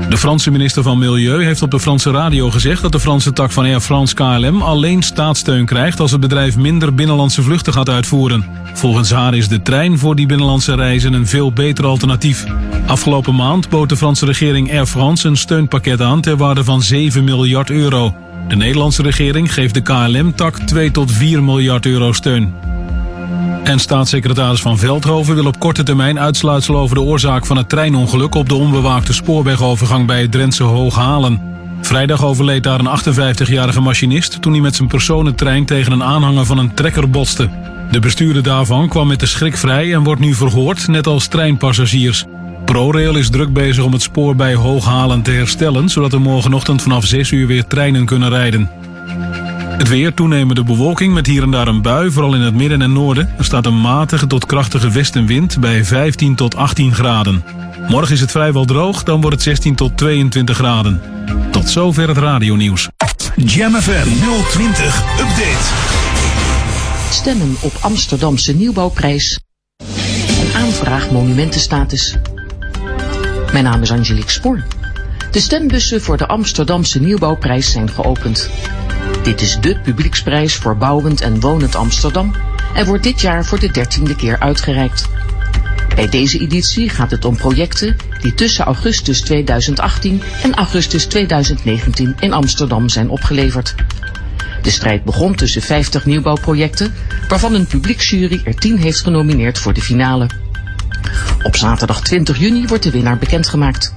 De 0.10 0.18
Franse 0.18 0.52
minister 0.52 0.84
van 0.84 0.98
Milieu 0.98 1.44
heeft 1.44 1.62
op 1.62 1.72
de 1.72 1.80
Franse 1.80 2.12
radio 2.12 2.50
gezegd 2.50 2.82
dat 2.82 2.92
de 2.92 3.00
Franse 3.00 3.34
tak 3.34 3.52
van 3.52 3.66
Air 3.66 3.80
France 3.80 4.14
KLM 4.14 4.62
alleen 4.62 5.02
staatssteun 5.02 5.66
krijgt 5.66 6.00
als 6.00 6.12
het 6.12 6.20
bedrijf 6.20 6.58
minder 6.58 6.96
binnenlandse 6.96 7.42
vluchten 7.42 7.74
gaat 7.74 7.90
uitvoeren. 7.90 8.46
Volgens 8.74 9.12
haar 9.12 9.36
is 9.36 9.48
de 9.48 9.62
trein 9.62 10.00
voor 10.00 10.16
die 10.16 10.26
binnenlandse 10.26 10.76
reizen 10.76 11.14
een 11.14 11.28
veel 11.28 11.52
beter 11.52 11.86
alternatief. 11.86 12.46
Afgelopen 12.86 13.36
maand 13.36 13.70
bood 13.70 13.90
de 13.90 13.98
Franse 13.98 14.26
regering 14.26 14.72
Air 14.72 14.86
France 14.86 15.28
een 15.28 15.38
steunpakket 15.38 16.02
aan 16.02 16.22
ter 16.22 16.38
waarde 16.38 16.64
van 16.64 16.82
7 16.82 17.24
miljard 17.24 17.70
euro. 17.70 18.16
De 18.48 18.56
Nederlandse 18.56 19.02
regering 19.02 19.54
geeft 19.54 19.74
de 19.74 19.82
KLM-tak 19.82 20.60
2 20.60 20.92
tot 20.92 21.12
4 21.12 21.44
miljard 21.44 21.86
euro 21.86 22.14
steun. 22.14 22.71
En 23.64 23.80
staatssecretaris 23.80 24.62
Van 24.62 24.78
Veldhoven 24.78 25.36
wil 25.36 25.46
op 25.46 25.60
korte 25.60 25.84
termijn 25.84 26.20
uitsluitsel 26.20 26.78
over 26.78 26.96
de 26.96 27.02
oorzaak 27.02 27.46
van 27.46 27.58
het 27.58 27.70
treinongeluk 27.70 28.36
op 28.36 28.50
de 28.50 28.56
onbewaakte 28.56 29.14
spoorwegovergang 29.14 30.08
bij 30.08 30.22
het 30.22 30.32
Drentse 30.32 30.64
Hooghalen. 30.64 31.42
Vrijdag 31.82 32.26
overleed 32.26 32.64
daar 32.64 32.80
een 32.80 33.00
58-jarige 33.00 33.82
machinist 33.82 34.42
toen 34.42 34.52
hij 34.52 34.62
met 34.62 34.76
zijn 34.76 34.88
personentrein 34.88 35.66
tegen 35.66 35.92
een 35.92 36.04
aanhanger 36.04 36.46
van 36.46 36.58
een 36.58 36.74
trekker 36.74 37.10
botste. 37.10 37.50
De 37.92 38.00
bestuurder 38.00 38.44
daarvan 38.44 38.90
kwam 38.90 39.08
met 39.08 39.20
de 39.20 39.26
schrik 39.26 39.58
vrij 39.58 39.94
en 39.94 40.04
wordt 40.04 40.22
nu 40.22 40.34
verhoord, 40.34 40.88
net 40.88 41.08
als 41.08 41.28
treinpassagiers. 41.28 42.26
ProRail 42.66 43.16
is 43.16 43.30
druk 43.30 43.54
bezig 43.54 43.84
om 43.84 43.92
het 43.92 44.02
spoor 44.02 44.36
bij 44.36 44.54
Hooghalen 44.54 45.22
te 45.22 45.32
herstellen, 45.32 45.90
zodat 45.90 46.14
er 46.14 46.22
morgenochtend 46.22 46.82
vanaf 46.82 47.06
6 47.06 47.32
uur 47.32 47.48
weer 47.48 47.68
treinen 47.68 48.06
kunnen 48.06 48.30
rijden. 48.30 48.70
Het 49.82 49.90
weer, 49.90 50.14
toenemende 50.14 50.64
bewolking 50.64 51.14
met 51.14 51.28
hier 51.28 51.44
en 51.44 51.52
daar 51.52 51.68
een 51.68 51.82
bui, 51.82 52.12
vooral 52.12 52.36
in 52.36 52.42
het 52.42 52.54
midden 52.54 52.82
en 52.82 52.94
noorden. 52.94 53.34
Er 53.38 53.44
staat 53.44 53.66
een 53.66 53.82
matige 53.82 54.28
tot 54.28 54.46
krachtige 54.46 54.90
westenwind 54.90 55.60
bij 55.60 55.86
15 55.86 56.36
tot 56.36 56.56
18 56.56 56.94
graden. 56.94 57.44
Morgen 57.88 58.14
is 58.14 58.22
het 58.22 58.32
vrijwel 58.32 58.66
droog, 58.66 59.04
dan 59.04 59.22
wordt 59.22 59.36
het 59.36 59.46
16 59.46 59.76
tot 59.76 59.98
22 59.98 60.56
graden. 60.56 61.02
Tot 61.52 61.70
zover 61.70 62.08
het 62.08 62.18
radionieuws. 62.18 62.90
Jam 63.36 63.74
FM 63.74 64.08
020 64.50 65.04
Update. 65.20 65.70
Stemmen 67.10 67.56
op 67.62 67.74
Amsterdamse 67.80 68.56
nieuwbouwprijs. 68.56 69.40
Een 70.42 70.62
aanvraag 70.62 71.12
monumentenstatus. 71.12 72.18
Mijn 73.52 73.64
naam 73.64 73.82
is 73.82 73.92
Angelique 73.92 74.32
Spoor. 74.32 74.64
De 75.32 75.40
stembussen 75.40 76.02
voor 76.02 76.18
de 76.18 76.28
Amsterdamse 76.28 77.00
nieuwbouwprijs 77.00 77.72
zijn 77.72 77.90
geopend. 77.90 78.50
Dit 79.24 79.42
is 79.42 79.60
de 79.60 79.80
publieksprijs 79.80 80.56
voor 80.56 80.78
bouwend 80.78 81.22
en 81.22 81.40
wonend 81.40 81.76
Amsterdam 81.76 82.36
en 82.74 82.86
wordt 82.86 83.04
dit 83.04 83.22
jaar 83.22 83.46
voor 83.46 83.60
de 83.60 83.72
dertiende 83.72 84.16
keer 84.16 84.40
uitgereikt. 84.40 85.10
Bij 85.96 86.10
deze 86.10 86.40
editie 86.40 86.90
gaat 86.90 87.12
het 87.12 87.26
om 87.26 87.36
projecten 87.36 87.96
die 88.22 88.34
tussen 88.34 88.66
augustus 88.66 89.22
2018 89.22 90.22
en 90.44 90.54
augustus 90.54 91.06
2019 91.06 92.16
in 92.20 92.34
Amsterdam 92.34 92.90
zijn 92.90 93.10
opgeleverd. 93.10 93.76
De 94.62 94.72
strijd 94.72 95.04
begon 95.04 95.36
tussen 95.36 95.62
50 95.62 96.06
nieuwbouwprojecten, 96.06 96.94
waarvan 97.28 97.54
een 97.54 97.68
publieksjury 97.68 98.42
er 98.46 98.56
10 98.56 98.78
heeft 98.78 99.02
genomineerd 99.02 99.60
voor 99.60 99.74
de 99.74 99.82
finale. 99.82 100.30
Op 101.44 101.56
zaterdag 101.56 102.02
20 102.02 102.38
juni 102.38 102.68
wordt 102.68 102.84
de 102.84 102.92
winnaar 102.92 103.18
bekendgemaakt. 103.18 103.94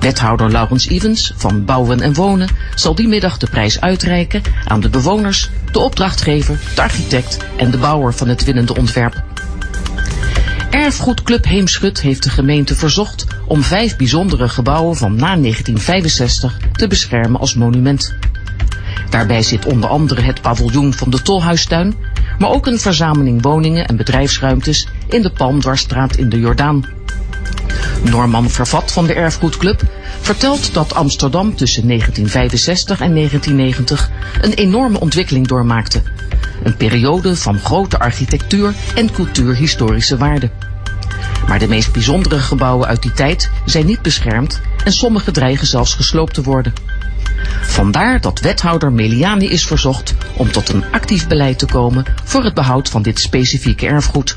Wethouder 0.00 0.50
Laurens 0.50 0.88
Evans 0.88 1.32
van 1.36 1.64
Bouwen 1.64 2.00
en 2.00 2.14
Wonen 2.14 2.48
zal 2.74 2.94
die 2.94 3.08
middag 3.08 3.38
de 3.38 3.46
prijs 3.50 3.80
uitreiken 3.80 4.42
aan 4.64 4.80
de 4.80 4.88
bewoners, 4.88 5.50
de 5.72 5.78
opdrachtgever, 5.78 6.58
de 6.74 6.82
architect 6.82 7.38
en 7.56 7.70
de 7.70 7.78
bouwer 7.78 8.14
van 8.14 8.28
het 8.28 8.44
winnende 8.44 8.76
ontwerp. 8.76 9.22
Erfgoedclub 10.70 11.44
Heemschut 11.44 12.00
heeft 12.00 12.22
de 12.22 12.30
gemeente 12.30 12.74
verzocht 12.74 13.26
om 13.46 13.62
vijf 13.62 13.96
bijzondere 13.96 14.48
gebouwen 14.48 14.96
van 14.96 15.14
na 15.14 15.36
1965 15.36 16.58
te 16.72 16.86
beschermen 16.86 17.40
als 17.40 17.54
monument. 17.54 18.14
Daarbij 19.10 19.42
zit 19.42 19.66
onder 19.66 19.88
andere 19.88 20.20
het 20.20 20.40
paviljoen 20.40 20.92
van 20.92 21.10
de 21.10 21.22
Tolhuistuin, 21.22 21.94
maar 22.38 22.50
ook 22.50 22.66
een 22.66 22.78
verzameling 22.78 23.42
woningen 23.42 23.86
en 23.86 23.96
bedrijfsruimtes 23.96 24.86
in 25.08 25.22
de 25.22 25.30
Palmdwarsstraat 25.30 26.16
in 26.16 26.28
de 26.28 26.38
Jordaan. 26.38 26.84
Norman 28.02 28.50
Vervat 28.50 28.92
van 28.92 29.06
de 29.06 29.14
Erfgoedclub 29.14 29.82
vertelt 30.20 30.74
dat 30.74 30.94
Amsterdam 30.94 31.56
tussen 31.56 31.86
1965 31.86 33.00
en 33.00 33.14
1990 33.14 34.10
een 34.40 34.52
enorme 34.52 35.00
ontwikkeling 35.00 35.46
doormaakte. 35.46 36.02
Een 36.62 36.76
periode 36.76 37.36
van 37.36 37.58
grote 37.58 37.98
architectuur 37.98 38.74
en 38.94 39.12
cultuurhistorische 39.12 40.16
waarde. 40.16 40.50
Maar 41.48 41.58
de 41.58 41.68
meest 41.68 41.92
bijzondere 41.92 42.38
gebouwen 42.38 42.88
uit 42.88 43.02
die 43.02 43.12
tijd 43.12 43.50
zijn 43.64 43.86
niet 43.86 44.02
beschermd 44.02 44.60
en 44.84 44.92
sommige 44.92 45.30
dreigen 45.30 45.66
zelfs 45.66 45.94
gesloopt 45.94 46.34
te 46.34 46.42
worden. 46.42 46.72
Vandaar 47.62 48.20
dat 48.20 48.40
wethouder 48.40 48.92
Meliani 48.92 49.48
is 49.48 49.66
verzocht 49.66 50.14
om 50.36 50.52
tot 50.52 50.68
een 50.68 50.84
actief 50.90 51.28
beleid 51.28 51.58
te 51.58 51.66
komen 51.66 52.04
voor 52.24 52.44
het 52.44 52.54
behoud 52.54 52.88
van 52.88 53.02
dit 53.02 53.20
specifieke 53.20 53.86
erfgoed. 53.86 54.36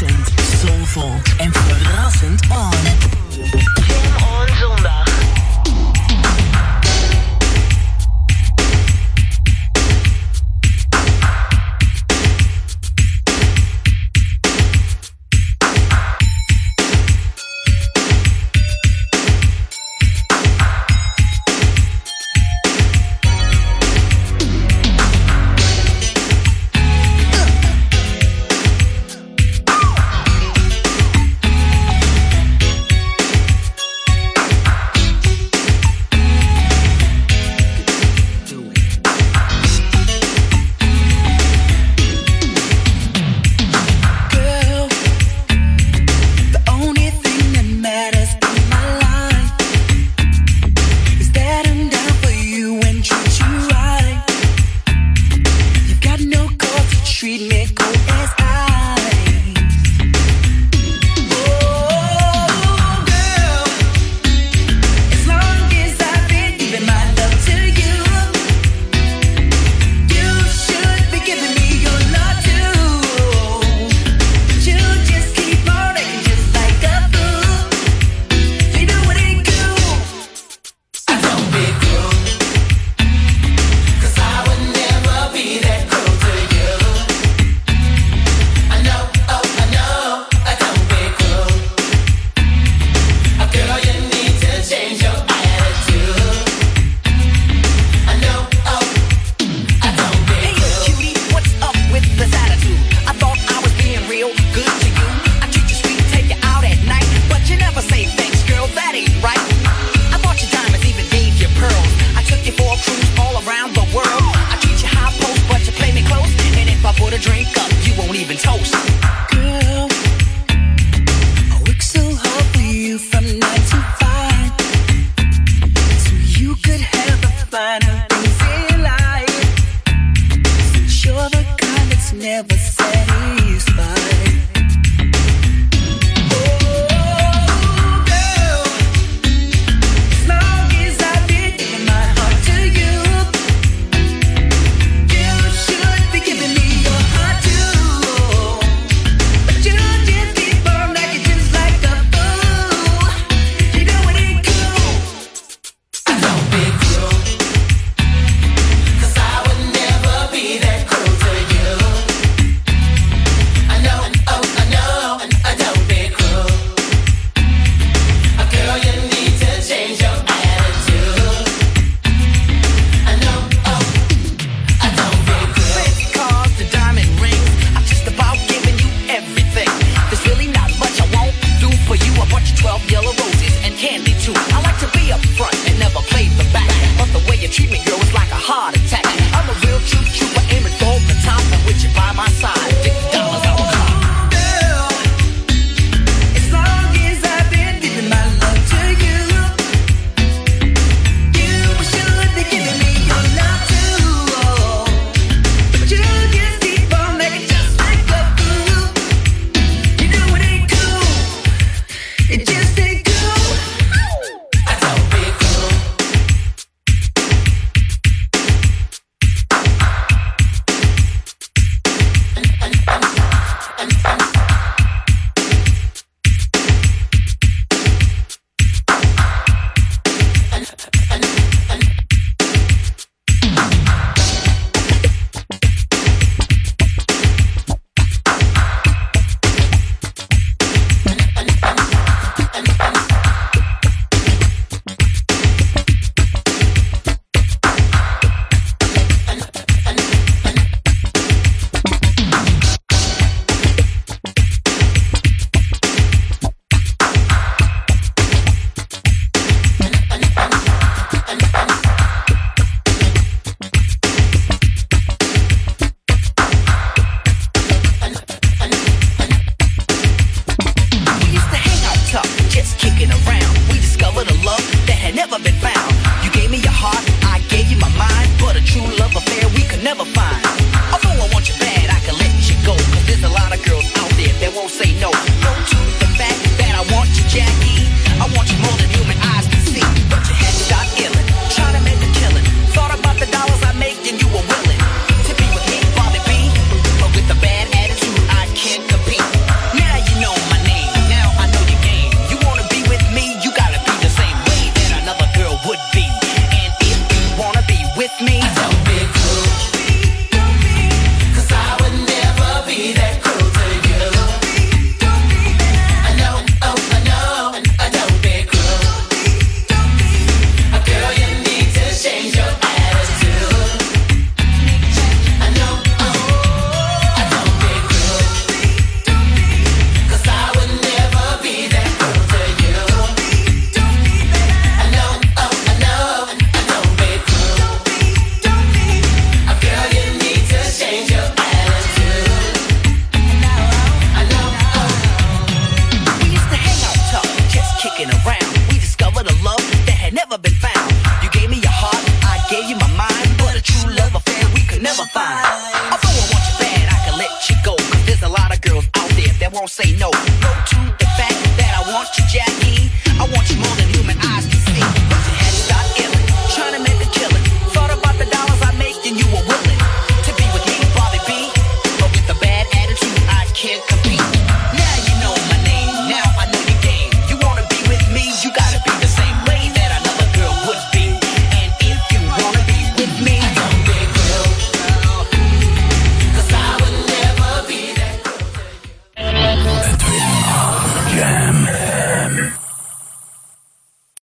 Verfrissend, 0.00 0.32
soulvol 0.60 1.20
en 1.36 1.52
verrassend 1.52 2.40
on. 2.50 3.19